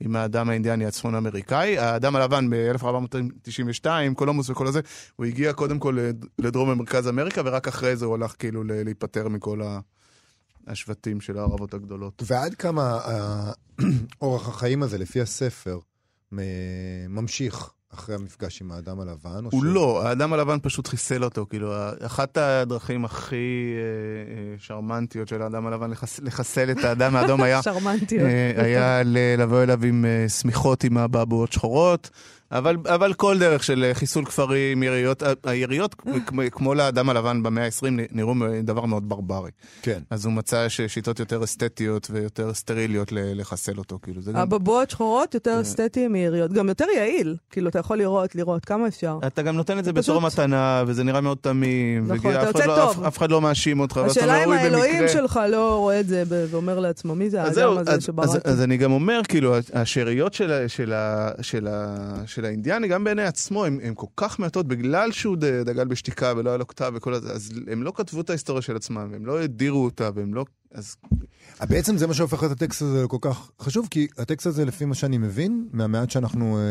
עם 0.00 0.16
האדם 0.16 0.50
האינדיאני 0.50 0.86
הצפון 0.86 1.14
אמריקאי. 1.14 1.78
האדם 1.78 2.16
הלבן 2.16 2.50
ב-1492, 2.50 3.86
קולומוס 4.14 4.50
וכל 4.50 4.66
הזה, 4.66 4.80
הוא 5.16 5.26
הגיע 5.26 5.52
קודם 5.52 5.78
כל 5.78 5.98
לד- 6.00 6.26
לדרום 6.38 6.68
ומרכז 6.68 7.08
אמריקה, 7.08 7.42
ורק 7.44 7.68
אחרי 7.68 7.96
זה 7.96 8.04
הוא 8.06 8.14
הלך 8.14 8.34
כאילו 8.38 8.64
להיפטר 8.64 9.28
מכל 9.28 9.62
ה... 9.62 9.80
השבטים 10.66 11.20
של 11.20 11.38
הערבות 11.38 11.74
הגדולות. 11.74 12.22
ועד 12.26 12.54
כמה 12.54 13.00
אורח 14.22 14.48
החיים 14.48 14.82
הזה, 14.82 14.98
לפי 14.98 15.20
הספר, 15.20 15.78
ממשיך 17.08 17.70
אחרי 17.94 18.14
המפגש 18.14 18.62
עם 18.62 18.72
האדם 18.72 19.00
הלבן? 19.00 19.44
או 19.44 19.50
הוא 19.52 19.60
ש- 19.62 19.64
לא, 19.66 20.06
האדם 20.08 20.32
הלבן 20.32 20.58
פשוט 20.62 20.86
חיסל 20.88 21.24
אותו, 21.24 21.46
כאילו, 21.50 21.72
אחת 22.06 22.36
הדרכים 22.36 23.04
הכי 23.04 23.34
אה, 23.76 23.80
אה, 24.34 24.54
שרמנטיות 24.58 25.28
של 25.28 25.42
האדם 25.42 25.66
הלבן 25.66 25.90
לחס- 25.90 26.20
לחסל 26.22 26.70
את 26.70 26.84
האדם 26.84 27.16
האדום 27.16 27.42
היה, 27.42 27.62
שרמנטיות. 27.72 28.22
אה, 28.28 28.62
היה 28.64 29.02
לבוא 29.38 29.62
אליו 29.62 29.84
עם 29.84 30.04
אה, 30.04 30.28
שמיכות 30.28 30.84
עם 30.84 30.98
אבעבועות 30.98 31.52
שחורות, 31.52 32.10
אבל, 32.54 32.76
אבל 32.86 33.12
כל 33.14 33.38
דרך 33.38 33.64
של 33.64 33.84
אה, 33.84 33.94
חיסול 33.94 34.24
כפרים, 34.24 34.82
יריות, 34.82 35.22
ה- 35.22 35.32
היריות, 35.44 35.94
כמו, 36.52 36.74
לאדם 36.74 37.10
הלבן 37.10 37.42
במאה 37.42 37.64
ה-20, 37.64 37.86
נראו 38.12 38.34
דבר 38.62 38.84
מאוד 38.84 39.08
ברברי. 39.08 39.50
כן. 39.82 40.00
אז 40.10 40.24
הוא 40.24 40.32
מצא 40.32 40.68
ששיטות 40.68 41.18
יותר 41.20 41.44
אסתטיות 41.44 42.08
ויותר 42.10 42.54
סטריליות 42.54 43.08
לחסל 43.12 43.78
אותו, 43.78 43.98
כאילו, 44.02 44.22
זה 44.22 44.32
גם... 44.32 44.38
הבבואות 44.38 44.90
שחורות. 44.90 45.34
יותר 45.34 45.60
אסתטיים 45.60 46.12
מיריות, 46.12 46.52
גם 46.52 46.68
יותר 46.68 46.84
יעיל. 46.96 47.36
כאילו, 47.50 47.68
אתה 47.68 47.78
יכול 47.78 47.98
לראות, 47.98 48.34
לראות, 48.34 48.64
כמה 48.64 48.88
אפשר. 48.88 49.18
אתה 49.26 49.42
גם 49.42 49.56
נותן 49.56 49.78
את 49.78 49.84
זה 49.84 49.92
בתור 49.92 50.20
פשוט- 50.28 50.32
מתנה, 50.40 50.84
וזה 50.86 51.04
נראה 51.04 51.20
מאוד 51.20 51.38
תמים. 51.40 52.12
נכון, 52.12 52.32
אתה 52.32 52.46
יוצא 52.46 52.66
לא- 52.66 52.76
טוב. 52.76 52.90
אף- 53.00 53.06
אף 53.06 53.18
אחד 53.18 53.30
לא 53.30 53.40
מאשים 53.40 53.80
אותך. 53.80 53.96
ואתה 53.96 54.10
השאלה 54.10 54.36
אם 54.38 54.44
אומר, 54.44 54.56
"אוי, 54.56 54.64
האלוהים 54.64 54.92
במקרה." 54.94 55.08
שלך 55.08 55.40
לא 55.50 55.76
רואה 55.78 56.00
את 56.00 56.08
זה 56.08 56.22
ואומר 56.28 56.78
לעצמו, 56.80 57.14
מי 57.14 57.30
זה 57.30 57.42
אז 57.42 57.58
האדם 57.58 57.78
הזה 57.78 57.90
אז, 57.90 57.96
אז, 57.98 58.04
שבראת? 58.04 58.46
אז 58.46 58.62
אני 58.62 58.76
גם 58.76 58.92
אומר, 58.92 59.20
כאילו, 59.28 59.54
השאריות 59.74 60.34
של, 60.34 60.52
ה- 61.68 62.10
של, 62.44 62.48
האינדיאני, 62.48 62.88
גם 62.88 63.04
בעיני 63.04 63.22
עצמו, 63.22 63.64
הם 63.64 63.94
כל 63.94 64.06
כך 64.16 64.38
מעטות, 64.38 64.68
בגלל 64.68 65.12
שהוא 65.12 65.36
דגל 65.36 65.84
בשתיקה 65.84 66.32
ולא 66.36 66.50
היה 66.50 66.56
לו 66.56 66.66
כתב 66.66 66.92
וכל 66.94 67.14
הזה, 67.14 67.32
אז 67.32 67.50
הם 67.70 67.82
לא 67.82 67.92
כתבו 67.94 68.20
את 68.20 68.30
ההיסטוריה 68.30 68.62
של 68.62 68.76
עצמם, 68.76 69.10
הם 69.14 69.26
לא 69.26 69.42
הדירו 69.42 69.84
אותה, 69.84 70.10
והם 70.14 70.34
לא... 70.34 70.44
אז 70.72 70.96
בעצם 71.60 71.96
זה 71.96 72.06
מה 72.06 72.14
שהופך 72.14 72.44
את 72.44 72.50
הטקסט 72.50 72.82
הזה 72.82 73.04
לכל 73.04 73.16
כך 73.20 73.50
חשוב, 73.60 73.88
כי 73.90 74.08
הטקסט 74.18 74.46
הזה, 74.46 74.64
לפי 74.64 74.84
מה 74.84 74.94
שאני 74.94 75.18
מבין, 75.18 75.68
מהמעט 75.72 76.10
שאנחנו 76.10 76.58
אה, 76.58 76.62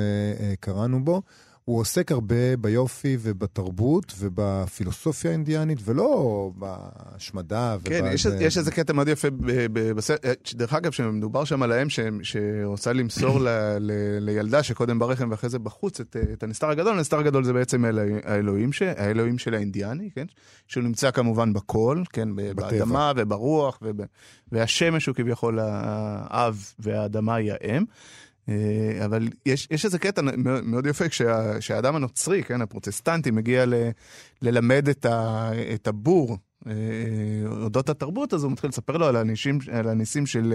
אה, 0.45 0.53
קראנו 0.59 1.05
בו, 1.05 1.21
הוא 1.65 1.80
עוסק 1.80 2.12
הרבה 2.12 2.58
ביופי 2.58 3.17
ובתרבות 3.21 4.13
ובפילוסופיה 4.19 5.32
האינדיאנית, 5.32 5.80
ולא 5.86 6.52
בהשמדה. 6.56 7.78
כן, 7.84 8.06
יש, 8.13 8.26
ובזה- 8.26 8.43
יש 8.43 8.58
איזה 8.58 8.71
קטע 8.71 8.93
מאוד 8.93 9.08
יפה 9.08 9.28
בסרט, 9.73 10.21
דרך 10.54 10.73
אגב, 10.73 10.91
שמדובר 10.91 11.43
שם 11.43 11.63
על 11.63 11.71
האם 11.71 11.89
ש- 11.89 11.99
שרוצה 12.23 12.93
למסור 12.93 13.39
ל, 13.39 13.47
ל, 13.80 13.91
לילדה 14.19 14.63
שקודם 14.63 14.99
ברחם 14.99 15.28
ואחרי 15.32 15.49
זה 15.49 15.60
בחוץ 15.60 15.99
את, 15.99 16.15
את 16.34 16.43
הנסתר 16.43 16.69
הגדול, 16.69 16.97
הנסתר 16.97 17.17
הגדול 17.19 17.43
זה 17.43 17.54
בעצם 17.54 17.86
האל- 17.86 17.99
האלוהים, 18.23 18.73
ש, 18.73 18.82
האלוהים 18.82 19.38
של 19.38 19.54
האינדיאני, 19.54 20.10
כן? 20.15 20.26
שהוא 20.67 20.84
נמצא 20.84 21.12
כמובן 21.12 21.54
בכל, 21.54 22.04
כן? 22.13 22.30
בטבע. 22.36 22.69
באדמה 22.69 23.12
וברוח, 23.15 23.80
וב, 23.82 24.02
והשמש 24.52 25.06
הוא 25.06 25.15
כביכול 25.15 25.60
האב 25.62 26.63
והאדמה 26.80 27.36
היא 27.36 27.52
האם. 27.52 27.84
אה, 28.49 28.56
אבל 29.06 29.27
יש, 29.45 29.67
יש 29.71 29.86
איזה 29.86 29.99
קטע 29.99 30.21
מאוד 30.63 30.86
יפה 30.86 31.10
כשה- 31.10 31.60
כשהאדם 31.60 31.95
הנוצרי, 31.95 32.43
כן, 32.43 32.62
הפרוטסטנטי, 32.62 33.32
מגיע 33.32 33.65
ל, 33.65 33.73
ללמד 34.41 34.89
את, 34.89 35.06
ה, 35.06 35.49
את 35.73 35.88
הבור 35.88 36.38
אודות 37.45 37.89
התרבות, 37.89 38.34
אז 38.34 38.43
הוא 38.43 38.52
מתחיל 38.52 38.69
לספר 38.69 38.97
לו 38.97 39.06
על 39.06 39.15
הניסים, 39.15 39.60
על 39.71 39.89
הניסים 39.89 40.26
של, 40.26 40.54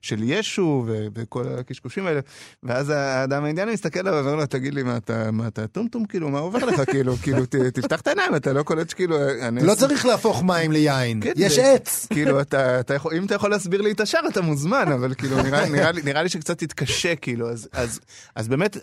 של 0.00 0.22
ישו 0.22 0.84
ו, 0.86 1.06
וכל 1.14 1.48
הקשקושים 1.48 2.06
האלה. 2.06 2.20
ואז 2.62 2.88
האדם 2.90 3.44
האינדיאני 3.44 3.72
מסתכל 3.72 4.00
עליו 4.00 4.14
ואומר 4.24 4.34
לו, 4.36 4.46
תגיד 4.46 4.74
לי, 4.74 4.82
מה 4.82 4.96
אתה, 4.96 5.30
מה 5.30 5.46
אתה 5.46 5.66
טומטום? 5.66 6.04
כאילו, 6.04 6.28
מה 6.30 6.38
עובר 6.38 6.58
לך? 6.58 6.80
כאילו, 6.90 7.16
כאילו, 7.16 7.46
ת, 7.46 7.54
תפתח 7.56 8.00
את 8.00 8.06
העיניים, 8.06 8.34
אתה 8.36 8.52
לא 8.52 8.62
קולט 8.62 8.90
שכאילו... 8.90 9.16
הנס- 9.40 9.62
לא 9.62 9.74
צריך 9.74 10.06
להפוך 10.06 10.42
מים 10.42 10.72
ליין, 10.72 11.20
כן, 11.22 11.32
יש 11.36 11.52
זה- 11.56 11.72
עץ. 11.72 12.06
כאילו, 12.10 12.40
אתה, 12.40 12.80
אתה 12.80 12.94
יכול, 12.94 13.14
אם 13.14 13.24
אתה 13.26 13.34
יכול 13.34 13.50
להסביר 13.50 13.80
לי 13.82 13.92
את 13.92 14.00
השאר, 14.00 14.20
אתה 14.28 14.40
מוזמן, 14.40 14.92
אבל 14.94 15.14
כאילו, 15.14 15.42
נראה, 15.42 15.68
נראה, 15.68 15.92
לי, 15.92 16.02
נראה 16.04 16.22
לי 16.22 16.28
שקצת 16.28 16.58
תתקשה, 16.58 17.16
כאילו, 17.16 17.50
אז, 17.50 17.68
אז, 17.72 18.00
אז 18.36 18.48
באמת, 18.48 18.76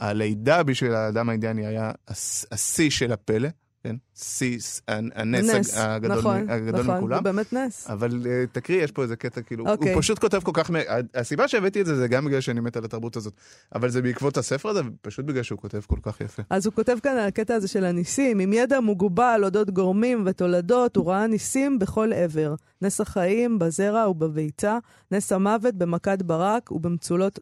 הלידה 0.00 0.62
בשביל 0.62 0.94
האדם 0.94 1.28
האינדיאני 1.28 1.66
היה 1.66 1.90
הש- 2.08 2.44
השיא 2.52 2.90
של 2.90 3.12
הפלא, 3.12 3.48
כן? 3.82 3.96
שיא, 4.14 4.58
הנס 4.88 5.50
נס, 5.50 5.76
הגדול, 5.76 6.18
נכון, 6.18 6.50
הגדול 6.50 6.80
נכון, 6.80 6.96
מכולם. 6.96 7.16
זה 7.16 7.22
באמת 7.22 7.52
נס. 7.52 7.90
אבל 7.90 8.26
אה, 8.26 8.44
תקריא, 8.52 8.84
יש 8.84 8.92
פה 8.92 9.02
איזה 9.02 9.16
קטע, 9.16 9.42
כאילו, 9.42 9.64
הוא 9.64 9.72
אוקיי. 9.72 9.96
פשוט 9.96 10.18
כותב 10.18 10.40
כל 10.44 10.50
כך, 10.54 10.70
הסיבה 11.14 11.48
שהבאתי 11.48 11.80
את 11.80 11.86
זה, 11.86 11.96
זה 11.96 12.08
גם 12.08 12.24
בגלל 12.24 12.40
שאני 12.40 12.60
מת 12.60 12.76
על 12.76 12.84
התרבות 12.84 13.16
הזאת, 13.16 13.32
אבל 13.74 13.90
זה 13.90 14.02
בעקבות 14.02 14.36
הספר 14.36 14.68
הזה, 14.68 14.80
פשוט 15.02 15.24
בגלל 15.24 15.42
שהוא 15.42 15.58
כותב 15.58 15.80
כל 15.86 15.98
כך 16.02 16.20
יפה. 16.20 16.42
אז 16.50 16.66
הוא 16.66 16.74
כותב 16.74 16.98
כאן 17.02 17.12
על 17.12 17.28
הקטע 17.28 17.54
הזה 17.54 17.68
של 17.68 17.84
הניסים, 17.84 18.38
עם 18.38 18.52
ידע 18.52 18.80
מוגבל 18.80 19.40
אודות 19.44 19.70
גורמים 19.70 20.22
ותולדות, 20.26 20.96
הוא 20.96 21.10
ראה 21.10 21.26
ניסים 21.26 21.78
בכל 21.78 22.12
עבר. 22.12 22.54
נס 22.82 23.00
החיים 23.00 23.58
בזרע 23.58 24.08
ובביצה, 24.10 24.78
נס 25.12 25.32
המוות 25.32 25.74
במכת 25.74 26.22
ברק 26.22 26.72
ובמצולות 26.72 27.38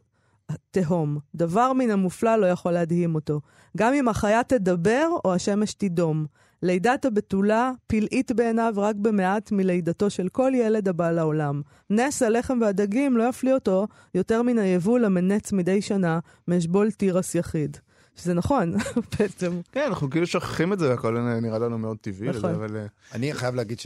תהום. 0.71 1.17
דבר 1.35 1.73
מן 1.73 1.89
המופלא 1.89 2.35
לא 2.35 2.45
יכול 2.45 2.71
להדהים 2.71 3.15
אותו. 3.15 3.41
גם 3.77 3.93
אם 3.93 4.07
החיה 4.07 4.43
תדבר 4.43 5.09
או 5.25 5.33
השמש 5.33 5.73
תידום. 5.73 6.25
לידת 6.61 7.05
הבתולה 7.05 7.71
פלאית 7.87 8.31
בעיניו 8.31 8.73
רק 8.77 8.95
במעט 8.95 9.51
מלידתו 9.51 10.09
של 10.09 10.29
כל 10.29 10.51
ילד 10.55 10.87
הבא 10.87 11.11
לעולם. 11.11 11.61
נס 11.89 12.21
הלחם 12.21 12.59
והדגים 12.61 13.17
לא 13.17 13.29
יפליא 13.29 13.53
אותו 13.53 13.87
יותר 14.15 14.41
מן 14.41 14.57
היבול 14.57 15.05
המנץ 15.05 15.51
מדי 15.51 15.81
שנה 15.81 16.19
מאשבול 16.47 16.91
תירס 16.91 17.35
יחיד. 17.35 17.77
שזה 18.15 18.33
נכון, 18.33 18.73
בעצם. 19.19 19.61
כן, 19.71 19.85
אנחנו 19.87 20.09
כאילו 20.09 20.27
שוכחים 20.27 20.73
את 20.73 20.79
זה, 20.79 20.93
הכל 20.93 21.19
נראה 21.41 21.59
לנו 21.59 21.77
מאוד 21.77 21.97
טבעי, 22.01 22.29
נכון. 22.29 22.55
אבל... 22.55 22.75
אה, 22.75 22.85
אני 23.13 23.33
חייב 23.33 23.55
להגיד 23.55 23.79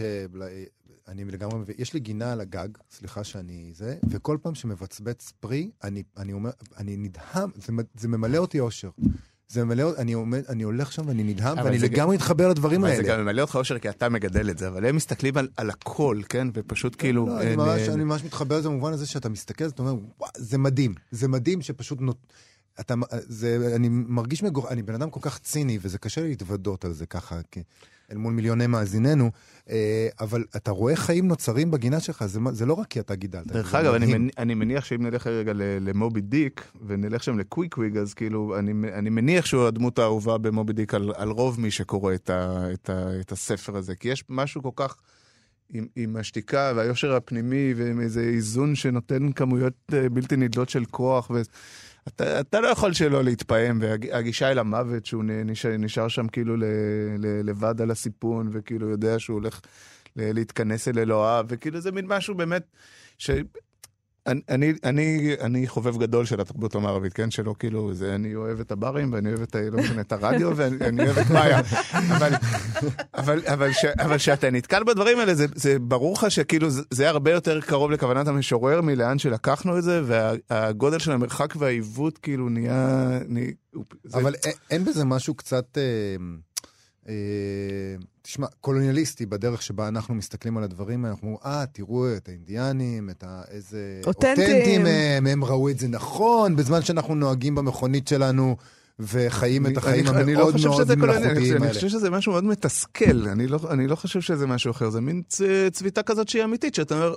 שאני 1.11 1.25
לגמרי 1.25 1.59
מבין, 1.59 1.75
יש 1.79 1.93
לי 1.93 1.99
גינה 1.99 2.31
על 2.31 2.41
הגג, 2.41 2.67
סליחה 2.91 3.23
שאני 3.23 3.71
זה, 3.75 3.97
וכל 4.09 4.37
פעם 4.41 4.55
שמבצבץ 4.55 5.33
פרי, 5.39 5.71
אני, 5.83 6.03
אני 6.17 6.33
אומר, 6.33 6.49
אני 6.77 6.97
נדהם, 6.97 7.49
זה, 7.55 7.73
זה 7.99 8.07
ממלא 8.07 8.37
אותי 8.37 8.59
אושר. 8.59 8.89
זה 9.47 9.63
ממלא, 9.65 9.83
אותי- 9.83 10.01
אני, 10.01 10.13
עומד, 10.13 10.43
אני 10.49 10.63
הולך 10.63 10.91
שם 10.91 11.07
ואני 11.07 11.23
נדהם, 11.23 11.57
ואני 11.57 11.79
לגמרי 11.79 12.15
מתחבר 12.15 12.49
לדברים 12.49 12.83
אבל 12.85 12.95
זה 12.95 13.01
האלה. 13.01 13.07
גם 13.17 13.21
ממלא 13.23 13.41
אותך 13.41 13.55
אושר 13.55 13.79
כי 13.79 13.89
אתה 13.89 14.09
מגדל 14.09 14.49
את 14.49 14.57
זה, 14.57 14.67
אבל 14.67 14.85
הם 14.85 14.95
מסתכלים 14.95 15.37
על, 15.37 15.47
על 15.57 15.69
הכל, 15.69 16.21
כן? 16.29 16.47
ופשוט 16.53 16.95
כאילו... 16.97 17.25
לא, 17.27 17.37
אה, 17.37 17.41
אני, 17.47 17.55
ממש, 17.55 17.81
נ- 17.89 17.91
אני 17.91 18.03
ממש 18.03 18.23
מתחבר 18.23 18.57
לזה 18.57 18.69
במובן 18.69 18.93
הזה 18.93 19.05
שאתה 19.05 19.29
מסתכל, 19.29 19.65
אתה 19.67 19.81
אומר, 19.81 19.93
וואו, 20.19 20.31
זה 20.37 20.57
מדהים. 20.57 20.93
זה 21.11 21.27
מדהים 21.27 21.61
שפשוט 21.61 22.01
נות... 22.01 22.17
אתה, 22.79 22.93
זה, 23.11 23.73
אני 23.75 23.89
מרגיש 23.89 24.43
מגור... 24.43 24.69
אני 24.69 24.81
בן 24.83 24.93
אדם 24.93 25.09
כל 25.09 25.19
כך 25.23 25.39
ציני, 25.39 25.79
וזה 25.81 25.97
קשה 25.97 26.21
לי 26.21 26.29
להתוודות 26.29 26.85
על 26.85 26.93
זה 26.93 27.05
ככה, 27.05 27.39
כי, 27.51 27.63
אל 28.11 28.17
מול 28.17 28.33
מיליוני 28.33 28.67
מאזיננו, 28.67 29.31
אה, 29.69 30.07
אבל 30.19 30.43
אתה 30.55 30.71
רואה 30.71 30.95
חיים 30.95 31.27
נוצרים 31.27 31.71
בגינה 31.71 31.99
שלך, 31.99 32.25
זה, 32.25 32.39
זה 32.51 32.65
לא 32.65 32.73
רק 32.73 32.87
כי 32.87 32.99
אתה 32.99 33.15
גידלת. 33.15 33.47
דרך 33.47 33.75
אגב, 33.75 33.93
אני. 33.93 34.17
מנ... 34.17 34.27
אני 34.37 34.53
מניח 34.53 34.85
שאם 34.85 35.03
נלך 35.03 35.27
רגע 35.27 35.51
למובי 35.55 36.21
דיק, 36.21 36.71
ונלך 36.87 37.23
שם 37.23 37.39
לקוויק 37.39 37.77
וויג, 37.77 37.97
אז 37.97 38.13
כאילו, 38.13 38.59
אני, 38.59 38.71
אני 38.93 39.09
מניח 39.09 39.45
שהוא 39.45 39.67
הדמות 39.67 39.99
האהובה 39.99 40.37
במובי 40.37 40.73
דיק 40.73 40.93
על, 40.93 41.11
על 41.15 41.29
רוב 41.29 41.59
מי 41.59 41.71
שקורא 41.71 42.13
את, 42.13 42.29
ה, 42.29 42.65
את, 42.73 42.89
ה, 42.89 43.19
את 43.19 43.31
הספר 43.31 43.77
הזה. 43.77 43.95
כי 43.95 44.09
יש 44.09 44.23
משהו 44.29 44.63
כל 44.63 44.69
כך 44.75 44.95
עם, 45.73 45.87
עם 45.95 46.15
השתיקה 46.15 46.73
והיושר 46.75 47.15
הפנימי, 47.15 47.73
ועם 47.77 48.01
איזה 48.01 48.21
איזון 48.21 48.75
שנותן 48.75 49.31
כמויות 49.31 49.73
אה, 49.93 50.09
בלתי 50.09 50.35
נדלות 50.35 50.69
של 50.69 50.85
כוח. 50.85 51.31
ו... 51.33 51.41
אתה, 52.07 52.39
אתה 52.39 52.59
לא 52.61 52.67
יכול 52.67 52.93
שלא 52.93 53.23
להתפעם, 53.23 53.79
והגישה 53.81 54.51
אל 54.51 54.59
המוות, 54.59 55.05
שהוא 55.05 55.23
נשאר, 55.25 55.77
נשאר 55.77 56.07
שם 56.07 56.27
כאילו 56.27 56.57
ל, 56.57 56.63
ל, 57.17 57.49
לבד 57.49 57.81
על 57.81 57.91
הסיפון, 57.91 58.49
וכאילו 58.51 58.89
יודע 58.89 59.19
שהוא 59.19 59.35
הולך 59.35 59.61
להתכנס 60.15 60.87
אל 60.87 60.99
אלוהיו, 60.99 61.45
וכאילו 61.49 61.81
זה 61.81 61.91
מין 61.91 62.05
משהו 62.07 62.35
באמת, 62.35 62.63
ש... 63.17 63.29
אני, 64.27 64.73
אני, 64.83 65.35
אני, 65.41 65.67
חובב 65.67 65.97
גדול 65.97 66.25
של 66.25 66.41
התרבות 66.41 66.75
המערבית, 66.75 67.13
כן? 67.13 67.31
שלא 67.31 67.55
כאילו, 67.59 67.93
זה, 67.93 68.15
אני 68.15 68.35
אוהב 68.35 68.59
את 68.59 68.71
הברים, 68.71 69.13
ואני 69.13 69.29
אוהב 69.29 69.41
את, 69.41 69.55
לא 69.71 69.79
משנה, 69.79 70.01
את 70.01 70.11
הרדיו, 70.11 70.51
ואני 70.57 70.85
אני 70.85 71.05
אוהב 71.05 71.17
את 71.17 71.29
מאיה. 71.29 71.61
אבל, 71.93 72.31
אבל, 73.13 73.41
אבל, 73.45 73.71
ש, 73.71 73.85
אבל 73.85 74.17
שאתה 74.17 74.49
נתקל 74.49 74.83
בדברים 74.83 75.19
האלה, 75.19 75.35
זה, 75.35 75.45
זה 75.55 75.79
ברור 75.79 76.13
לך 76.13 76.31
שכאילו 76.31 76.69
זה, 76.69 76.81
זה 76.91 77.09
הרבה 77.09 77.31
יותר 77.31 77.61
קרוב 77.61 77.91
לכוונת 77.91 78.27
המשורר 78.27 78.81
מלאן 78.81 79.19
שלקחנו 79.19 79.77
את 79.77 79.83
זה, 79.83 80.01
והגודל 80.05 80.99
של 80.99 81.11
המרחק 81.11 81.53
והעיוות 81.57 82.17
כאילו 82.17 82.49
נהיה... 82.49 83.09
נהיה 83.27 83.51
זה, 84.03 84.19
אבל 84.19 84.35
אין 84.71 84.85
בזה 84.85 85.05
משהו 85.05 85.33
קצת, 85.33 85.77
אה, 85.77 86.15
תשמע, 88.21 88.47
קולוניאליסטי 88.61 89.25
בדרך 89.25 89.61
שבה 89.61 89.87
אנחנו 89.87 90.15
מסתכלים 90.15 90.57
על 90.57 90.63
הדברים 90.63 91.05
האלה, 91.05 91.13
אנחנו 91.15 91.27
אומרים, 91.27 91.39
אה, 91.45 91.65
תראו 91.71 92.15
את 92.17 92.27
האינדיאנים, 92.27 93.09
את 93.09 93.23
ה... 93.27 93.41
איזה... 93.51 94.01
אותנטיים. 94.05 94.85
הם, 94.85 95.27
הם 95.27 95.43
ראו 95.45 95.69
את 95.69 95.79
זה 95.79 95.87
נכון, 95.87 96.55
בזמן 96.55 96.81
שאנחנו 96.81 97.15
נוהגים 97.15 97.55
במכונית 97.55 98.07
שלנו. 98.07 98.55
וחיים 98.99 99.67
את 99.67 99.77
החיים 99.77 100.05
לא 100.05 100.09
המאוד 100.11 100.53
חושב 100.53 100.67
מאוד 100.67 100.95
מלאכותיים 100.95 101.35
חושב- 101.39 101.55
אני 101.55 101.61
האלה. 101.65 101.73
חושב 101.73 101.89
שזה 101.89 102.09
משהו 102.09 102.31
מאוד 102.31 102.43
מתסכל, 102.43 103.27
אני 103.27 103.47
לא, 103.47 103.59
אני 103.69 103.87
לא 103.87 103.95
חושב 103.95 104.21
שזה 104.21 104.47
משהו 104.47 104.71
אחר, 104.71 104.89
זה 104.89 105.01
מין 105.01 105.21
צ, 105.27 105.41
צביטה 105.71 106.03
כזאת 106.03 106.29
שהיא 106.29 106.43
אמיתית, 106.43 106.75
שאתה 106.75 106.95
אומר, 106.95 107.13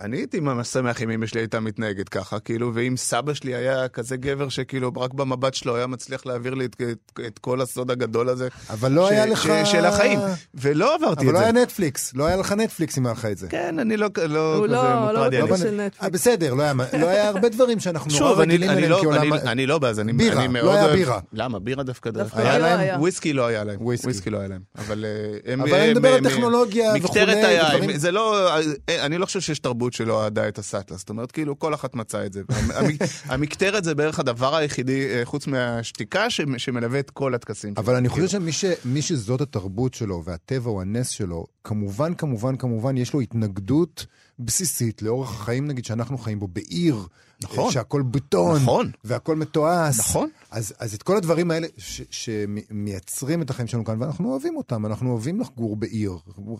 אני 0.00 0.16
הייתי 0.16 0.40
ממש 0.40 0.68
שמח 0.68 1.02
אם 1.02 1.10
אמא 1.10 1.26
שלי 1.26 1.40
הייתה 1.40 1.60
מתנהגת 1.60 2.08
ככה, 2.08 2.40
כאילו, 2.40 2.70
ואם 2.74 2.94
סבא 2.96 3.34
שלי 3.34 3.54
היה 3.54 3.88
כזה 3.88 4.16
גבר 4.16 4.48
שכאילו 4.48 4.92
רק 4.96 5.14
במבט 5.14 5.54
שלו 5.54 5.76
היה 5.76 5.86
מצליח 5.86 6.26
להעביר 6.26 6.54
לי 6.54 6.64
את, 6.64 6.76
את, 6.92 7.20
את 7.26 7.38
כל 7.38 7.60
הסוד 7.60 7.90
הגדול 7.90 8.28
הזה 8.28 8.48
אבל 8.70 8.92
לא 8.92 9.08
ש- 9.08 9.12
היה 9.12 9.26
ש- 9.26 9.30
לך... 9.30 9.66
של 9.66 9.84
החיים, 9.84 10.18
ולא 10.54 10.94
עברתי 10.94 11.20
אבל 11.20 11.28
את 11.28 11.32
לא 11.34 11.38
זה. 11.38 11.44
היה 11.44 11.52
נטפליקס, 11.52 12.12
לא 12.14 12.26
היה 12.26 12.36
לך 12.36 12.52
נטפליקס 12.52 12.98
אם 12.98 13.06
היה 13.06 13.12
לך 13.12 13.24
את 13.24 13.38
זה. 13.38 13.48
כן, 13.48 13.78
אני 13.78 13.96
לא, 13.96 14.08
לא 14.28 14.54
הוא 14.56 14.64
כזה 14.66 14.74
לא- 14.74 14.82
לא 14.94 15.00
מוטרד 15.06 15.26
בקטע 15.26 15.36
יאללה. 15.36 15.56
של 15.58 15.80
אה, 15.80 15.86
נטפליקס. 15.86 16.14
בסדר, 16.14 16.54
לא 16.54 16.62
היה 16.62 16.72
לא 17.00 17.08
היה 17.08 17.28
הרבה 17.28 17.48
דברים 17.48 17.80
שאנחנו 17.80 18.10
נורא 18.10 18.18
שוב, 18.30 18.40
אני, 18.40 18.54
רגילים 18.54 18.70
אני, 18.70 18.78
אליהם 18.78 18.90
לא, 18.92 19.00
כעולם... 19.02 19.32
אני, 19.32 19.42
אני 19.42 19.66
לא 19.66 19.78
באז, 19.78 20.00
אני, 20.00 20.12
בירה, 20.12 20.44
אני 20.44 20.46
לא 20.46 20.52
מאוד 20.52 20.74
היה 20.74 20.84
אוהב... 20.84 20.96
בירה. 20.96 21.20
למה? 21.32 21.58
בירה 21.58 21.82
דווקא 21.82 22.10
דווקא 22.10 22.38
היה 22.38 22.58
לא 22.58 22.66
להם 22.66 22.80
היה. 22.80 22.98
וויסקי 22.98 23.32
לא 23.32 23.46
היה 23.46 23.64
להם. 23.64 23.76
וויסקי. 23.80 24.30
לא 24.30 24.38
היה 24.38 24.48
להם. 24.48 24.60
אבל 24.78 25.04
אה, 25.04 25.52
הם... 25.52 25.60
אבל 25.62 25.74
אני 25.74 25.82
הם- 25.84 25.90
מדבר 25.90 26.14
על 26.14 26.24
טכנולוגיה 26.24 26.94
מקטרת 26.94 27.44
היה, 27.44 27.68
זה 27.96 28.10
לא, 28.10 28.48
אה, 28.56 28.60
אני 29.06 29.18
לא 29.18 29.26
חושב 29.26 29.40
שיש 29.40 29.58
תרבות 29.70 29.92
שלא 29.92 30.24
אהדה 30.24 30.48
את 30.48 30.58
הסאטלה, 30.58 30.96
זאת 30.96 31.08
אומרת, 31.10 31.32
כאילו, 31.32 31.58
כל 31.58 31.74
אחת 31.74 31.94
מצאה 31.94 32.26
את 32.26 32.32
זה. 32.32 32.42
המ- 32.74 32.86
המקטרת 33.32 33.84
זה 33.84 33.94
בערך 33.94 34.18
הדבר 34.18 34.54
היחידי, 34.56 35.06
אה, 35.08 35.20
חוץ 35.24 35.46
מהשתיקה, 35.46 36.30
ש- 36.30 36.40
שמלווה 36.56 36.98
את 37.00 37.10
כל 37.10 37.34
הטקסים. 37.34 37.74
אבל 37.76 37.94
אני 37.94 38.08
כאילו. 38.08 38.26
חושב 38.26 38.40
שמי 38.40 39.02
ש, 39.02 39.08
שזאת 39.08 39.40
התרבות 39.40 39.94
שלו 39.94 40.22
והטבע 40.24 40.70
הוא 40.70 40.80
הנס 40.80 41.08
שלו, 41.08 41.46
כמובן, 41.64 42.14
כמובן, 42.14 42.56
כמובן, 42.56 42.96
יש 42.96 43.12
לו 43.14 43.20
התנגדות 43.20 44.06
בסיסית 44.38 45.02
לאורח 45.02 45.30
החיים, 45.40 45.66
נגיד, 45.66 45.84
שאנחנו 45.84 46.18
חיים 46.18 46.40
בו, 46.40 46.48
בעיר, 46.48 47.06
נכון. 47.44 47.72
שהכל 47.72 48.02
בטון, 48.02 48.56
נכון. 48.62 48.90
והכל 49.04 49.36
מתועש. 49.36 49.98
נכון. 49.98 50.28
אז, 50.50 50.72
אז 50.78 50.94
את 50.94 51.02
כל 51.02 51.16
הדברים 51.16 51.50
האלה 51.50 51.66
ש, 51.76 52.02
שמייצרים 52.10 53.42
את 53.42 53.50
החיים 53.50 53.66
שלנו 53.68 53.84
כאן, 53.84 54.02
ואנחנו 54.02 54.30
אוהבים 54.30 54.56
אותם, 54.56 54.86
אנחנו 54.86 55.10
אוהבים 55.12 55.40
לחגור 55.40 55.76
בעיר, 55.76 56.12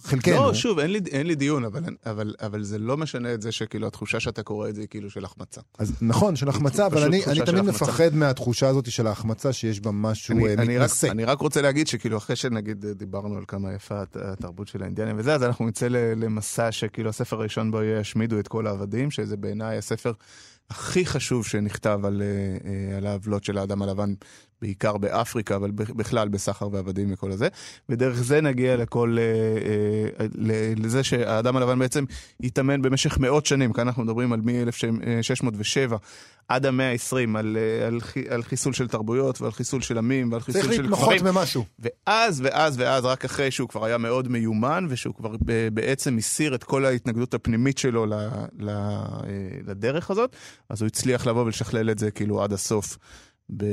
חלקנו. 0.02 0.34
לא, 0.34 0.54
שוב, 0.54 0.78
אין 0.78 0.90
לי, 0.90 1.00
אין 1.10 1.26
לי 1.26 1.34
דיון, 1.34 1.64
אבל, 1.64 1.82
אבל, 2.06 2.34
אבל 2.40 2.62
זה 2.62 2.78
לא 2.78 2.96
משנה 2.96 3.34
את 3.34 3.42
זה 3.42 3.52
שכאילו 3.52 3.86
התחושה 3.86 4.20
שאתה 4.20 4.42
קורא 4.42 4.68
את 4.68 4.74
זה 4.74 4.80
היא 4.80 4.88
כאילו 4.88 5.10
של 5.10 5.24
החמצה. 5.24 5.60
אז 5.78 5.92
נכון, 6.02 6.36
של 6.36 6.48
החמצה, 6.48 6.86
אבל 6.86 7.02
אני, 7.02 7.24
אני 7.26 7.34
תמיד 7.34 7.48
החמצה. 7.48 7.84
מפחד 7.84 8.14
מהתחושה 8.14 8.68
הזאת 8.68 8.90
של 8.90 9.06
ההחמצה, 9.06 9.52
שיש 9.52 9.80
בה 9.80 9.90
משהו 9.90 10.34
אני, 10.36 10.46
אה, 10.48 10.52
אני, 10.52 10.78
רק, 10.78 10.84
מתנשא. 10.84 11.10
אני 11.10 11.24
רק 11.24 11.38
רוצה 11.40 11.62
להגיד 11.62 11.86
שכאילו 11.86 12.16
אחרי 12.16 12.36
שנגיד 12.36 12.86
דיברנו 12.86 13.36
על 13.36 13.44
כמה 13.48 13.72
יפה 13.72 14.02
הת- 14.02 14.16
התרבות 14.16 14.68
של 14.68 14.82
האינדיאנים 14.82 15.16
וזה, 15.18 15.34
אז 15.34 15.42
אנחנו 15.42 15.66
נצא 15.68 15.88
למסע 15.90 16.72
שכאילו 16.72 17.08
הספר 17.10 17.36
הראשון 17.36 17.70
בו 17.70 17.82
יהיה 17.82 18.00
השמידו 18.00 18.38
את 18.40 18.48
כל 18.48 18.66
העבדים, 18.66 19.10
שזה 19.10 19.36
בעיניי 19.36 19.78
הספר 19.78 20.12
הכי 20.70 21.06
חשוב 21.06 21.46
שנכתב 21.46 22.00
על, 22.04 22.22
אה, 22.22 22.70
אה, 22.70 22.96
על 22.96 23.06
העוולות 23.06 23.44
של 23.44 23.59
האדם 23.59 23.83
הלבן, 23.83 24.14
בעיקר 24.62 24.96
באפריקה, 24.96 25.56
אבל 25.56 25.70
בכלל 25.70 26.28
בסחר 26.28 26.68
ועבדים 26.72 27.12
וכל 27.12 27.30
הזה. 27.30 27.48
ודרך 27.88 28.16
זה 28.22 28.40
נגיע 28.40 28.76
לכל, 28.76 29.16
אה, 29.18 30.24
אה, 30.24 30.72
לזה 30.76 31.02
שהאדם 31.02 31.56
הלבן 31.56 31.78
בעצם 31.78 32.04
התאמן 32.40 32.82
במשך 32.82 33.18
מאות 33.18 33.46
שנים, 33.46 33.72
כאן 33.72 33.86
אנחנו 33.86 34.04
מדברים 34.04 34.32
על 34.32 34.40
מ-1607 34.40 35.94
עד 36.50 36.66
המאה 36.66 36.92
ה-20, 36.92 37.38
על, 37.38 37.56
אה, 37.60 37.86
על, 37.86 38.00
על 38.28 38.42
חיסול 38.42 38.72
של 38.72 38.88
תרבויות 38.88 39.40
ועל 39.40 39.52
חיסול 39.52 39.80
של 39.80 39.98
עמים 39.98 40.32
ועל 40.32 40.40
חיסול 40.40 40.62
צריך 40.62 40.74
של 40.74 40.82
להתמחות 40.82 41.22
במשהו. 41.22 41.64
ואז, 41.78 42.40
ואז, 42.44 42.78
ואז, 42.78 43.04
רק 43.04 43.24
אחרי 43.24 43.50
שהוא 43.50 43.68
כבר 43.68 43.84
היה 43.84 43.98
מאוד 43.98 44.28
מיומן, 44.28 44.86
ושהוא 44.88 45.14
כבר 45.14 45.36
בעצם 45.72 46.16
הסיר 46.16 46.54
את 46.54 46.64
כל 46.64 46.84
ההתנגדות 46.84 47.34
הפנימית 47.34 47.78
שלו 47.78 48.06
ל, 48.06 48.14
ל, 48.58 48.68
אה, 48.68 49.24
לדרך 49.66 50.10
הזאת, 50.10 50.36
אז 50.68 50.82
הוא 50.82 50.86
הצליח 50.86 51.26
לבוא 51.26 51.44
ולשכלל 51.44 51.90
את 51.90 51.98
זה 51.98 52.10
כאילו 52.10 52.42
עד 52.42 52.52
הסוף. 52.52 52.98
ב- 53.56 53.64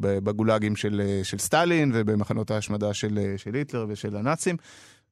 ב- 0.00 0.18
בגולאגים 0.18 0.76
של, 0.76 1.20
של 1.22 1.38
סטלין 1.38 1.90
ובמחנות 1.94 2.50
ההשמדה 2.50 2.94
של, 2.94 3.34
של 3.36 3.54
היטלר 3.54 3.86
ושל 3.88 4.16
הנאצים. 4.16 4.56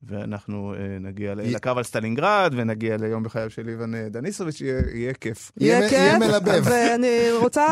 ואנחנו 0.02 0.74
אה, 0.74 0.98
נגיע 1.00 1.34
ל- 1.34 1.40
י- 1.40 1.50
לקרב 1.54 1.78
על 1.78 1.84
סטלינגרד, 1.84 2.54
ונגיע 2.56 2.96
ליום 2.96 3.22
בחייו 3.22 3.50
של 3.50 3.68
איוון 3.68 3.94
אה, 3.94 4.08
דניסוביץ', 4.08 4.60
יהיה, 4.60 4.80
יהיה 4.94 5.12
כיף. 5.14 5.52
יהיה 5.60 5.78
יהיה 5.78 5.88
כיף, 5.88 6.28
מלבב. 6.28 6.62
ואני 6.64 7.18
רוצה, 7.40 7.66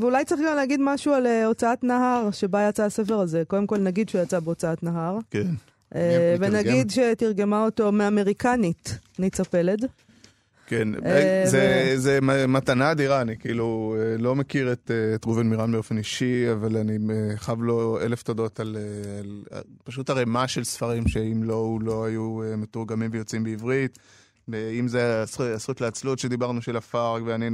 ואולי 0.00 0.24
צריך 0.24 0.40
גם 0.48 0.56
להגיד 0.56 0.80
משהו 0.82 1.12
על 1.12 1.26
אה, 1.26 1.46
הוצאת 1.46 1.84
נהר, 1.84 2.30
שבה 2.30 2.68
יצא 2.68 2.82
הספר 2.84 3.20
הזה. 3.20 3.42
קודם 3.46 3.66
כל 3.66 3.78
נגיד 3.78 4.08
שהוא 4.08 4.22
יצא 4.22 4.40
בהוצאת 4.40 4.82
נהר, 4.82 5.18
כן. 5.30 5.38
תרגם? 5.38 5.54
ונגיד 6.40 6.90
שתרגמה 6.90 7.64
אותו 7.64 7.92
מאמריקנית, 7.92 8.98
ניצה 9.18 9.44
פלד. 9.44 9.86
כן, 10.66 10.88
אה, 11.06 11.42
זה, 11.46 11.92
זה 11.96 12.18
מ- 12.22 12.52
מתנה 12.52 12.90
אדירה, 12.92 13.20
אני 13.20 13.38
כאילו 13.38 13.96
אה, 13.98 14.16
לא 14.18 14.34
מכיר 14.36 14.72
את, 14.72 14.90
אה, 14.90 15.14
את 15.14 15.24
ראובן 15.24 15.46
מירן 15.46 15.72
באופן 15.72 15.98
אישי, 15.98 16.52
אבל 16.52 16.76
אני 16.76 16.98
אה, 17.10 17.36
חייב 17.36 17.62
לו 17.62 17.98
אלף 18.00 18.22
תודות 18.22 18.60
על, 18.60 18.76
אה, 18.80 19.18
על 19.18 19.42
פשוט 19.84 20.10
ערימה 20.10 20.48
של 20.48 20.64
ספרים 20.64 21.08
שאם 21.08 21.42
לא, 21.42 21.54
הוא 21.54 21.82
לא 21.82 22.04
היו 22.04 22.42
אה, 22.42 22.56
מתורגמים 22.56 23.10
ויוצאים 23.12 23.44
בעברית. 23.44 23.98
אם 24.78 24.88
זה 24.88 25.22
הזכות- 25.22 25.80
לעצלות 25.80 26.18
שדיברנו 26.18 26.62
של 26.62 26.76
הפארק, 26.76 27.22
ואני 27.26 27.46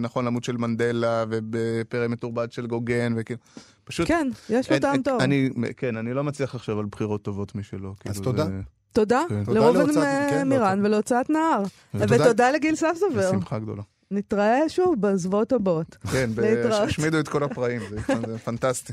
נכון 0.00 0.24
למות 0.24 0.44
של 0.44 0.56
מנדלה, 0.56 1.24
ובפרא 1.30 2.08
מתורבת 2.08 2.52
של 2.52 2.66
גוגן, 2.66 3.14
וכאילו, 3.16 3.40
פשוט... 3.84 4.08
כן, 4.08 4.28
יש 4.50 4.70
לו 4.72 4.78
טעם 4.78 5.02
טוב. 5.02 5.20
אני, 5.20 5.50
כן, 5.76 5.96
אני 5.96 6.14
לא 6.14 6.24
מצליח 6.24 6.54
לחשוב 6.54 6.78
על 6.78 6.84
בחירות 6.90 7.22
טובות 7.22 7.54
משלו. 7.54 7.90
אז 7.90 8.18
כאילו, 8.18 8.24
תודה. 8.24 8.44
זה- 8.44 8.50
תודה 8.96 9.22
כן. 9.28 9.42
לראובן 9.48 9.98
אה, 9.98 10.26
כן, 10.30 10.48
מירן 10.48 10.62
להוצאת- 10.78 10.84
ולהוצאת 10.84 11.30
נהר. 11.30 11.62
ותודה- 11.94 12.50
לגיל 12.50 12.74
ספסובר. 12.76 13.28
בשמחה 13.30 13.58
גדולה. 13.58 13.82
נתראה 14.10 14.68
שוב 14.68 14.94
בזוועות 15.00 15.52
הבאות. 15.52 15.96
כן, 16.12 16.30
ב- 16.34 16.40
להתראות. 16.40 16.88
השמידו 16.88 17.20
את 17.20 17.28
כל 17.28 17.42
הפראים, 17.42 17.80
זה 17.90 17.98
פנטסטי. 18.44 18.92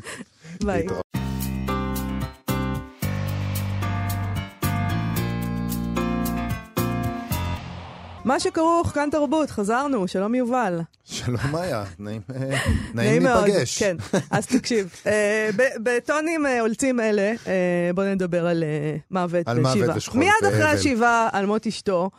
ביי. 0.63 0.87
מה 8.25 8.39
שכרוך, 8.39 8.87
כאן 8.87 9.09
תרבות, 9.11 9.49
חזרנו, 9.49 10.07
שלום 10.07 10.35
יובל. 10.35 10.81
שלום 11.03 11.41
מאיה, 11.51 11.83
נעים 11.99 12.21
להיפגש. 13.25 13.79
כן. 13.83 13.97
אז 14.31 14.47
תקשיב, 14.47 14.93
אה, 15.07 15.49
בטונים 15.83 16.45
אה, 16.45 16.61
עולצים 16.61 16.99
אלה, 16.99 17.33
אה, 17.47 17.91
בוא 17.95 18.03
נדבר 18.03 18.47
על 18.47 18.63
מוות 19.11 19.45
ושיבה. 19.49 19.93
מיד 20.13 20.31
אחרי. 20.47 20.63
השיבה 20.63 21.29
על 21.31 21.45
מות 21.45 21.67
אשתו, 21.67 22.09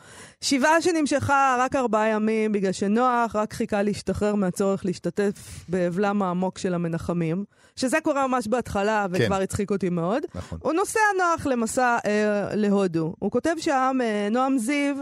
שיבה 0.40 0.80
שנמשכה 0.80 1.56
רק 1.58 1.76
ארבעה 1.76 2.08
ימים 2.08 2.52
בגלל 2.52 2.72
שנוח 2.72 3.36
רק 3.36 3.52
חיכה 3.52 3.82
להשתחרר 3.82 4.34
מהצורך 4.34 4.84
להשתתף 4.84 5.64
באבלם 5.68 6.22
העמוק 6.22 6.58
של 6.58 6.74
המנחמים, 6.74 7.44
שזה 7.76 7.98
קורה 8.02 8.26
ממש 8.26 8.48
בהתחלה 8.48 9.06
וכבר 9.10 9.40
הצחיק 9.40 9.70
אותי 9.70 9.88
מאוד. 9.90 10.22
נכון. 10.34 10.58
הוא 10.62 10.72
נוסע 10.72 11.00
נוח 11.18 11.46
למסע 11.46 11.96
אה, 12.06 12.54
להודו. 12.54 13.14
הוא 13.18 13.30
כותב 13.30 13.54
שם, 13.58 13.98
אה, 14.02 14.28
נועם 14.30 14.58
זיו, 14.58 14.96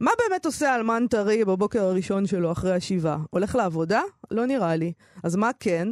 מה 0.00 0.10
באמת 0.18 0.46
עושה 0.46 0.74
אלמן 0.74 1.06
טרי 1.10 1.44
בבוקר 1.44 1.84
הראשון 1.84 2.26
שלו 2.26 2.52
אחרי 2.52 2.72
השבעה? 2.72 3.18
הולך 3.30 3.54
לעבודה? 3.54 4.02
לא 4.30 4.46
נראה 4.46 4.76
לי. 4.76 4.92
אז 5.22 5.36
מה 5.36 5.50
כן? 5.60 5.88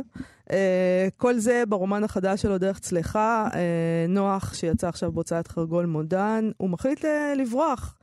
אה, 0.53 1.09
כל 1.17 1.39
זה 1.39 1.63
ברומן 1.69 2.05
החדש 2.05 2.43
שלו, 2.43 2.59
דרך 2.59 2.79
צלחה, 2.79 3.49
אה, 3.55 4.07
נוח, 4.09 4.55
שיצא 4.55 4.89
עכשיו 4.89 5.13
בהוצאת 5.13 5.49
חרגול 5.49 5.87
מודן, 5.87 6.51
הוא 6.57 6.71
מחליט 6.71 7.05
אה, 7.05 7.35
לברוח. 7.35 7.95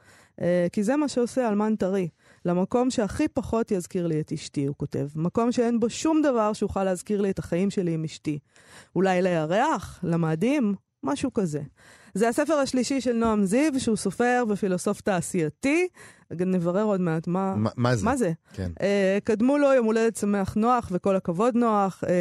אה, 0.41 0.67
כי 0.71 0.83
זה 0.83 0.95
מה 0.95 1.07
שעושה 1.07 1.49
אלמן 1.49 1.75
טרי. 1.75 2.07
למקום 2.45 2.89
שהכי 2.89 3.27
פחות 3.27 3.71
יזכיר 3.71 4.07
לי 4.07 4.19
את 4.19 4.31
אשתי, 4.31 4.65
הוא 4.65 4.75
כותב. 4.77 5.07
מקום 5.15 5.51
שאין 5.51 5.79
בו 5.79 5.89
שום 5.89 6.21
דבר 6.21 6.53
שאוכל 6.53 6.83
להזכיר 6.83 7.21
לי 7.21 7.29
את 7.29 7.39
החיים 7.39 7.69
שלי 7.69 7.93
עם 7.93 8.03
אשתי. 8.03 8.39
אולי 8.95 9.21
לירח? 9.21 9.99
למאדים? 10.03 10.75
משהו 11.03 11.33
כזה. 11.33 11.61
זה 12.15 12.29
הספר 12.29 12.53
השלישי 12.53 13.01
של 13.01 13.13
נועם 13.13 13.43
זיו, 13.45 13.79
שהוא 13.79 13.95
סופר 13.95 14.43
ופילוסוף 14.49 15.01
תעשייתי. 15.01 15.87
נברר 16.31 16.83
עוד 16.83 17.01
מעט 17.01 17.27
מה, 17.27 17.55
מה- 17.55 17.69
מה 17.77 17.95
זה? 17.95 18.05
מה 18.05 18.17
זה. 18.17 18.31
כן. 18.53 18.71
אה, 18.81 19.17
קדמו 19.23 19.57
לו 19.57 19.73
יום 19.73 19.85
הולדת 19.85 20.15
שמח 20.15 20.55
נוח, 20.55 20.89
וכל 20.91 21.15
הכבוד 21.15 21.55
נוח. 21.55 22.03
אה, 22.07 22.13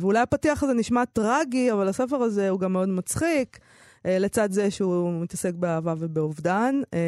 ואולי 0.00 0.18
הפתיח 0.18 0.62
הזה 0.62 0.74
נשמע 0.74 1.04
טרגי, 1.04 1.72
אבל 1.72 1.88
הספר 1.88 2.16
הזה 2.16 2.48
הוא 2.48 2.60
גם 2.60 2.72
מאוד 2.72 2.88
מצחיק. 2.88 3.58
אה, 4.06 4.18
לצד 4.18 4.52
זה 4.52 4.70
שהוא 4.70 5.22
מתעסק 5.22 5.54
באהבה 5.54 5.94
ובאובדן. 5.98 6.80
אה, 6.94 6.98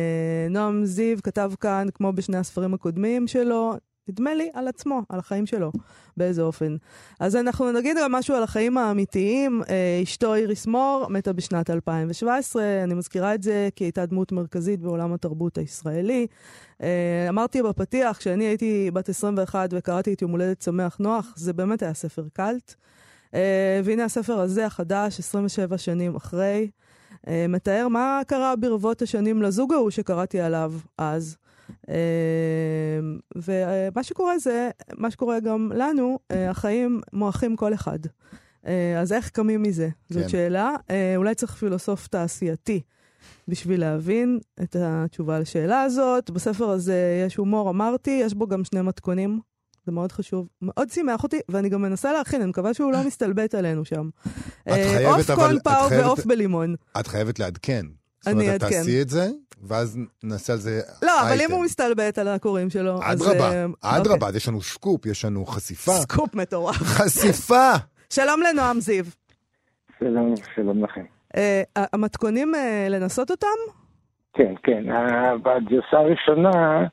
נועם 0.51 0.85
זיו 0.85 1.19
כתב 1.23 1.53
כאן, 1.61 1.87
כמו 1.95 2.13
בשני 2.13 2.37
הספרים 2.37 2.75
הקודמים 2.75 3.27
שלו, 3.27 3.75
נדמה 4.11 4.35
לי 4.35 4.51
על 4.55 4.69
עצמו, 4.69 5.03
על 5.09 5.19
החיים 5.19 5.47
שלו, 5.47 5.73
באיזה 6.17 6.43
אופן. 6.43 6.77
אז 7.21 7.37
אנחנו 7.37 7.73
נגיד 7.73 7.97
גם 8.01 8.13
משהו 8.13 8.35
על 8.35 8.43
החיים 8.43 8.79
האמיתיים. 8.79 9.63
אה, 9.69 10.01
אשתו 10.03 10.35
איריס 10.35 10.67
מור 10.67 11.07
מתה 11.11 11.33
בשנת 11.33 11.71
2017, 11.71 12.63
אני 12.85 12.95
מזכירה 12.95 13.35
את 13.35 13.43
זה 13.43 13.69
כי 13.77 13.85
הייתה 13.85 14.07
דמות 14.07 14.33
מרכזית 14.33 14.81
בעולם 14.81 15.13
התרבות 15.13 15.59
הישראלי. 15.59 16.27
אה, 16.83 17.27
אמרתי 17.29 17.63
בפתיח, 17.63 18.17
כשאני 18.17 18.45
הייתי 18.45 18.91
בת 18.91 19.09
21 19.09 19.71
וקראתי 19.73 20.13
את 20.13 20.23
יום 20.23 20.31
הולדת 20.31 20.63
שמח 20.63 20.97
נוח, 21.01 21.35
זה 21.37 21.53
באמת 21.53 21.83
היה 21.83 21.95
ספר 21.95 22.25
קאלט. 22.33 22.75
אה, 23.35 23.81
והנה 23.85 24.05
הספר 24.05 24.41
הזה, 24.41 24.67
החדש, 24.67 25.19
27 25.19 25.79
שנים 25.79 26.17
אחרי, 26.17 26.71
מתאר 27.49 27.89
מה 27.89 28.21
קרה 28.27 28.57
ברבות 28.57 29.03
השנים 29.03 29.43
לזוג 29.43 29.73
ההוא 29.73 29.91
שקראתי 29.91 30.41
עליו 30.41 30.73
אז. 30.99 31.37
אה, 31.91 31.97
ומה 33.37 34.03
שקורה 34.03 34.39
זה, 34.39 34.71
מה 34.99 35.11
שקורה 35.11 35.41
גם 35.41 35.73
לנו, 35.75 36.19
אה, 36.31 36.51
החיים 36.51 37.01
מועכים 37.13 37.57
כל 37.57 37.75
אחד. 37.75 37.99
אה, 38.67 39.01
אז 39.01 39.13
איך 39.13 39.31
קמים 39.31 39.63
מזה? 39.63 39.89
זאת 40.11 40.23
כן. 40.23 40.29
שאלה. 40.29 40.75
אה, 40.91 41.13
אולי 41.17 41.35
צריך 41.35 41.53
פילוסוף 41.55 42.07
תעשייתי 42.07 42.81
בשביל 43.49 43.81
להבין 43.81 44.39
את 44.63 44.77
התשובה 44.81 45.39
לשאלה 45.39 45.83
הזאת. 45.83 46.31
בספר 46.31 46.71
הזה 46.71 47.25
יש 47.27 47.37
הומור, 47.37 47.71
אמרתי, 47.71 48.11
יש 48.25 48.35
בו 48.35 48.47
גם 48.47 48.65
שני 48.65 48.83
מתכונים. 48.83 49.41
זה 49.87 49.93
מאוד 49.93 50.13
חשוב, 50.13 50.49
מאוד 50.63 50.91
שימח 50.91 51.23
אותי, 51.23 51.41
ואני 51.49 51.69
גם 51.69 51.83
מנסה 51.83 52.13
להכין, 52.13 52.41
אני 52.41 52.51
מקווה 52.51 52.75
שהוא 52.75 52.93
לא 52.93 53.07
מסתלבט 53.07 53.55
עלינו 53.55 53.85
שם. 53.85 54.09
אה, 54.69 54.75
חייבת, 54.97 55.31
אבל- 55.31 55.45
את 55.57 55.63
קונג 55.65 55.79
פאו 55.79 55.89
חייבת- 55.89 56.05
ועוף 56.07 56.27
בלימון. 56.27 56.75
את 57.01 57.07
חייבת 57.07 57.39
לעדכן. 57.39 57.87
זאת 58.21 58.29
אני 58.35 58.45
אומרת, 58.45 58.57
את 58.57 58.63
אעדכן. 58.63 58.79
תעשי 58.79 59.03
את 59.03 59.09
זה, 59.09 59.31
ואז 59.63 59.99
נעשה 60.23 60.53
על 60.53 60.59
זה 60.59 60.81
לא, 61.03 61.21
אבל 61.23 61.33
אם 61.33 61.39
אייטם. 61.39 61.53
הוא 61.55 61.65
מסתלבט 61.65 62.19
על 62.19 62.29
הקוראים 62.29 62.71
שלו, 62.71 62.99
אז... 63.03 63.23
אדרבה, 63.23 63.51
אה, 63.53 63.97
אדרבה, 63.97 64.27
אוקיי. 64.27 64.37
יש 64.37 64.49
לנו 64.49 64.61
סקופ, 64.61 65.07
יש 65.07 65.25
לנו 65.25 65.47
חשיפה. 65.47 65.93
סקופ 65.93 66.35
מטורף. 66.35 66.77
חשיפה! 66.77 67.71
שלום 68.17 68.41
לנועם 68.43 68.81
זיו. 68.81 69.05
שלום, 69.99 70.35
שלום 70.55 70.85
לכם. 70.85 71.05
אה, 71.37 71.63
המתכונים, 71.93 72.55
אה, 72.55 72.87
לנסות 72.91 73.31
אותם? 73.31 73.47
כן, 74.35 74.55
כן. 74.63 74.85
בגרסה 75.43 75.97
הראשונה 75.97 76.87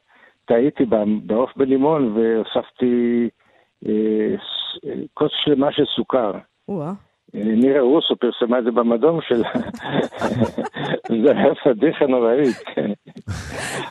טעיתי 0.45 0.85
ב- 0.85 1.27
בעוף 1.27 1.49
בלימון 1.57 2.17
והוספתי 2.17 3.29
אה, 3.87 4.35
כוס 5.13 5.31
שלמה 5.45 5.67
של 5.71 5.83
סוכר. 5.95 6.31
אה, 7.35 7.41
נירה 7.43 7.81
רוסו 7.81 8.15
פרסמה 8.15 8.59
את 8.59 8.63
זה 8.63 8.71
במדום 8.71 9.19
שלה. 9.27 9.49
זה 11.23 11.31
היה 11.31 11.53
פדיחה 11.63 12.05
נוראית. 12.07 12.57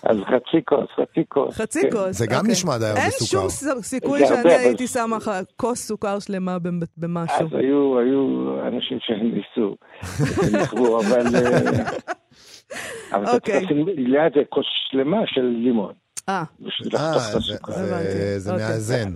אז 0.02 0.16
חצי 0.26 0.60
כוס, 0.64 0.86
חצי 0.96 1.20
כוס. 1.28 1.60
חצי 1.60 1.80
כן. 1.82 1.90
כוס. 1.90 2.18
זה 2.18 2.26
גם 2.26 2.36
אוקיי. 2.38 2.52
נשמע 2.52 2.78
די 2.78 2.86
הרבה 2.86 3.00
אין 3.00 3.10
סוכר. 3.10 3.26
שום 3.40 3.48
ס- 3.48 3.80
סיכוי 3.88 4.26
שאני 4.26 4.52
הייתי 4.54 4.86
שמה 4.86 5.16
לך 5.16 5.30
כוס 5.56 5.86
סוכר 5.86 6.18
שלמה 6.18 6.58
במ- 6.58 6.80
במשהו. 6.96 7.36
אז 7.46 7.52
היו, 7.52 7.98
היו 7.98 8.26
אנשים 8.68 8.98
שניסו, 9.00 9.76
שנכוו, 10.46 10.98
אבל... 11.00 11.26
אה, 11.34 11.82
אבל 13.12 13.22
אתה 13.24 13.32
אוקיי. 13.34 13.60
צריך 13.60 13.70
לשים 13.70 13.86
ליד 13.88 14.32
זה 14.34 14.40
כוס 14.48 14.64
שלמה 14.90 15.20
של 15.26 15.42
לימון. 15.64 15.92
אה, 16.28 16.42
אה. 16.94 17.14
זה 18.38 18.52
אוקיי. 18.52 18.66
מאזן. 18.66 19.12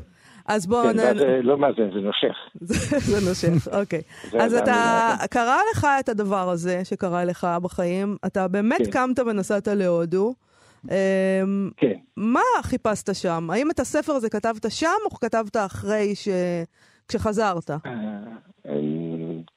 אז 0.51 0.67
בואו 0.67 0.83
כן, 0.83 0.97
נ... 0.97 0.99
ואז 0.99 1.17
זה 1.19 1.41
לא 1.43 1.59
מאזן, 1.59 1.91
זה 1.95 2.01
נושך. 2.01 2.37
זה 3.11 3.29
נושך, 3.29 3.69
אוקיי. 3.81 4.03
אז 4.43 4.55
אתה. 4.55 5.15
קרה 5.31 5.59
לך 5.73 5.87
את 6.01 6.09
הדבר 6.09 6.49
הזה 6.49 6.85
שקרה 6.85 7.25
לך 7.25 7.47
בחיים, 7.63 8.17
אתה 8.27 8.49
באמת 8.49 8.79
כן. 8.79 8.91
קמת 8.91 9.19
ונסעת 9.19 9.69
להודו, 9.69 10.35
אמ, 10.91 11.71
כן. 11.77 11.95
מה 12.17 12.41
חיפשת 12.63 13.15
שם? 13.15 13.51
האם 13.51 13.71
את 13.71 13.81
הספר 13.81 14.13
הזה 14.13 14.31
כתבת 14.31 14.71
שם, 14.71 15.01
או 15.05 15.11
כתבת 15.11 15.57
אחרי 15.57 16.15
ש... 16.15 16.29
כשחזרת? 17.09 17.71
אה, 17.71 17.77
אה, 18.67 18.73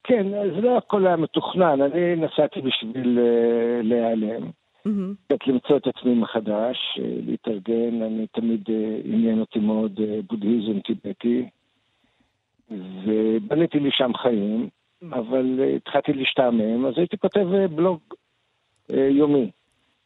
כן, 0.03 0.27
זה 0.55 0.61
לא 0.61 0.77
הכל 0.77 1.07
היה 1.07 1.15
מתוכנן, 1.15 1.81
אני 1.81 2.15
נסעתי 2.15 2.61
בשביל 2.61 3.19
אה, 3.19 3.81
להיעלם. 3.83 4.62
מהמם. 4.85 5.13
קצת 5.27 5.47
למצוא 5.47 5.77
את 5.77 5.87
עצמי 5.87 6.13
מחדש, 6.13 6.77
אה, 6.99 7.19
להתארגן, 7.25 8.01
אני 8.01 8.27
תמיד 8.27 8.69
אה, 8.69 8.99
עניין 9.03 9.39
אותי 9.39 9.59
מאוד 9.59 9.99
אה, 9.99 10.19
בודהיזם 10.29 10.79
טיבטי, 10.79 11.49
ובניתי 13.05 13.79
לי 13.79 13.89
שם 13.91 14.11
חיים, 14.13 14.69
אבל 15.11 15.59
אה, 15.59 15.75
התחלתי 15.75 16.13
להשתעמם, 16.13 16.85
אז 16.85 16.93
הייתי 16.97 17.17
כותב 17.17 17.47
בלוג 17.75 17.99
יומי. 18.89 19.51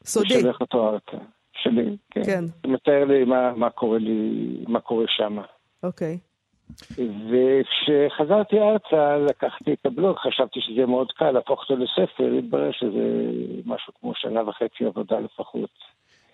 סודי. 0.03 0.37
ושולח 0.37 0.61
אותו 0.61 0.89
ארצה. 0.89 1.17
שלי, 1.63 1.97
כן. 2.11 2.23
כן. 2.23 2.71
מתאר 2.71 3.05
לי 3.05 3.23
מה, 3.23 3.53
מה 3.55 3.69
קורה 3.69 3.97
לי, 3.97 4.63
מה 4.67 4.79
קורה 4.79 5.05
שם. 5.07 5.37
אוקיי. 5.83 6.17
וכשחזרתי 7.29 8.55
ארצה, 8.59 9.17
לקחתי 9.29 9.73
את 9.73 9.85
הבלוג, 9.85 10.17
חשבתי 10.17 10.59
שזה 10.61 10.75
יהיה 10.75 10.85
מאוד 10.85 11.11
קל 11.11 11.31
להפוך 11.31 11.61
אותו 11.61 11.75
לספר, 11.75 12.37
התברר 12.37 12.71
שזה 12.71 13.31
משהו 13.65 13.93
כמו 13.99 14.11
שנה 14.15 14.49
וחצי 14.49 14.85
עבודה 14.85 15.19
לפחות. 15.19 15.69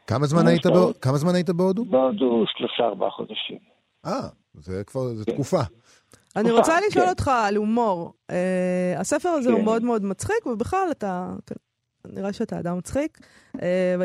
כמה 0.07 0.25
זמן 0.25 0.47
היית. 0.47 0.65
בהודו? 0.65 0.99
כמה 1.01 1.17
זמן 1.17 1.35
היית 1.35 1.49
בהודו? 1.49 1.85
בהודו 1.85 2.43
שלושה 2.47 2.83
ארבעה 2.83 3.09
חודשים. 3.09 3.57
אה, 4.05 4.27
זה 4.53 4.83
כבר, 4.83 5.01
זה 5.01 5.25
כן. 5.25 5.31
תקופה. 5.31 5.61
אני 6.35 6.43
תקופה, 6.43 6.57
רוצה 6.57 6.77
לשאול 6.87 7.05
כן. 7.05 7.09
אותך 7.09 7.31
על 7.47 7.55
הומור. 7.55 8.13
אה, 8.29 8.95
הספר 8.97 9.29
הזה 9.29 9.49
הוא 9.49 9.59
כן. 9.59 9.65
מאוד 9.65 9.83
מאוד 9.83 10.03
מצחיק, 10.03 10.45
ובכלל 10.45 10.87
אתה... 10.91 11.33
נראה 12.07 12.33
שאתה 12.33 12.59
אדם 12.59 12.77
מצחיק. 12.77 13.19
אה, 13.61 13.95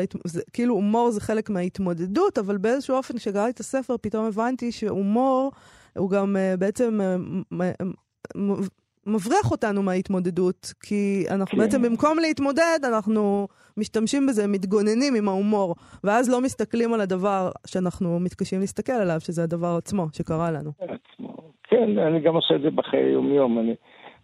כאילו 0.53 0.73
הומור 0.73 1.11
זה 1.11 1.21
חלק 1.21 1.49
מההתמודדות, 1.49 2.37
אבל 2.37 2.57
באיזשהו 2.57 2.95
אופן, 2.95 3.17
כשקראתי 3.17 3.49
את 3.49 3.59
הספר, 3.59 3.95
פתאום 4.01 4.25
הבנתי 4.25 4.71
שהומור 4.71 5.51
הוא 5.97 6.09
גם 6.09 6.35
אה, 6.37 6.53
בעצם 6.57 6.99
אה, 7.01 7.17
מ- 7.51 8.63
מבריח 9.07 9.51
אותנו 9.51 9.83
מההתמודדות, 9.83 10.73
כי 10.83 11.25
אנחנו 11.35 11.57
כן. 11.57 11.63
בעצם 11.63 11.81
במקום 11.81 12.19
להתמודד, 12.19 12.79
אנחנו 12.87 13.47
משתמשים 13.77 14.27
בזה, 14.27 14.47
מתגוננים 14.47 15.15
עם 15.17 15.27
ההומור, 15.27 15.75
ואז 16.03 16.31
לא 16.31 16.41
מסתכלים 16.41 16.93
על 16.93 17.01
הדבר 17.01 17.49
שאנחנו 17.67 18.19
מתקשים 18.19 18.59
להסתכל 18.59 18.91
עליו, 18.91 19.19
שזה 19.19 19.43
הדבר 19.43 19.75
עצמו 19.77 20.05
שקרה 20.13 20.51
לנו. 20.51 20.71
עצמו. 20.79 21.35
כן, 21.63 21.97
אני 21.97 22.19
גם 22.19 22.35
עושה 22.35 22.55
את 22.55 22.61
זה 22.61 22.69
בחיי 22.69 23.09
יום-יום. 23.09 23.59
אני, 23.59 23.75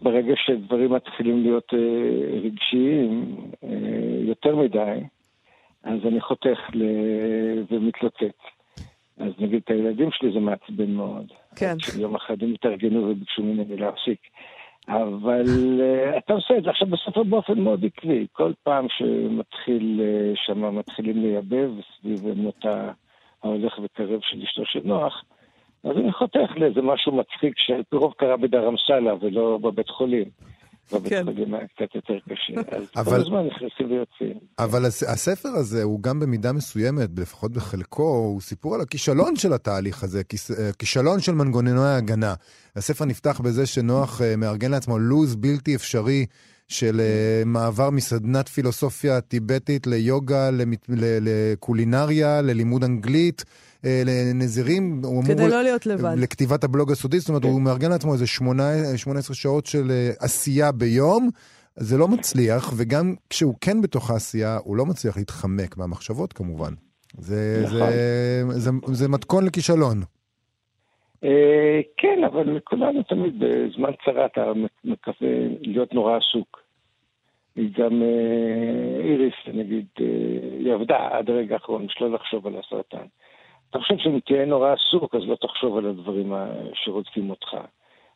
ברגע 0.01 0.33
שדברים 0.35 0.93
מתחילים 0.93 1.43
להיות 1.43 1.73
אה, 1.73 2.39
רגשיים 2.39 3.35
אה, 3.63 3.69
יותר 4.21 4.55
מדי, 4.55 4.99
אז 5.83 5.99
אני 6.05 6.21
חותך 6.21 6.59
ל... 6.73 6.83
ומתלוצץ. 7.71 8.54
אז 9.17 9.31
נגיד 9.39 9.61
את 9.65 9.69
הילדים 9.69 10.09
שלי 10.11 10.31
זה 10.33 10.39
מעצבן 10.39 10.91
מאוד. 10.91 11.25
כן. 11.55 11.69
עד 11.71 11.79
שיום 11.79 12.15
אחד 12.15 12.43
הם 12.43 12.53
התארגנו 12.53 13.09
וביקשו 13.09 13.43
ממני 13.43 13.77
להפסיק. 13.77 14.19
אבל 14.87 15.45
uh, 15.81 16.17
אתה 16.17 16.33
עושה 16.33 16.57
את 16.57 16.63
זה 16.63 16.69
עכשיו 16.69 16.87
בספר 16.87 17.23
באופן 17.23 17.59
מאוד 17.59 17.85
עקבי. 17.85 18.27
כל 18.33 18.51
פעם 18.63 18.87
שמתחיל, 18.89 20.01
uh, 20.01 20.39
שם 20.45 20.75
מתחילים 20.75 21.21
לייבב 21.21 21.71
סביב 21.99 22.27
מותה 22.35 22.91
ההולך 23.43 23.79
וקרב 23.83 24.19
של 24.21 24.41
אשתו 24.41 24.65
של 24.65 24.81
נוח, 24.83 25.23
אז 25.83 25.97
אני 25.97 26.11
חותך 26.11 26.51
לאיזה 26.55 26.81
משהו 26.81 27.11
מצחיק 27.11 27.53
שעל 27.57 27.83
פי 27.89 27.95
רוב 27.95 28.13
קרה 28.17 28.37
בדרמסלה 28.37 29.13
ולא 29.21 29.59
בבית 29.61 29.89
חולים. 29.89 30.29
בבית 30.93 31.09
כן. 31.09 31.23
חולים 31.25 31.53
היה 31.53 31.63
קצת 31.67 31.95
יותר 31.95 32.13
קשה. 32.29 32.61
אז 32.77 32.83
אבל- 32.95 33.15
כל 33.17 33.21
הזמן 33.21 33.45
נכנסים 33.47 33.91
ויוצאים. 33.91 34.39
אבל 34.59 34.85
הס- 34.85 35.03
הספר 35.03 35.49
הזה 35.49 35.83
הוא 35.83 36.01
גם 36.01 36.19
במידה 36.19 36.51
מסוימת, 36.51 37.09
לפחות 37.17 37.51
בחלקו, 37.53 38.03
הוא 38.03 38.41
סיפור 38.41 38.75
על 38.75 38.81
הכישלון 38.81 39.35
של 39.35 39.53
התהליך 39.53 40.03
הזה, 40.03 40.21
אה, 40.59 40.69
כישלון 40.79 41.19
של 41.19 41.31
מנגנוני 41.31 41.79
ההגנה. 41.89 42.33
הספר 42.75 43.05
נפתח 43.05 43.41
בזה 43.43 43.65
שנוח 43.65 44.21
אה, 44.21 44.35
מארגן 44.35 44.71
לעצמו 44.71 44.99
לו"ז 44.99 45.35
בלתי 45.35 45.75
אפשרי 45.75 46.25
של 46.67 46.99
אה, 46.99 47.43
מעבר 47.45 47.89
מסדנת 47.89 48.47
פילוסופיה 48.47 49.21
טיבטית 49.21 49.87
ליוגה, 49.87 50.49
לקולינריה, 51.21 52.41
ללימוד 52.41 52.83
אנגלית, 52.83 53.43
לנזירים. 54.05 55.01
הוא 55.03 55.11
אמור- 55.11 55.23
כדי 55.23 55.49
לא 55.49 55.61
להיות 55.61 55.85
לבד. 55.85 56.15
לכתיבת 56.17 56.63
הבלוג 56.63 56.91
הסודי, 56.91 57.19
זאת 57.19 57.29
אומרת, 57.29 57.43
הוא 57.43 57.61
מארגן 57.61 57.89
לעצמו 57.89 58.13
איזה 58.13 58.27
שמונה- 58.27 58.97
18 58.97 59.35
שעות 59.35 59.65
של 59.65 59.91
אה, 59.91 60.09
עשייה 60.19 60.71
ביום. 60.71 61.29
זה 61.75 61.97
לא 61.97 62.07
מצליח, 62.07 62.73
וגם 62.77 63.13
כשהוא 63.29 63.55
כן 63.61 63.81
בתוך 63.81 64.11
העשייה, 64.11 64.57
הוא 64.63 64.75
לא 64.77 64.85
מצליח 64.85 65.17
להתחמק 65.17 65.77
מהמחשבות 65.77 66.33
כמובן. 66.33 66.73
זה, 67.17 67.61
נכון. 67.65 67.79
זה, 67.79 68.59
זה, 68.59 68.71
זה 68.93 69.07
מתכון 69.09 69.45
לכישלון. 69.45 69.97
אה, 71.23 71.79
כן, 71.97 72.23
אבל 72.33 72.59
כולנו 72.63 73.03
תמיד 73.03 73.33
בזמן 73.39 73.89
צרה 74.05 74.25
אתה 74.25 74.41
מקווה 74.83 75.29
להיות 75.61 75.93
נורא 75.93 76.17
עסוק. 76.17 76.59
היא 77.55 77.69
גם 77.77 78.01
אה, 78.01 79.01
איריס, 79.03 79.33
נגיד, 79.53 79.85
אה, 80.01 80.05
היא 80.59 80.73
עבדה 80.73 80.97
עד 81.11 81.29
הרגע 81.29 81.53
האחרון, 81.55 81.85
שלא 81.89 82.11
לחשוב 82.13 82.47
על 82.47 82.53
הסרטן. 82.57 83.05
חושב 83.79 83.95
שאם 83.97 84.19
תהיה 84.25 84.45
נורא 84.45 84.73
עסוק, 84.73 85.15
אז 85.15 85.21
לא 85.27 85.35
תחשוב 85.35 85.77
על 85.77 85.85
הדברים 85.85 86.33
שרודפים 86.73 87.29
אותך. 87.29 87.55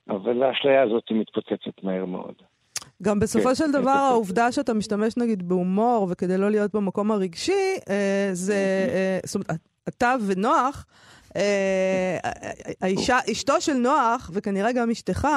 אבל 0.10 0.44
האשליה 0.44 0.84
הזאת 0.84 1.04
מתפוצצת 1.12 1.84
מהר 1.84 2.06
מאוד. 2.06 2.34
גם 3.04 3.20
בסופו 3.20 3.50
כן, 3.50 3.56
של 3.56 3.64
כן, 3.64 3.72
דבר, 3.72 3.82
כן. 3.82 3.90
העובדה 3.90 4.52
שאתה 4.52 4.74
משתמש 4.74 5.18
נגיד 5.18 5.50
בהומור, 5.50 6.08
וכדי 6.10 6.38
לא 6.38 6.52
להיות 6.52 6.76
במקום 6.76 7.12
הרגשי, 7.12 7.76
אה, 7.90 8.30
זה, 8.34 8.88
אה, 8.90 9.20
זאת 9.26 9.36
אומרת, 9.36 9.60
אתה 9.90 10.16
ונוח, 10.28 10.86
אה, 11.36 12.18
האישה, 12.82 13.18
אשתו 13.32 13.62
של 13.62 13.74
נוח, 13.74 14.32
וכנראה 14.34 14.72
גם 14.72 14.90
אשתך, 14.90 15.28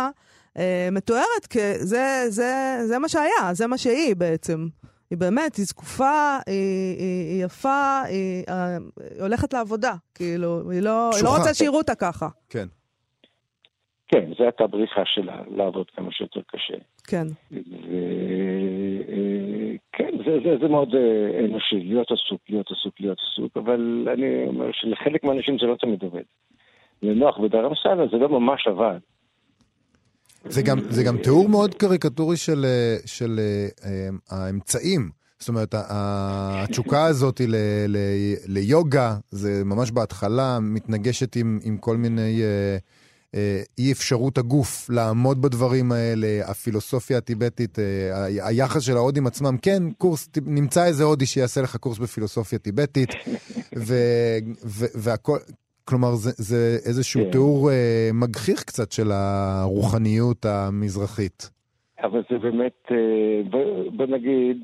מתוארת 0.92 1.46
כ... 1.50 1.56
זה, 1.76 2.24
זה, 2.28 2.78
זה 2.84 2.98
מה 2.98 3.08
שהיה, 3.08 3.52
זה 3.52 3.66
מה 3.66 3.78
שהיא 3.78 4.16
בעצם. 4.16 4.66
היא 5.12 5.18
באמת, 5.18 5.56
היא 5.56 5.64
זקופה, 5.64 6.38
היא, 6.46 6.96
היא, 6.98 7.34
היא 7.34 7.44
יפה, 7.44 8.02
היא, 8.08 8.44
אה, 8.48 8.76
היא 9.14 9.22
הולכת 9.22 9.52
לעבודה, 9.52 9.92
כאילו, 10.14 10.70
היא 10.70 10.80
לא, 10.80 11.10
היא 11.16 11.24
לא. 11.24 11.36
רוצה 11.36 11.54
שיראו 11.54 11.76
אותה 11.76 11.94
ככה. 11.94 12.28
כן. 12.50 12.66
כן, 14.08 14.24
זו 14.38 14.44
הייתה 14.44 14.64
הבריחה 14.64 15.02
שלה, 15.04 15.42
לעבוד 15.56 15.90
כמה 15.90 16.12
שיותר 16.12 16.40
קשה. 16.46 16.74
כן. 17.06 17.26
וכן, 19.90 20.12
זה, 20.24 20.38
זה, 20.44 20.56
זה 20.60 20.68
מאוד 20.68 20.94
אה, 20.94 21.44
אנושי, 21.44 21.80
להיות 21.80 22.10
עסוק, 22.10 22.40
להיות 22.48 22.70
עסוק, 22.70 22.94
להיות 23.00 23.18
עסוק, 23.20 23.56
אבל 23.56 24.08
אני 24.12 24.46
אומר 24.46 24.70
שלחלק 24.72 25.24
מהאנשים 25.24 25.58
זה 25.58 25.66
לא 25.66 25.76
תמיד 25.76 26.02
עובד. 26.02 26.22
לנוח 27.02 27.38
בדרמסלה 27.38 28.06
זה 28.12 28.16
לא 28.18 28.28
ממש 28.28 28.66
עבד. 28.66 28.98
זה 30.48 30.62
גם, 30.62 30.78
זה 30.90 31.02
גם 31.02 31.18
תיאור 31.18 31.48
מאוד 31.48 31.74
קריקטורי 31.74 32.36
של, 32.36 32.66
אה, 32.68 32.96
של 33.04 33.40
אה, 33.42 33.90
אה, 33.90 34.08
האמצעים. 34.30 35.10
זאת 35.38 35.48
אומרת, 35.48 35.74
התשוקה 35.78 37.04
הזאת 37.04 37.40
ל, 37.40 37.56
ל, 37.88 37.96
ליוגה, 38.46 39.16
זה 39.30 39.64
ממש 39.64 39.90
בהתחלה 39.90 40.58
מתנגשת 40.60 41.36
עם, 41.36 41.58
עם 41.62 41.76
כל 41.76 41.96
מיני 41.96 42.42
אי 43.78 43.92
אפשרות 43.92 44.38
הגוף 44.38 44.90
לעמוד 44.90 45.42
בדברים 45.42 45.92
האלה, 45.92 46.40
הפילוסופיה 46.44 47.18
הטיבטית, 47.18 47.78
היחס 48.40 48.82
של 48.82 48.96
ההודים 48.96 49.26
עצמם, 49.26 49.56
כן, 49.62 49.82
קורס, 49.98 50.28
נמצא 50.46 50.84
איזה 50.84 51.04
הודי 51.04 51.26
שיעשה 51.26 51.62
לך 51.62 51.76
קורס 51.76 51.98
בפילוסופיה 51.98 52.58
טיבטית, 52.58 53.10
ו, 53.76 53.94
ו, 54.64 54.86
והכל, 54.94 55.38
כלומר, 55.84 56.14
זה, 56.14 56.30
זה 56.36 56.56
איזשהו 56.88 57.20
כן. 57.24 57.30
תיאור 57.30 57.70
אה, 57.70 58.10
מגחיך 58.14 58.62
קצת 58.64 58.92
של 58.92 59.10
הרוחניות 59.12 60.44
המזרחית. 60.46 61.50
אבל 62.02 62.22
זה 62.30 62.38
באמת, 62.38 62.72
אה, 62.90 62.96
בוא- 63.50 63.90
בוא 63.96 64.06
נגיד 64.06 64.56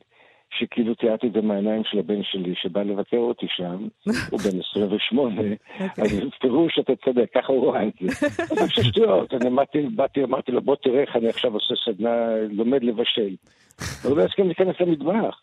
שכאילו 0.58 0.94
תיארתי 0.94 1.26
את 1.26 1.32
זה 1.32 1.40
מהעיניים 1.40 1.82
של 1.84 1.98
הבן 1.98 2.22
שלי 2.22 2.54
שבא 2.62 2.82
לבקר 2.82 3.16
אותי 3.16 3.46
שם, 3.48 3.88
הוא 4.30 4.40
בן 4.40 4.58
28, 4.70 5.42
אז 5.78 6.20
בפירוש 6.36 6.78
אתה 6.78 6.92
צודק, 7.04 7.26
ככה 7.34 7.52
הוא 7.52 7.64
רואה 7.64 7.86
את 7.86 7.92
זה. 8.00 8.26
אבל 8.58 8.68
שטויות, 8.68 9.34
אני 9.34 9.48
אמרתי, 9.48 9.78
באתי, 9.96 10.24
אמרתי 10.24 10.52
לו, 10.52 10.62
בוא 10.62 10.76
תראה 10.82 11.00
איך 11.00 11.16
אני 11.16 11.28
עכשיו 11.28 11.52
עושה 11.54 11.74
סדנה, 11.84 12.16
לומד 12.50 12.82
לבשל. 12.82 13.34
הוא 14.04 14.16
לא 14.16 14.22
הסכים 14.22 14.46
להיכנס 14.46 14.76
למטבח. 14.80 15.40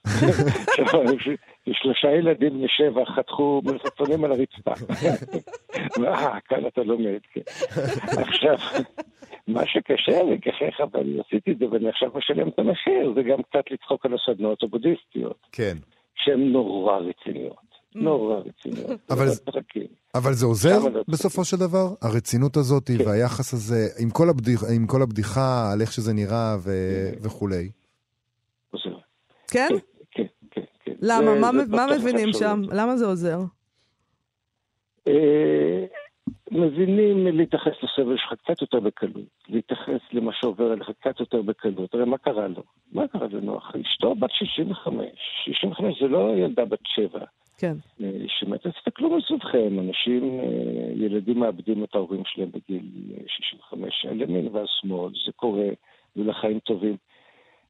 שלושה 1.73 2.07
ילדים 2.11 2.49
בני 2.49 2.67
שבע 2.67 3.05
חתכו 3.15 3.61
מלפפונים 3.65 4.23
על 4.25 4.31
הרצפה. 4.31 4.71
אה, 6.07 6.39
כאן 6.39 6.67
אתה 6.67 6.81
לומד, 6.83 7.19
כן. 7.33 7.41
עכשיו, 8.21 8.57
מה 9.47 9.61
שקשה 9.65 10.23
לגחך, 10.23 10.81
אבל 10.81 11.19
עשיתי 11.27 11.51
את 11.51 11.57
זה 11.59 11.65
ואני 11.71 11.89
עכשיו 11.89 12.09
משלם 12.15 12.47
את 12.47 12.59
המחיר, 12.59 13.13
זה 13.15 13.23
גם 13.23 13.37
קצת 13.43 13.71
לצחוק 13.71 14.05
על 14.05 14.11
הסדנאות 14.13 14.63
הבודהיסטיות, 14.63 15.37
כן. 15.51 15.77
שהן 16.15 16.39
נורא 16.51 16.97
רציניות. 16.97 17.65
נורא 17.95 18.35
רציניות. 18.39 18.99
אבל 19.09 19.27
זה- 19.27 19.45
פרקים. 19.45 19.87
אבל 20.15 20.33
זה 20.33 20.45
עוזר 20.45 20.79
לא 20.93 21.03
בסופו 21.07 21.45
של 21.45 21.57
דבר? 21.57 21.87
הרצינות 22.01 22.57
הזאת 22.57 22.87
כן. 22.97 23.07
והיחס 23.07 23.53
הזה, 23.53 23.87
עם 24.03 24.09
כל, 24.09 24.29
הבדיח, 24.29 24.63
עם 24.75 24.87
כל 24.87 25.01
הבדיחה 25.01 25.71
על 25.73 25.81
איך 25.81 25.91
שזה 25.91 26.13
נראה 26.13 26.55
ו... 26.63 26.71
וכולי. 27.21 27.69
עוזר. 28.71 28.97
כן? 29.51 29.67
למה? 31.01 31.33
זה- 31.33 31.39
מה 31.39 31.51
זה 31.65 31.75
מה 31.75 31.85
מבינים. 31.97 32.33
שם? 32.33 32.61
למה 32.71 32.95
זה 32.97 33.05
עוזר? 33.05 33.37
אה, 35.07 35.85
מבינים 36.51 37.27
להתייחס 37.37 37.71
לסבל 37.83 38.17
שלך 38.17 38.33
קצת 38.43 38.61
יותר 38.61 38.79
בקלות, 38.79 39.25
להתייחס 39.49 40.01
למה 40.13 40.31
שעובר 40.33 40.71
עליך 40.71 40.91
קצת 40.99 41.19
יותר 41.19 41.41
בקלות. 41.41 41.93
הרי 41.93 42.05
מה 42.05 42.17
קרה 42.17 42.47
לו? 42.47 42.63
מה 42.91 43.07
קרה 43.07 43.27
לנוח? 43.31 43.71
אשתו 43.81 44.15
בת 44.15 44.29
65. 44.31 45.05
65 45.45 46.01
זה 46.01 46.07
לא 46.07 46.33
ילדה 46.37 46.65
בת 46.65 46.79
7. 46.83 47.19
כן. 47.57 47.73
אה, 48.03 48.09
שמתה, 48.27 48.69
תסתכלו 48.71 49.17
מסביבכם, 49.17 49.79
אנשים, 49.79 50.39
אה, 50.39 50.45
ילדים 50.95 51.39
מאבדים 51.39 51.83
את 51.83 51.95
ההורים 51.95 52.21
שלהם 52.25 52.49
בגיל 52.51 52.83
אה, 53.17 53.23
65, 53.27 54.05
הימין 54.09 54.47
והשמאל, 54.51 55.11
זה 55.25 55.31
קורה, 55.35 55.63
יהיו 56.15 56.25
לה 56.27 56.33
חיים 56.33 56.59
טובים. 56.59 56.97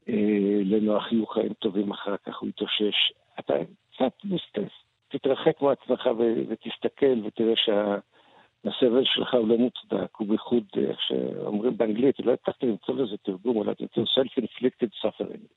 אה, 0.09 0.61
לנוח 0.63 1.11
יהיו 1.11 1.27
חיים 1.27 1.53
טובים 1.53 1.91
אחר 1.91 2.15
כך, 2.25 2.37
הוא 2.37 2.49
יתאושש. 2.49 3.13
אתה 3.39 3.53
קצת 3.95 4.13
מסתס, 4.23 4.73
תתרחק 5.09 5.61
מעצמך 5.61 6.09
ו- 6.17 6.43
ותסתכל 6.49 7.25
ותראה 7.25 7.53
שהסבל 7.55 9.03
שלך 9.05 9.33
הוא 9.33 9.47
לא 9.47 9.57
מוצדק, 9.57 10.15
הוא 10.17 10.27
בייחוד, 10.27 10.63
אה, 10.77 10.81
איך 10.81 11.01
שאומרים 11.01 11.77
באנגלית, 11.77 12.19
לא 12.19 12.33
הצלחתי 12.33 12.65
למצוא 12.65 12.95
לזה 12.95 13.17
תרגום, 13.17 13.57
אולי 13.57 13.75
תמצוא 13.75 14.03
self-inflicted 14.03 15.05
suffering. 15.05 15.47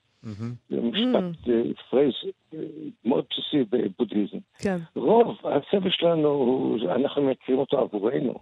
זה 0.68 0.80
משפט, 0.80 1.48
אה, 1.48 1.62
phrase 1.90 2.12
אה, 2.54 2.58
מאוד 3.04 3.24
בסיסי 3.30 3.64
בבודהיזם. 3.70 4.38
כן. 4.58 4.76
רוב 4.96 5.38
הסבל 5.44 5.90
שלנו, 5.90 6.76
אנחנו 6.88 7.22
מכירים 7.22 7.60
אותו 7.60 7.78
עבורנו. 7.78 8.34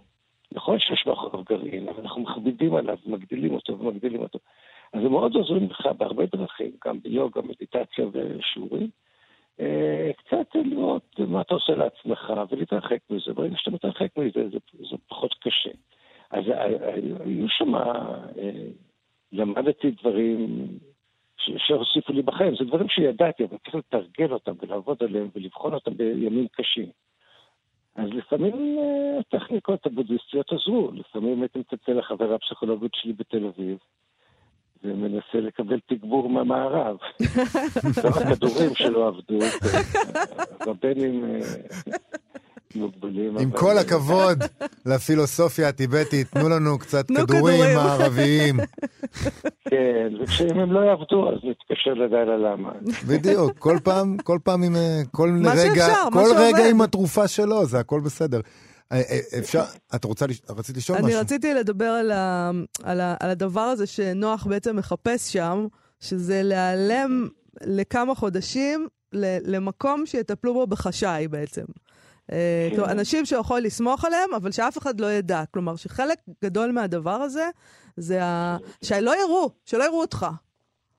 נכון 0.51 0.79
שיש 0.79 1.03
מאחוריו 1.07 1.43
גרעין, 1.43 1.89
אבל 1.89 2.01
אנחנו 2.01 2.21
מכבידים 2.21 2.75
עליו, 2.75 2.97
מגדילים 3.05 3.53
אותו 3.53 3.79
ומגדילים 3.79 4.21
אותו. 4.21 4.39
אז 4.97 5.03
זה 5.03 5.09
מאוד 5.09 5.35
עוזרים 5.35 5.69
לך 5.69 5.85
בהרבה 5.97 6.25
דרכים, 6.25 6.71
גם 6.85 6.99
ביוגה, 6.99 7.41
מדיטציה 7.41 8.05
ושיעורים. 8.11 8.89
אה, 9.59 10.11
קצת 10.17 10.55
לראות 10.55 11.19
מה 11.19 11.41
אתה 11.41 11.53
עושה 11.53 11.75
לעצמך 11.75 12.33
ולהתרחק 12.49 12.99
מזה. 13.09 13.33
ברגע 13.33 13.55
שאתה 13.57 13.71
מתרחק 13.71 14.17
מזה, 14.17 14.49
זה, 14.49 14.57
זה 14.89 14.97
פחות 15.07 15.33
קשה. 15.33 15.69
אז 16.31 16.43
אה, 16.49 16.65
אה, 16.65 16.93
היו 17.25 17.49
שם, 17.49 17.73
למדתי 19.31 19.91
דברים 19.91 20.67
שהוסיפו 21.37 22.13
לי 22.13 22.21
בחיים. 22.21 22.55
זה 22.55 22.65
דברים 22.65 22.89
שידעתי, 22.89 23.43
אבל 23.43 23.57
צריך 23.57 23.75
לתרגל 23.75 24.33
אותם 24.33 24.53
ולעבוד 24.61 25.03
עליהם 25.03 25.29
ולבחון 25.35 25.73
אותם 25.73 25.97
בימים 25.97 26.47
קשים. 26.47 26.89
אז 27.95 28.09
לפעמים 28.09 28.77
הטכניקות 29.19 29.85
הבודהיסטיות 29.85 30.51
עזרו. 30.51 30.91
לפעמים 30.93 31.41
הייתי 31.41 31.59
מצלצל 31.59 31.93
לחברה 31.93 32.35
הפסיכולוגית 32.35 32.91
שלי 32.95 33.13
בתל 33.13 33.45
אביב, 33.45 33.77
ומנסה 34.83 35.39
לקבל 35.47 35.79
תגבור 35.89 36.29
מהמערב. 36.29 36.97
גם 38.03 38.11
הכדורים 38.13 38.75
שלא 38.75 39.07
עבדו, 39.07 39.39
רבנים 40.67 41.25
אה, 41.25 41.39
מוגבלים. 42.75 43.37
עם 43.37 43.51
כל 43.51 43.77
הכבוד 43.77 44.37
לפילוסופיה 44.85 45.67
הטיבטית, 45.67 46.27
תנו 46.27 46.49
לנו 46.49 46.79
קצת 46.79 47.07
כדורים. 47.07 47.75
מערביים. 47.75 48.59
כן, 49.69 50.07
וכשאם 50.21 50.59
הם 50.59 50.71
לא 50.71 50.79
יעבדו, 50.79 51.29
אז 51.29 51.37
נתקשר 51.43 51.93
ללילה 51.93 52.37
למה. 52.37 52.71
בדיוק, 53.07 53.57
כל 53.59 53.77
פעם, 53.83 54.17
כל 54.23 54.39
פעם 54.43 54.63
עם, 54.63 54.75
אה, 54.75 55.01
כל 55.11 55.29
מה 55.29 55.51
רגע, 55.51 55.59
שאפשר, 55.75 56.09
מה 56.09 56.21
כל 56.21 56.31
רגע. 56.37 56.69
עם 56.69 56.81
התרופה 56.81 57.27
שלו, 57.27 57.65
זה 57.65 57.79
הכל 57.79 57.99
בסדר. 57.99 58.39
אה, 58.91 58.97
אה, 58.97 59.39
אפשר, 59.39 59.63
את 59.95 60.03
רוצה, 60.03 60.25
רצית 60.49 60.77
לשאול 60.77 60.97
אני 60.97 61.07
משהו? 61.07 61.19
רציתי 61.19 61.53
לדבר 61.53 61.85
על, 61.85 62.11
ה, 62.11 62.51
על, 62.83 63.01
ה, 63.01 63.15
על 63.19 63.29
הדבר 63.29 63.61
הזה 63.61 63.85
שנוח 63.87 64.47
בעצם 64.47 64.75
מחפש 64.75 65.33
שם, 65.33 65.67
שזה 65.99 66.43
להיעלם 66.43 67.27
לכמה 67.61 68.15
חודשים 68.15 68.87
ל, 69.13 69.55
למקום 69.55 70.05
שיטפלו 70.05 70.53
בו 70.53 70.67
בחשאי 70.67 71.27
בעצם. 71.27 71.63
אה. 72.31 72.69
כלומר, 72.75 72.91
אנשים 72.91 73.25
שיכול 73.25 73.59
לסמוך 73.59 74.05
עליהם, 74.05 74.33
אבל 74.33 74.51
שאף 74.51 74.77
אחד 74.77 74.99
לא 74.99 75.11
ידע. 75.11 75.43
כלומר, 75.51 75.75
שחלק 75.75 76.19
גדול 76.43 76.71
מהדבר 76.71 77.11
הזה, 77.21 77.49
זה 77.97 78.23
ה... 78.23 78.57
שלא 78.83 79.21
יראו, 79.21 79.49
שלא 79.65 79.83
יראו 79.83 80.01
אותך. 80.01 80.25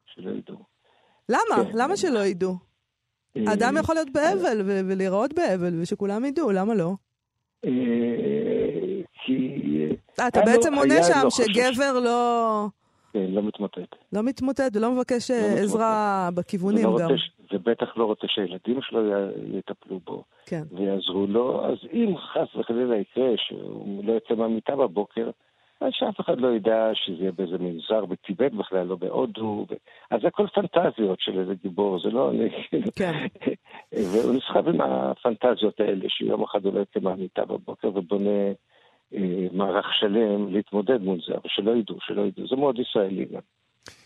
שלא 0.06 0.30
ידעו. 0.30 0.64
למה? 1.28 1.64
כן. 1.64 1.70
למה 1.74 1.96
שלא 1.96 2.18
ידעו? 2.18 2.58
אדם 3.46 3.76
יכול 3.76 3.94
להיות 3.94 4.10
באבל 4.10 4.62
ולהיראות 4.64 5.34
באבל, 5.34 5.80
ושכולם 5.80 6.24
ידעו, 6.24 6.52
למה 6.52 6.74
לא? 6.74 6.94
אה, 7.64 7.70
כי... 9.24 9.60
אה, 10.20 10.28
אתה 10.28 10.40
בעצם 10.46 10.74
היה 10.74 11.02
שם. 11.02 11.30
שגבר 11.30 12.00
לא... 12.00 12.66
כן, 13.12 13.26
לא 13.30 13.42
מתמוטט. 13.42 13.96
לא 14.12 14.22
מתמוטט 14.22 14.76
ולא 14.76 14.92
מבקש 14.92 15.30
אה, 15.30 15.36
מתמוטט. 15.36 15.62
עזרה 15.62 16.28
בכיוונים 16.34 16.84
גם. 16.98 17.08
ובטח 17.52 17.96
לא 17.96 18.04
רוצה 18.04 18.26
שהילדים 18.28 18.80
שלו 18.82 19.00
יטפלו 19.58 20.00
בו 20.04 20.24
כן. 20.46 20.62
ויעזרו 20.72 21.26
לו, 21.26 21.66
אז 21.66 21.78
אם 21.92 22.14
חס 22.16 22.56
וחלילה 22.56 22.96
יקרה 22.96 23.30
שהוא 23.36 24.04
לא 24.04 24.12
יוצא 24.12 24.34
מהמיטה 24.34 24.76
בבוקר, 24.76 25.30
שאף 25.90 26.20
אחד 26.20 26.40
לא 26.40 26.48
ידע 26.48 26.90
שזה 26.94 27.22
יהיה 27.22 27.32
באיזה 27.32 27.58
מנזר 27.58 28.04
בטיבט 28.04 28.52
בכלל, 28.52 28.86
לא 28.86 28.96
בהודו. 28.96 29.66
ו... 29.70 29.74
אז 30.10 30.20
זה 30.20 30.28
הכל 30.28 30.46
פנטזיות 30.46 31.20
של 31.20 31.40
איזה 31.40 31.54
גיבור, 31.62 32.00
זה 32.00 32.10
לא 32.10 32.30
אני... 32.30 32.48
כן. 32.96 33.26
והוא 34.12 34.34
נסחב 34.34 34.68
עם 34.68 34.80
הפנטזיות 34.80 35.80
האלה, 35.80 36.08
שיום 36.08 36.42
אחד 36.42 36.64
הוא 36.64 36.74
לא 36.74 36.82
מהמיטה 37.02 37.44
בבוקר 37.44 37.88
ובונה 37.88 38.52
אה, 39.14 39.46
מערך 39.52 39.86
שלם 40.00 40.52
להתמודד 40.52 41.02
מול 41.02 41.18
זה, 41.26 41.34
אבל 41.34 41.48
שלא 41.48 41.70
ידעו, 41.70 41.96
שלא 42.00 42.22
ידעו. 42.22 42.46
זה 42.48 42.56
מאוד 42.56 42.78
ישראלי 42.78 43.24
גם. 43.24 43.40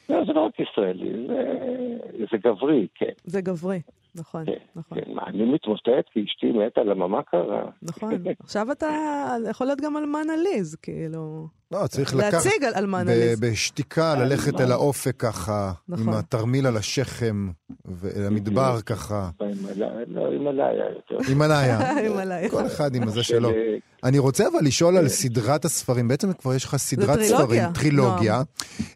לא, 0.09 0.25
זה 0.25 0.33
לא 0.33 0.41
רק 0.41 0.61
ישראלי, 0.61 1.27
זה, 1.27 2.25
זה 2.31 2.39
גברי, 2.39 2.87
כן. 2.95 3.13
זה 3.25 3.41
גברי, 3.41 3.81
נכון, 4.15 4.45
כן, 4.47 4.53
נכון. 4.77 4.99
כן. 5.01 5.11
מה, 5.15 5.23
אני 5.27 5.45
מתמוטט 5.45 5.89
כי 6.13 6.25
אשתי 6.29 6.47
מתה, 6.53 6.81
למה 6.83 7.09
מה 7.09 7.23
קרה? 7.23 7.63
נכון. 7.83 8.15
עכשיו 8.45 8.73
אתה 8.73 8.89
יכול 9.51 9.67
להיות 9.67 9.81
גם 9.81 9.97
אלמן 9.97 10.27
עליז, 10.33 10.75
כאילו... 10.83 11.47
לא, 11.73 11.87
צריך 11.87 12.15
לקחת... 12.15 12.33
להציג 12.33 12.65
על 12.65 12.73
אלמן 12.77 13.09
עליז. 13.09 13.41
בשתיקה 13.41 14.15
ללכת 14.15 14.61
אל 14.61 14.73
האופק 14.73 15.17
ככה, 15.19 15.73
נכון. 15.89 16.09
עם 16.09 16.15
התרמיל 16.15 16.67
על 16.67 16.77
השכם, 16.77 17.49
והמדבר 17.85 18.81
ככה. 18.87 19.31
בהימאליה- 19.41 20.05
לא, 20.07 20.27
הימאליה 20.31 20.67
יותר. 20.95 21.29
הימאליה. 21.29 21.79
הימאליה. 21.97 22.51
כל 22.51 22.67
אחד 22.67 22.95
עם 22.95 23.03
הזה 23.03 23.23
של, 23.23 23.35
שלו. 23.35 23.51
אה, 23.51 23.55
אני 24.05 24.19
רוצה 24.19 24.45
אבל 24.49 24.67
לשאול 24.67 24.97
על 24.97 25.09
סדרת 25.09 25.65
הספרים. 25.65 26.09
בעצם 26.09 26.33
כבר 26.33 26.55
יש 26.55 26.65
לך 26.65 26.77
סדרת 26.77 27.21
ספרים, 27.23 27.63
טרילוגיה. 27.75 28.43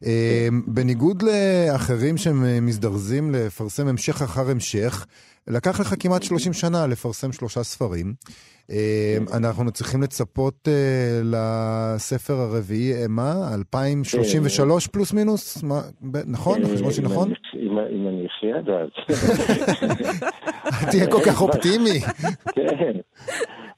אה, 0.07 0.49
בניגוד 0.67 1.23
לאחרים 1.23 2.17
שהם 2.17 2.45
אה, 2.45 2.61
מזדרזים 2.61 3.31
לפרסם 3.35 3.87
המשך 3.89 4.23
אחר 4.23 4.51
המשך, 4.51 5.06
לקח 5.49 5.81
לך 5.81 5.95
כמעט 6.01 6.23
30 6.23 6.53
שנה 6.53 6.87
לפרסם 6.87 7.33
שלושה 7.33 7.63
ספרים. 7.63 8.15
אה, 8.71 9.17
אנחנו 9.37 9.71
צריכים 9.73 10.03
לצפות 10.03 10.69
אה, 10.69 11.21
לספר 11.25 12.35
הרביעי, 12.35 12.93
אה, 13.03 13.09
מה? 13.09 13.33
2033 13.55 14.87
פלוס 14.87 15.13
מינוס? 15.13 15.65
נכון? 16.27 16.63
אה, 16.63 16.69
החשבון 16.69 16.93
שלי 16.93 17.05
נכון? 17.05 17.33
אם- 17.55 17.79
אני 17.79 18.27
אחיה 18.27 18.57
עד 18.59 18.69
אז. 18.69 18.89
תהיה 20.91 21.07
כל 21.11 21.21
כך 21.27 21.41
אופטימי. 21.43 22.01
כן. 22.55 22.93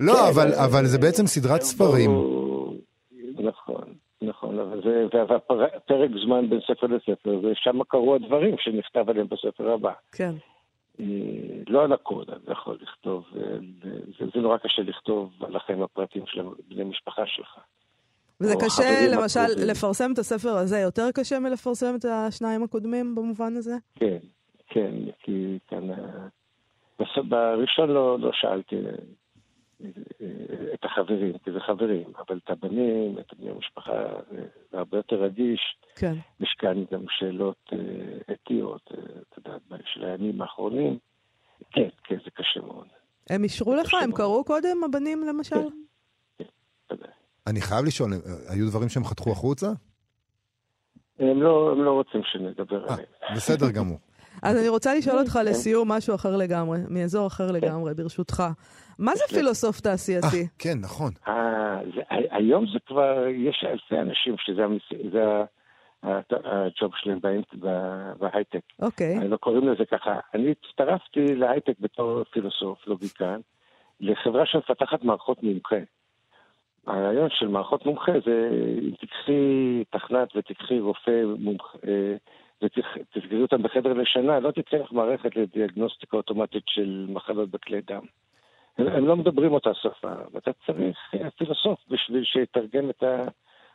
לא, 0.00 0.12
כן, 0.12 0.18
אבל- 0.34 0.52
אה, 0.54 0.64
אבל 0.64 0.86
זה 0.86 0.98
בעצם 0.98 1.26
סדרת 1.26 1.62
ספרים. 1.62 2.10
נכון, 3.40 3.84
נכון, 4.22 4.58
אבל 4.58 4.80
זה, 4.84 5.06
והפרק 5.12 6.10
זמן 6.26 6.50
בין 6.50 6.60
ספר 6.70 6.86
לספר, 6.86 7.30
ושם 7.38 7.78
קרו 7.88 8.14
הדברים 8.14 8.54
שנכתב 8.58 9.10
עליהם 9.10 9.26
בספר 9.30 9.70
הבא. 9.70 9.90
כן. 10.12 10.32
אה, 11.00 11.04
לא 11.68 11.84
על 11.84 11.92
הכל, 11.92 12.22
אתה 12.22 12.52
יכול 12.52 12.78
לכתוב, 12.80 13.24
אה, 13.36 13.42
זה, 14.18 14.26
זה 14.34 14.40
נורא 14.40 14.58
קשה 14.58 14.82
לכתוב 14.82 15.32
על 15.40 15.56
החיים 15.56 15.82
הפרטיים 15.82 16.24
של 16.26 16.42
בני 16.68 16.84
משפחה 16.84 17.22
שלך. 17.26 17.58
וזה 18.40 18.54
קשה, 18.60 19.06
למשל, 19.12 19.40
הקרובים. 19.40 19.68
לפרסם 19.68 20.12
את 20.12 20.18
הספר 20.18 20.48
הזה 20.48 20.78
יותר 20.78 21.08
קשה 21.14 21.38
מלפרסם 21.38 21.94
את 21.96 22.04
השניים 22.04 22.62
הקודמים 22.62 23.14
במובן 23.14 23.56
הזה? 23.56 23.76
כן, 23.94 24.18
כן, 24.68 24.94
כי 25.22 25.58
כאן... 25.68 25.90
אה, 25.90 26.28
בראשון 27.28 27.90
לא, 27.90 28.18
לא 28.18 28.30
שאלתי 28.32 28.76
את 30.74 30.84
החברים, 30.84 31.38
כי 31.38 31.52
זה 31.52 31.60
חברים, 31.60 32.12
אבל 32.28 32.40
את 32.44 32.50
הבנים, 32.50 33.18
את 33.18 33.34
בני 33.38 33.50
המשפחה, 33.50 33.92
זה 34.70 34.78
הרבה 34.78 34.96
יותר 34.96 35.16
רגיש. 35.16 35.60
כן. 35.96 36.14
יש 36.40 36.56
כאן 36.58 36.84
גם 36.92 37.04
שאלות 37.10 37.70
אה, 37.72 37.78
אתיות, 38.34 38.82
אה, 38.92 39.20
אתה 39.28 39.38
יודע, 39.38 39.76
של 39.94 40.04
הימים 40.04 40.42
האחרונים. 40.42 40.98
כן, 41.70 41.88
כן, 42.04 42.16
זה 42.24 42.30
קשה 42.30 42.60
מאוד. 42.66 42.86
הם 43.30 43.44
אישרו 43.44 43.74
לך? 43.74 43.94
הם 44.02 44.12
קראו 44.12 44.44
קודם, 44.44 44.84
הבנים 44.84 45.24
למשל? 45.28 45.56
כן. 46.38 46.44
יודע. 46.90 47.06
אני 47.46 47.60
חייב 47.60 47.84
לשאול, 47.84 48.12
אה, 48.12 48.18
היו 48.52 48.70
דברים 48.70 48.88
שהם 48.88 49.04
חתכו 49.04 49.32
החוצה? 49.32 49.66
הם 51.18 51.42
לא, 51.42 51.72
הם 51.72 51.84
לא 51.84 51.90
רוצים 51.90 52.20
שנדבר 52.24 52.84
עליהם. 52.84 53.08
בסדר 53.36 53.70
גמור. 53.70 53.98
אז 54.42 54.56
אני 54.58 54.68
רוצה 54.68 54.94
לשאול 54.94 55.18
אותך 55.18 55.38
לסיום 55.44 55.92
משהו 55.92 56.14
אחר 56.14 56.36
לגמרי, 56.36 56.78
מאזור 56.88 57.26
אחר 57.26 57.52
לגמרי, 57.52 57.94
ברשותך. 57.94 58.42
מה 58.98 59.12
זה 59.14 59.24
פילוסוף 59.34 59.76
אה, 59.76 59.82
תעשייתי? 59.82 60.46
כן, 60.58 60.78
נכון. 60.80 61.12
אה, 61.28 61.78
זה, 61.94 62.00
ה- 62.10 62.36
היום 62.36 62.66
זה 62.72 62.78
כבר, 62.86 63.26
יש 63.28 63.64
אלפי 63.70 63.98
אנשים 63.98 64.34
שזה 64.38 64.62
הג'וב 66.30 66.92
שלהם 66.96 67.18
בהייטק. 68.18 68.60
אוקיי. 68.82 69.18
אני 69.18 69.28
לא 69.28 69.36
קוראים 69.36 69.68
לזה 69.68 69.84
ככה. 69.90 70.18
אני 70.34 70.50
הצטרפתי 70.50 71.34
להייטק 71.34 71.74
בתור 71.80 72.24
פילוסוף, 72.24 72.86
לוגיקן, 72.86 73.40
לחברה 74.00 74.46
שמפתחת 74.46 75.02
מערכות 75.04 75.42
מומחה. 75.42 75.76
הרעיון 76.86 77.28
של 77.30 77.48
מערכות 77.48 77.86
מומחה 77.86 78.12
זה 78.26 78.48
תקחי 79.00 79.84
תכנת 79.90 80.36
ותקחי 80.36 80.80
רופא 80.80 81.22
מומחה 81.38 81.78
אה, 81.88 82.16
ותסגרי 82.62 83.42
אותם 83.42 83.62
בחדר 83.62 83.92
לשנה, 83.92 84.40
לא 84.40 84.50
תצא 84.50 84.76
לך 84.76 84.92
מערכת 84.92 85.36
לדיאגנוסטיקה 85.36 86.16
אוטומטית 86.16 86.62
של 86.66 87.06
מחלות 87.08 87.50
בכלי 87.50 87.80
דם. 87.80 88.04
הם, 88.78 89.06
לא 89.06 89.16
מדברים 89.16 89.52
אותה 89.52 89.74
שפה, 89.74 90.12
ואתה 90.32 90.50
צריך 90.66 90.98
אה, 91.14 91.30
פילוסוף 91.30 91.78
בשביל 91.88 92.24
שיתרגם 92.24 92.90
את 92.90 93.02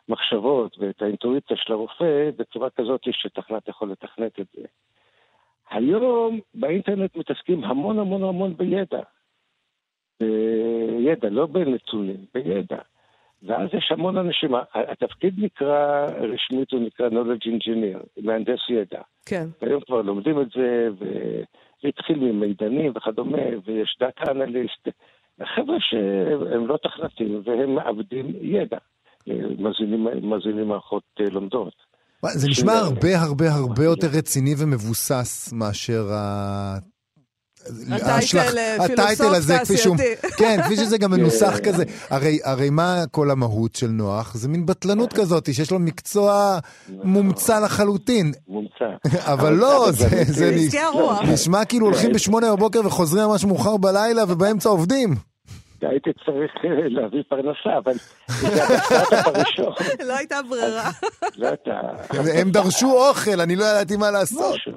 המחשבות 0.07 0.77
ואת 0.79 1.01
האינטואיציה 1.01 1.57
של 1.57 1.73
הרופא 1.73 2.29
בצורה 2.38 2.69
כזאת 2.69 3.01
שתכנת 3.11 3.67
יכול 3.67 3.91
לתכנת 3.91 4.39
את 4.39 4.47
זה. 4.55 4.65
היום 5.69 6.39
באינטרנט 6.53 7.15
מתעסקים 7.15 7.63
המון 7.63 7.99
המון 7.99 8.23
המון 8.23 8.57
בידע. 8.57 9.01
בידע, 10.19 11.29
לא 11.29 11.45
בנתונים, 11.45 12.25
בידע. 12.34 12.81
ואז 13.47 13.69
יש 13.73 13.91
המון 13.91 14.17
אנשים, 14.17 14.51
התפקיד 14.73 15.33
נקרא, 15.37 16.05
רשמית 16.05 16.71
הוא 16.71 16.79
נקרא 16.79 17.09
knowledge 17.09 17.47
engineer, 17.47 18.21
מהנדס 18.21 18.59
ידע. 18.69 19.01
כן. 19.25 19.47
היום 19.61 19.81
כבר 19.81 20.01
לומדים 20.01 20.41
את 20.41 20.47
זה, 20.55 20.87
וזה 20.99 21.87
התחיל 21.87 22.19
ממידנים 22.19 22.91
וכדומה, 22.95 23.37
ויש 23.65 23.97
דאטה 23.99 24.31
אנליסט. 24.31 24.87
חבר'ה 25.55 25.77
שהם 25.79 26.67
לא 26.67 26.77
תכנתים 26.83 27.41
והם 27.45 27.75
מאבדים 27.75 28.33
ידע. 28.41 28.77
מזינים, 29.59 30.07
מזינים 30.21 30.67
מערכות 30.67 31.03
אה, 31.19 31.25
לומדות. 31.31 31.73
זה 32.25 32.47
נשמע 32.49 32.73
הרבה 32.73 33.21
הרבה 33.21 33.45
הרבה 33.51 33.83
יותר 33.83 34.07
רציני 34.17 34.53
ומבוסס 34.59 35.53
מאשר. 35.53 36.03
הטייטל, 37.91 38.57
אה, 38.57 38.76
הטייטל 38.86 39.36
הזה, 39.36 39.57
כפי 39.64 39.78
שהוא... 39.78 39.97
כן, 40.38 40.59
כפי 40.64 40.76
שזה 40.76 40.97
גם 40.97 41.11
מנוסח 41.14 41.57
כזה. 41.64 41.84
הרי, 42.09 42.39
הרי 42.43 42.70
מה 42.70 43.03
כל 43.11 43.32
המהות 43.32 43.76
של 43.76 43.88
נוח? 43.88 44.36
זה 44.36 44.47
מין 44.47 44.66
בטלנות 44.66 45.14
כזאת, 45.20 45.53
שיש 45.53 45.72
לו 45.72 45.80
מקצוע 45.80 46.59
מומצא 46.89 47.59
לחלוטין. 47.59 48.32
מומצא. 48.47 48.86
אבל 49.34 49.53
לא, 49.53 49.88
זה. 49.91 50.51
נשמע 51.28 51.66
כאילו 51.66 51.86
הולכים 51.86 52.14
בשמונה 52.14 52.55
בבוקר 52.55 52.82
וחוזרים 52.86 53.28
ממש 53.28 53.45
מאוחר 53.45 53.78
בלילה 53.78 54.24
ובאמצע 54.28 54.70
עובדים. 54.70 55.16
הייתי 55.89 56.09
צריך 56.25 56.51
אה, 56.65 56.69
להביא 56.89 57.23
פרנסה, 57.29 57.77
אבל 57.77 57.93
זה 58.41 58.63
הסטארט-אפ 58.63 59.27
הראשון. 59.27 59.73
לא 60.07 60.17
הייתה 60.17 60.36
ברירה. 60.49 60.89
לא 61.38 61.47
אתה... 61.53 61.79
הם 62.41 62.49
דרשו 62.49 62.91
אוכל, 63.09 63.41
אני 63.43 63.55
לא 63.55 63.63
ידעתי 63.63 63.97
מה 63.97 64.11
לעשות. 64.11 64.55
משהו. 64.55 64.71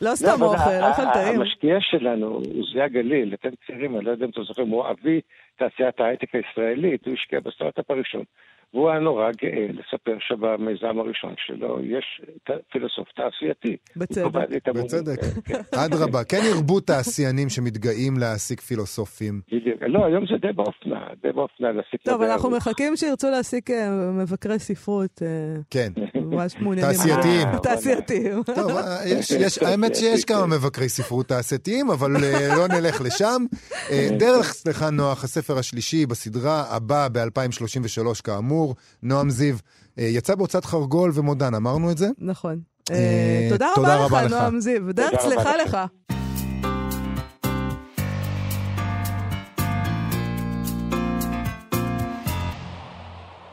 לא 0.00 0.14
סתם 0.14 0.28
אבל 0.32 0.42
אוכל, 0.42 0.56
ה- 0.70 0.88
אוכל 0.90 1.02
טעים. 1.14 1.40
המשקיע 1.40 1.76
שלנו 1.80 2.26
הוא 2.26 2.42
זיה 2.72 2.88
גליל, 2.88 3.34
אתם 3.34 3.48
צעירים, 3.66 3.96
אני 3.96 4.04
לא 4.04 4.10
יודע 4.10 4.24
אם 4.24 4.30
אתם 4.30 4.42
זוכרים, 4.44 4.68
הוא 4.68 4.84
אבי 4.90 5.20
תעשיית 5.58 6.00
ההייטק 6.00 6.28
הישראלית, 6.34 7.06
הוא 7.06 7.14
השקיע 7.14 7.40
בסטארט-אפ 7.40 7.90
הראשון. 7.90 8.24
והוא 8.74 8.90
היה 8.90 9.00
נורא 9.00 9.30
גאה 9.42 9.66
לספר 9.68 10.16
שבמיזם 10.20 10.98
הראשון 10.98 11.34
שלו 11.36 11.78
יש 11.84 12.22
פילוסוף 12.72 13.08
תעשייתי. 13.16 13.76
בצדק. 13.96 14.68
בצדק. 14.68 15.20
כן, 15.20 15.40
כן. 15.44 15.78
אדרבה, 15.84 16.24
כן 16.24 16.40
ירבו 16.50 16.80
תעשיינים 16.80 17.48
שמתגאים 17.48 18.12
להעסיק 18.20 18.60
פילוסופים. 18.60 19.40
בדיוק. 19.52 19.82
לא, 19.82 20.04
היום 20.04 20.26
זה 20.26 20.36
די 20.40 20.52
באופנה, 20.52 21.06
די 21.22 21.32
באופנה 21.32 21.72
להסיק 21.72 22.02
טוב, 22.02 22.16
מדעי 22.16 22.32
אנחנו 22.32 22.48
הרוח. 22.48 22.68
מחכים 22.68 22.96
שירצו 22.96 23.30
להעסיק 23.30 23.70
אה, 23.70 23.90
מבקרי 24.22 24.58
ספרות, 24.58 25.22
אה, 25.22 25.28
כן. 25.70 25.92
ממש 26.32 26.54
מעוניינים. 26.60 26.96
תעשייתיים. 26.96 27.48
תעשייתיים. 27.62 28.42
טוב, 28.42 28.70
אה, 28.70 29.08
יש, 29.08 29.30
יש, 29.30 29.58
האמת 29.58 29.96
שיש 29.96 30.24
כמה 30.24 30.46
מבקרי 30.46 30.88
ספרות 30.88 31.28
תעשייתיים, 31.28 31.90
אבל 31.90 32.24
אה, 32.24 32.56
לא 32.56 32.68
נלך 32.68 33.00
לשם. 33.00 33.44
אה, 33.90 34.08
דרך, 34.18 34.52
סליחה, 34.52 34.90
נוח, 34.90 35.24
הספר 35.24 35.58
השלישי 35.58 36.06
בסדרה 36.06 36.64
הבא 36.68 37.08
ב-2033 37.12 38.22
כאמור, 38.24 38.74
נועם 39.02 39.30
זיו, 39.30 39.56
יצא 39.96 40.34
בהוצאת 40.34 40.64
חרגול 40.64 41.10
ומודן, 41.14 41.54
אמרנו 41.54 41.90
את 41.90 41.98
זה? 41.98 42.08
נכון. 42.18 42.60
תודה 43.48 43.96
רבה 43.96 44.22
לך. 44.22 44.32
נועם 44.32 44.60
זיו. 44.60 44.92
דרך 44.92 45.24
לכם. 45.24 45.50
לך. 45.64 45.78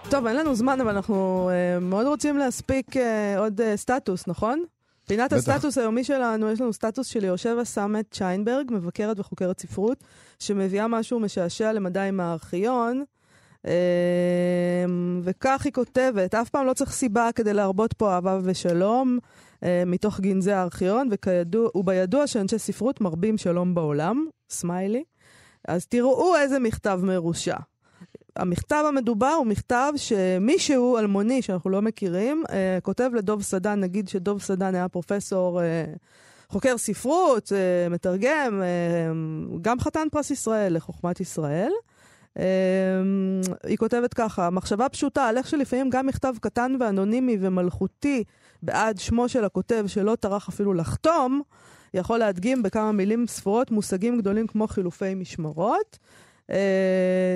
טוב, 0.09 0.27
אין 0.27 0.35
לנו 0.35 0.55
זמן, 0.55 0.81
אבל 0.81 0.89
אנחנו 0.89 1.49
אה, 1.53 1.79
מאוד 1.79 2.07
רוצים 2.07 2.37
להספיק 2.37 2.97
אה, 2.97 3.39
עוד 3.39 3.61
אה, 3.61 3.77
סטטוס, 3.77 4.27
נכון? 4.27 4.63
פינת 5.07 5.33
בטח. 5.33 5.49
הסטטוס 5.49 5.77
היומי 5.77 6.03
שלנו, 6.03 6.49
יש 6.49 6.61
לנו 6.61 6.73
סטטוס 6.73 7.07
של 7.07 7.23
יהושבע 7.23 7.65
סאמט 7.65 8.05
שיינברג, 8.11 8.71
מבקרת 8.71 9.19
וחוקרת 9.19 9.59
ספרות, 9.59 10.03
שמביאה 10.39 10.87
משהו 10.87 11.19
משעשע 11.19 11.73
למדי 11.73 12.09
מהארכיון. 12.13 13.03
אה, 13.65 13.73
וכך 15.23 15.61
היא 15.65 15.73
כותבת, 15.73 16.35
אף 16.35 16.49
פעם 16.49 16.65
לא 16.65 16.73
צריך 16.73 16.91
סיבה 16.91 17.29
כדי 17.35 17.53
להרבות 17.53 17.93
פה 17.93 18.13
אהבה 18.13 18.39
ושלום 18.43 19.19
אה, 19.63 19.83
מתוך 19.85 20.19
גנזי 20.19 20.51
הארכיון, 20.51 21.07
וכידוע, 21.11 21.69
ובידוע 21.75 22.27
שאנשי 22.27 22.59
ספרות 22.59 23.01
מרבים 23.01 23.37
שלום 23.37 23.75
בעולם, 23.75 24.25
סמיילי. 24.49 25.03
אז 25.67 25.85
תראו 25.85 26.37
איזה 26.37 26.59
מכתב 26.59 26.99
מרושע. 27.03 27.57
המכתב 28.35 28.83
המדובר 28.87 29.33
הוא 29.37 29.45
מכתב 29.45 29.93
שמישהו 29.95 30.97
אלמוני 30.97 31.41
שאנחנו 31.41 31.69
לא 31.69 31.81
מכירים, 31.81 32.43
אה, 32.51 32.77
כותב 32.83 33.11
לדוב 33.13 33.41
סדן, 33.41 33.79
נגיד 33.79 34.07
שדוב 34.07 34.41
סדן 34.41 34.75
היה 34.75 34.89
פרופסור, 34.89 35.61
אה, 35.61 35.85
חוקר 36.49 36.77
ספרות, 36.77 37.51
אה, 37.53 37.89
מתרגם, 37.89 38.61
אה, 38.61 39.11
גם 39.61 39.79
חתן 39.79 40.07
פרס 40.11 40.31
ישראל 40.31 40.75
לחוכמת 40.75 41.19
ישראל. 41.19 41.71
אה, 42.39 42.43
היא 43.63 43.77
כותבת 43.77 44.13
ככה, 44.13 44.49
מחשבה 44.49 44.89
פשוטה 44.89 45.27
על 45.27 45.37
איך 45.37 45.47
שלפעמים 45.47 45.89
גם 45.89 46.05
מכתב 46.05 46.33
קטן 46.41 46.75
ואנונימי 46.79 47.37
ומלכותי 47.41 48.23
בעד 48.63 48.97
שמו 48.97 49.29
של 49.29 49.45
הכותב 49.45 49.83
שלא 49.87 50.15
טרח 50.15 50.49
אפילו 50.49 50.73
לחתום, 50.73 51.41
יכול 51.93 52.17
להדגים 52.17 52.63
בכמה 52.63 52.91
מילים 52.91 53.27
ספורות 53.27 53.71
מושגים 53.71 54.17
גדולים 54.17 54.47
כמו 54.47 54.67
חילופי 54.67 55.15
משמרות. 55.15 55.97
Uh, 56.49 56.51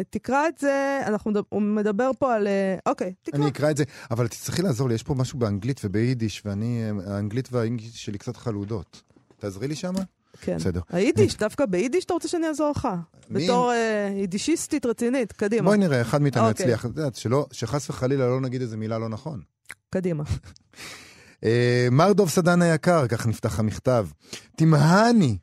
תקרא 0.10 0.48
את 0.48 0.58
זה, 0.58 1.02
אנחנו 1.06 1.32
מדבר, 1.32 1.46
הוא 1.50 1.62
מדבר 1.62 2.12
פה 2.20 2.36
על... 2.36 2.48
Uh, 2.48 2.82
אוקיי, 2.90 3.14
תקרא. 3.24 3.40
אני 3.40 3.50
אקרא 3.50 3.72
את 3.72 3.78
זה, 3.78 3.84
אבל 4.12 4.28
תצטרכי 4.28 4.62
לעזור 4.62 4.90
לי, 4.90 4.96
יש 4.96 5.04
פה 5.04 5.14
משהו 5.14 5.40
באנגלית 5.40 5.82
וביידיש, 5.84 6.42
ואני, 6.46 6.84
אה, 6.84 7.14
האנגלית 7.16 7.50
והאנגלית 7.52 7.94
שלי 7.94 8.18
קצת 8.18 8.38
חלודות. 8.38 9.02
תעזרי 9.40 9.68
לי 9.68 9.76
שמה? 9.76 10.00
כן. 10.42 10.56
בסדר. 10.58 10.82
היידיש, 10.90 11.38
דווקא 11.38 11.66
ביידיש 11.66 12.06
אתה 12.06 12.14
רוצה 12.14 12.28
שאני 12.28 12.48
אעזור 12.48 12.72
לך? 12.72 12.88
מי? 13.30 13.44
בתור 13.44 13.72
uh, 13.72 14.14
יידישיסטית 14.20 14.86
רצינית, 14.86 15.32
קדימה. 15.32 15.66
בואי 15.66 15.78
נראה, 15.78 16.02
אחד 16.02 16.22
מאיתנו 16.22 16.50
אוקיי. 16.50 16.64
יצליח. 16.64 16.86
את 16.86 16.98
יודעת, 16.98 17.16
שלא- 17.16 17.48
שחס 17.52 17.90
וחלילה 17.90 18.28
לא 18.28 18.42
נגיד 18.42 18.62
איזה 18.62 18.78
מילה 18.78 18.98
לא 18.98 19.10
נכון. 19.10 19.42
קדימה. 19.90 20.24
אה, 21.44 21.88
מר 21.92 22.14
דוב 22.14 22.30
סדן 22.30 22.62
היקר, 22.62 23.08
כך 23.08 23.28
נפתח 23.28 23.60
המכתב, 23.60 24.08
תמהני 24.56 25.38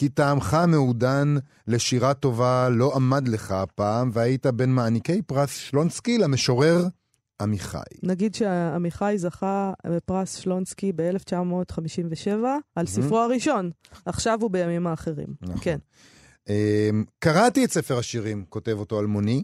כי 0.00 0.08
טעמך 0.08 0.56
מעודן 0.68 1.36
לשירה 1.66 2.14
טובה 2.14 2.68
לא 2.68 2.92
עמד 2.94 3.28
לך 3.28 3.50
הפעם, 3.50 4.10
והיית 4.12 4.46
בין 4.46 4.74
מעניקי 4.74 5.22
פרס 5.22 5.54
שלונסקי 5.54 6.18
למשורר 6.18 6.86
עמיחי. 7.40 7.78
נגיד 8.02 8.34
שעמיחי 8.34 9.14
זכה 9.16 9.72
בפרס 9.86 10.36
שלונסקי 10.36 10.92
ב-1957 10.96 12.30
על 12.74 12.86
ספרו 12.86 13.18
הראשון. 13.18 13.70
עכשיו 14.04 14.38
הוא 14.40 14.50
בימים 14.50 14.86
האחרים. 14.86 15.26
נכון. 15.42 15.56
כן. 15.60 15.78
אה, 16.48 16.90
קראתי 17.18 17.64
את 17.64 17.72
ספר 17.72 17.98
השירים, 17.98 18.44
כותב 18.48 18.76
אותו 18.78 19.00
אלמוני, 19.00 19.42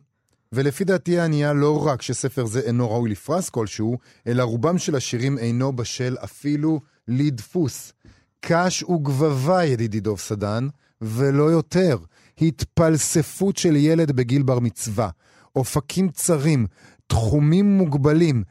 ולפי 0.53 0.85
דעתי 0.85 1.19
הענייה 1.19 1.53
לא 1.53 1.87
רק 1.87 2.03
שספר 2.03 2.47
זה 2.47 2.61
אינו 2.61 2.91
ראוי 2.91 3.11
לפרס 3.11 3.51
כלשהו, 3.51 3.99
אלא 4.27 4.43
רובם 4.43 4.79
של 4.79 4.97
השירים 4.97 5.39
אינו 5.39 5.77
בשל 5.77 6.17
אפילו 6.25 6.81
לדפוס. 7.09 7.93
קש 8.49 8.83
וגבבה, 8.83 9.65
ידידי 9.65 10.01
דוב 10.01 10.19
סדן, 10.19 10.69
ולא 11.01 11.43
יותר. 11.43 11.99
התפלספות 12.41 13.57
של 13.57 13.77
ילד 13.77 14.13
בגיל 14.13 14.43
בר 14.43 14.59
מצווה. 14.59 15.09
אופקים 15.57 16.09
צרים, 16.09 16.67
תחומים 17.07 17.79
מוגבלים. 17.79 18.43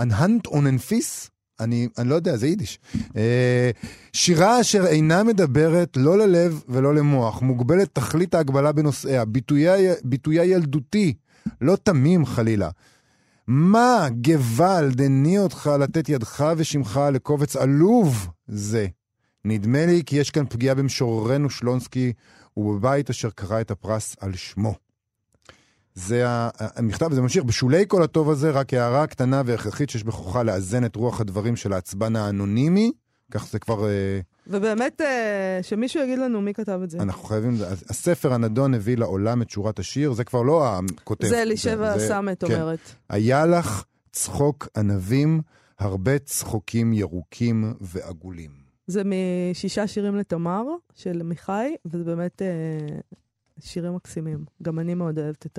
אנהנט 0.00 0.46
אוננפיס? 0.46 1.30
אני, 1.60 1.88
אני 1.98 2.08
לא 2.08 2.14
יודע, 2.14 2.36
זה 2.36 2.46
יידיש. 2.46 2.78
אה, 3.16 3.70
שירה 4.12 4.60
אשר 4.60 4.86
אינה 4.86 5.22
מדברת 5.22 5.96
לא 5.96 6.18
ללב 6.18 6.62
ולא 6.68 6.94
למוח, 6.94 7.42
מוגבלת 7.42 7.88
תכלית 7.92 8.34
ההגבלה 8.34 8.72
בנושאיה, 8.72 9.24
ביטויה, 9.24 9.94
ביטויה 10.04 10.44
ילדותי, 10.44 11.14
לא 11.60 11.76
תמים 11.82 12.26
חלילה. 12.26 12.70
מה 13.46 14.08
גוואלד 14.20 15.00
הניע 15.00 15.40
אותך 15.40 15.70
לתת 15.80 16.08
ידך 16.08 16.44
ושמך 16.56 17.00
לקובץ 17.12 17.56
עלוב 17.56 18.28
זה? 18.46 18.86
נדמה 19.44 19.86
לי 19.86 20.02
כי 20.06 20.16
יש 20.16 20.30
כאן 20.30 20.46
פגיעה 20.46 20.74
במשוררנו 20.74 21.50
שלונסקי 21.50 22.12
ובבית 22.56 23.10
אשר 23.10 23.30
קרא 23.30 23.60
את 23.60 23.70
הפרס 23.70 24.16
על 24.20 24.34
שמו. 24.34 24.74
זה 25.94 26.24
המכתב 26.58 27.12
הזה 27.12 27.22
ממשיך, 27.22 27.44
בשולי 27.44 27.84
כל 27.88 28.02
הטוב 28.02 28.30
הזה, 28.30 28.50
רק 28.50 28.74
הערה 28.74 29.06
קטנה 29.06 29.42
והכרחית 29.46 29.90
שיש 29.90 30.04
בכוחה 30.04 30.42
לאזן 30.42 30.84
את 30.84 30.96
רוח 30.96 31.20
הדברים 31.20 31.56
של 31.56 31.72
העצבן 31.72 32.16
האנונימי. 32.16 32.92
כך 33.30 33.46
זה 33.46 33.58
כבר, 33.58 33.88
אה, 33.88 34.20
ובאמת, 34.46 35.00
אה, 35.00 35.58
שמישהו 35.62 36.02
יגיד 36.02 36.18
לנו 36.18 36.40
מי 36.40 36.54
כתב 36.54 36.80
את 36.84 36.90
זה. 36.90 36.98
אנחנו 36.98 37.24
חייבים, 37.24 37.54
הספר 37.90 38.32
הנדון 38.32 38.74
הביא 38.74 38.96
לעולם 38.96 39.42
את 39.42 39.50
שורת 39.50 39.78
השיר, 39.78 40.12
זה 40.12 40.24
כבר 40.24 40.42
לא 40.42 40.68
הכותב. 40.68 41.26
זה 41.26 41.42
אלישבע 41.42 41.98
סמט 41.98 42.44
כן. 42.44 42.52
אומרת. 42.52 42.78
היה 43.08 43.46
לך 43.46 43.84
צחוק 44.12 44.68
ענבים, 44.76 45.40
הרבה 45.78 46.18
צחוקים 46.18 46.92
ירוקים 46.92 47.74
ועגולים. 47.80 48.50
זה 48.86 49.02
משישה 49.04 49.86
שירים 49.86 50.16
לתמר 50.16 50.62
של 50.94 51.22
מיכאי, 51.22 51.76
וזה 51.84 52.04
באמת 52.04 52.42
אה, 52.42 52.98
שירים 53.60 53.94
מקסימים. 53.94 54.44
גם 54.62 54.78
אני 54.78 54.94
מאוד 54.94 55.18
אוהבת 55.18 55.46
את 55.46 55.58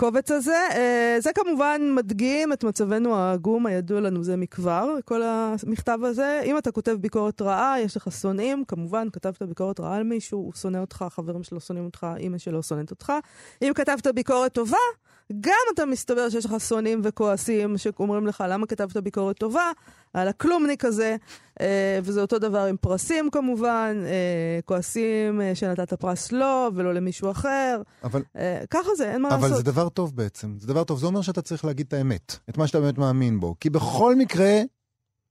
הקובץ 0.00 0.30
הזה. 0.30 0.66
אה, 0.74 1.16
זה 1.18 1.32
כמובן 1.32 1.80
מדגים 1.94 2.52
את 2.52 2.64
מצבנו 2.64 3.16
העגום 3.16 3.66
הידוע 3.66 4.00
לנו 4.00 4.24
זה 4.24 4.36
מכבר, 4.36 4.96
כל 5.04 5.22
המכתב 5.22 5.98
הזה. 6.02 6.40
אם 6.44 6.58
אתה 6.58 6.70
כותב 6.70 6.96
ביקורת 7.00 7.42
רעה, 7.42 7.80
יש 7.80 7.96
לך 7.96 8.12
שונאים, 8.20 8.64
כמובן, 8.64 9.08
כתבת 9.12 9.42
ביקורת 9.42 9.80
רעה 9.80 9.96
על 9.96 10.02
מישהו, 10.02 10.38
הוא 10.38 10.52
שונא 10.54 10.78
אותך, 10.78 11.04
חברים 11.10 11.42
שלו 11.42 11.60
שונאים 11.60 11.84
אותך, 11.84 12.06
אימא 12.16 12.38
שלו 12.38 12.62
שונאת 12.62 12.90
אותך. 12.90 13.12
אם 13.62 13.72
כתבת 13.74 14.06
ביקורת 14.06 14.52
טובה, 14.52 14.76
גם 15.40 15.54
אתה 15.74 15.86
מסתבר 15.86 16.28
שיש 16.30 16.46
לך 16.46 16.54
שונאים 16.58 17.00
וכועסים 17.04 17.78
שאומרים 17.78 18.26
לך 18.26 18.44
למה 18.48 18.66
כתבת 18.66 18.96
ביקורת 18.96 19.38
טובה 19.38 19.70
על 20.14 20.28
הכלומניק 20.28 20.84
הזה, 20.84 21.16
אה, 21.60 21.98
וזה 22.02 22.20
אותו 22.20 22.38
דבר 22.38 22.64
עם 22.64 22.76
פרסים 22.76 23.30
כמובן, 23.30 23.96
אה, 24.04 24.60
כועסים 24.64 25.40
אה, 25.40 25.54
שנתת 25.54 25.94
פרס 25.94 26.32
לו 26.32 26.68
ולא 26.74 26.94
למישהו 26.94 27.30
אחר, 27.30 27.82
אבל, 28.04 28.22
ככה 28.70 28.88
זה, 28.96 29.12
אין 29.12 29.22
מה 29.22 29.28
אבל 29.28 29.48
לעשות. 29.48 29.64
זה 29.64 29.72
דבר 29.72 29.88
טוב 29.88 30.16
בעצם, 30.16 30.54
זה 30.58 30.66
דבר 30.66 30.84
טוב, 30.84 30.98
זה 30.98 31.06
אומר 31.06 31.22
שאתה 31.22 31.42
צריך 31.42 31.64
להגיד 31.64 31.86
את 31.86 31.92
האמת, 31.92 32.36
את 32.50 32.58
מה 32.58 32.66
שאתה 32.66 32.80
באמת 32.80 32.98
מאמין 32.98 33.40
בו, 33.40 33.54
כי 33.60 33.70
בכל 33.70 34.14
מקרה 34.16 34.60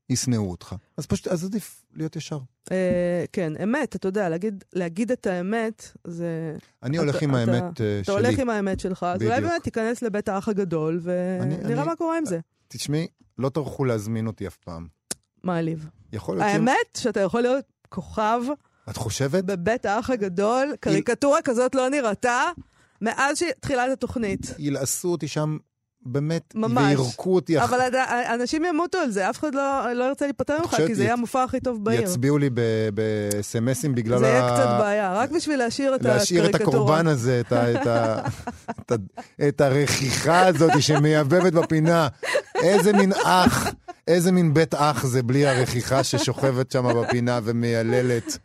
ישנאו 0.09 0.51
אותך. 0.51 0.75
אז 0.97 1.05
פשוט, 1.05 1.27
אז 1.27 1.45
עדיף 1.45 1.83
להיות 1.95 2.15
ישר. 2.15 2.39
אה, 2.71 3.25
כן, 3.33 3.53
אמת, 3.63 3.95
אתה 3.95 4.07
יודע, 4.07 4.29
להגיד, 4.73 5.11
את 5.11 5.27
האמת, 5.27 5.91
זה... 6.07 6.55
אני 6.83 6.97
הולך 6.97 7.21
עם 7.21 7.35
האמת 7.35 7.81
אה, 7.81 7.99
אתה 7.99 8.03
שלי. 8.03 8.13
הולך 8.13 8.39
עם 8.39 8.49
האמת 8.49 8.79
שלך, 8.79 9.03
אז 9.03 9.23
אולי. 9.23 9.41
באמת 9.41 9.63
תיכנס 9.63 10.01
לבית 10.01 10.29
האח 10.29 10.47
הגדול, 10.47 10.99
ונראה 11.03 11.85
מה 11.85 11.95
קורה 11.95 12.17
עם 12.17 12.25
זה. 12.25 12.39
תשמעי, 12.67 13.07
לא 13.37 13.49
טרחו 13.49 13.85
להזמין 13.85 14.27
אותי 14.27 14.47
אף 14.47 14.57
פעם. 14.57 14.87
מעליב. 15.43 15.89
יכול 16.13 16.37
להיות 16.37 16.49
ש... 16.49 16.53
האמת 16.53 16.97
שאתה 16.97 17.19
יכול 17.19 17.41
להיות 17.41 17.65
כוכב 17.89 18.41
את 18.89 18.97
חושבת? 18.97 19.43
בבית 19.43 19.85
האח 19.85 20.09
הגדול, 20.09 20.73
קריקטורה 20.79 21.41
כזאת 21.41 21.75
לא 21.75 21.89
נראתה 21.89 22.43
מאז 23.01 23.37
שתחילת 23.37 23.91
התוכנית. 23.91 24.55
ילעסו 24.57 25.11
אותי 25.11 25.27
שם 25.27 25.57
באמת, 26.05 26.53
ממש. 26.55 26.83
וירקו 26.99 27.35
אותי. 27.35 27.59
אח- 27.59 27.63
אבל 27.73 27.81
אד- 27.81 27.95
אנשים 28.41 28.65
ימותו 28.65 28.97
על 28.97 29.11
זה, 29.11 29.29
אף 29.29 29.39
אחד 29.39 29.55
לא 29.55 29.61
לא 29.93 30.03
ירצה 30.03 30.25
להיפטר 30.25 30.57
ממך, 30.61 30.75
כי 30.87 30.95
זה 30.95 31.03
יהיה 31.03 31.13
המופע 31.13 31.43
הכי 31.43 31.59
טוב 31.59 31.83
בעיר. 31.85 32.01
יצביעו 32.01 32.37
לי 32.37 32.49
בסמסים 32.93 33.95
בגלל 33.95 34.19
זה 34.19 34.25
יהיה 34.27 34.45
ה- 34.45 34.53
קצת 34.55 34.79
בעיה, 34.79 35.13
רק 35.13 35.31
בשביל 35.31 35.59
להשאיר 35.59 35.95
את 35.95 36.01
להשאיר 36.03 36.45
את 36.49 36.55
הקריקטורה. 36.55 36.77
הקורבן 36.85 37.07
הזה, 37.07 37.39
את, 37.47 37.51
ה, 37.51 37.71
את, 37.81 37.87
ה, 37.87 38.21
את, 38.81 38.91
ה, 38.91 38.95
את 39.47 39.61
הרכיכה 39.61 40.45
הזאת 40.47 40.71
שמייבבת 40.81 41.53
בפינה. 41.53 42.07
איזה 42.55 42.93
מין 42.93 43.11
אח, 43.23 43.67
איזה 44.07 44.31
מין 44.31 44.53
בית 44.53 44.73
אח 44.73 45.05
זה 45.05 45.23
בלי 45.23 45.47
הרכיכה 45.47 46.03
ששוכבת 46.03 46.71
שם 46.71 47.01
בפינה 47.01 47.39
ומייללת. 47.43 48.37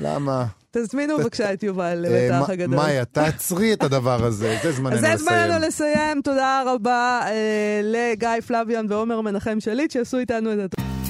למה? 0.00 0.46
תזמינו 0.70 1.18
בבקשה 1.18 1.52
את 1.52 1.62
יובל 1.62 1.94
לבית 1.94 2.30
אה, 2.30 2.44
הגדול. 2.48 2.76
מאיה, 2.76 3.04
תעצרי 3.04 3.72
את 3.72 3.82
הדבר 3.82 4.24
הזה, 4.24 4.56
זה 4.62 4.72
זמננו 4.72 4.94
אז 4.94 5.00
זה 5.00 5.14
לסיים. 5.14 5.18
זמננו 5.18 5.66
לסיים, 5.66 6.20
תודה 6.22 6.62
רבה 6.66 7.20
אה, 7.26 7.80
לגיא 7.82 8.40
פלוויאן 8.46 8.86
ועומר 8.88 9.20
מנחם 9.20 9.60
שליט 9.60 9.90
שעשו 9.90 10.18
איתנו 10.18 10.52
את 10.52 10.58
התוכנית. 10.58 11.03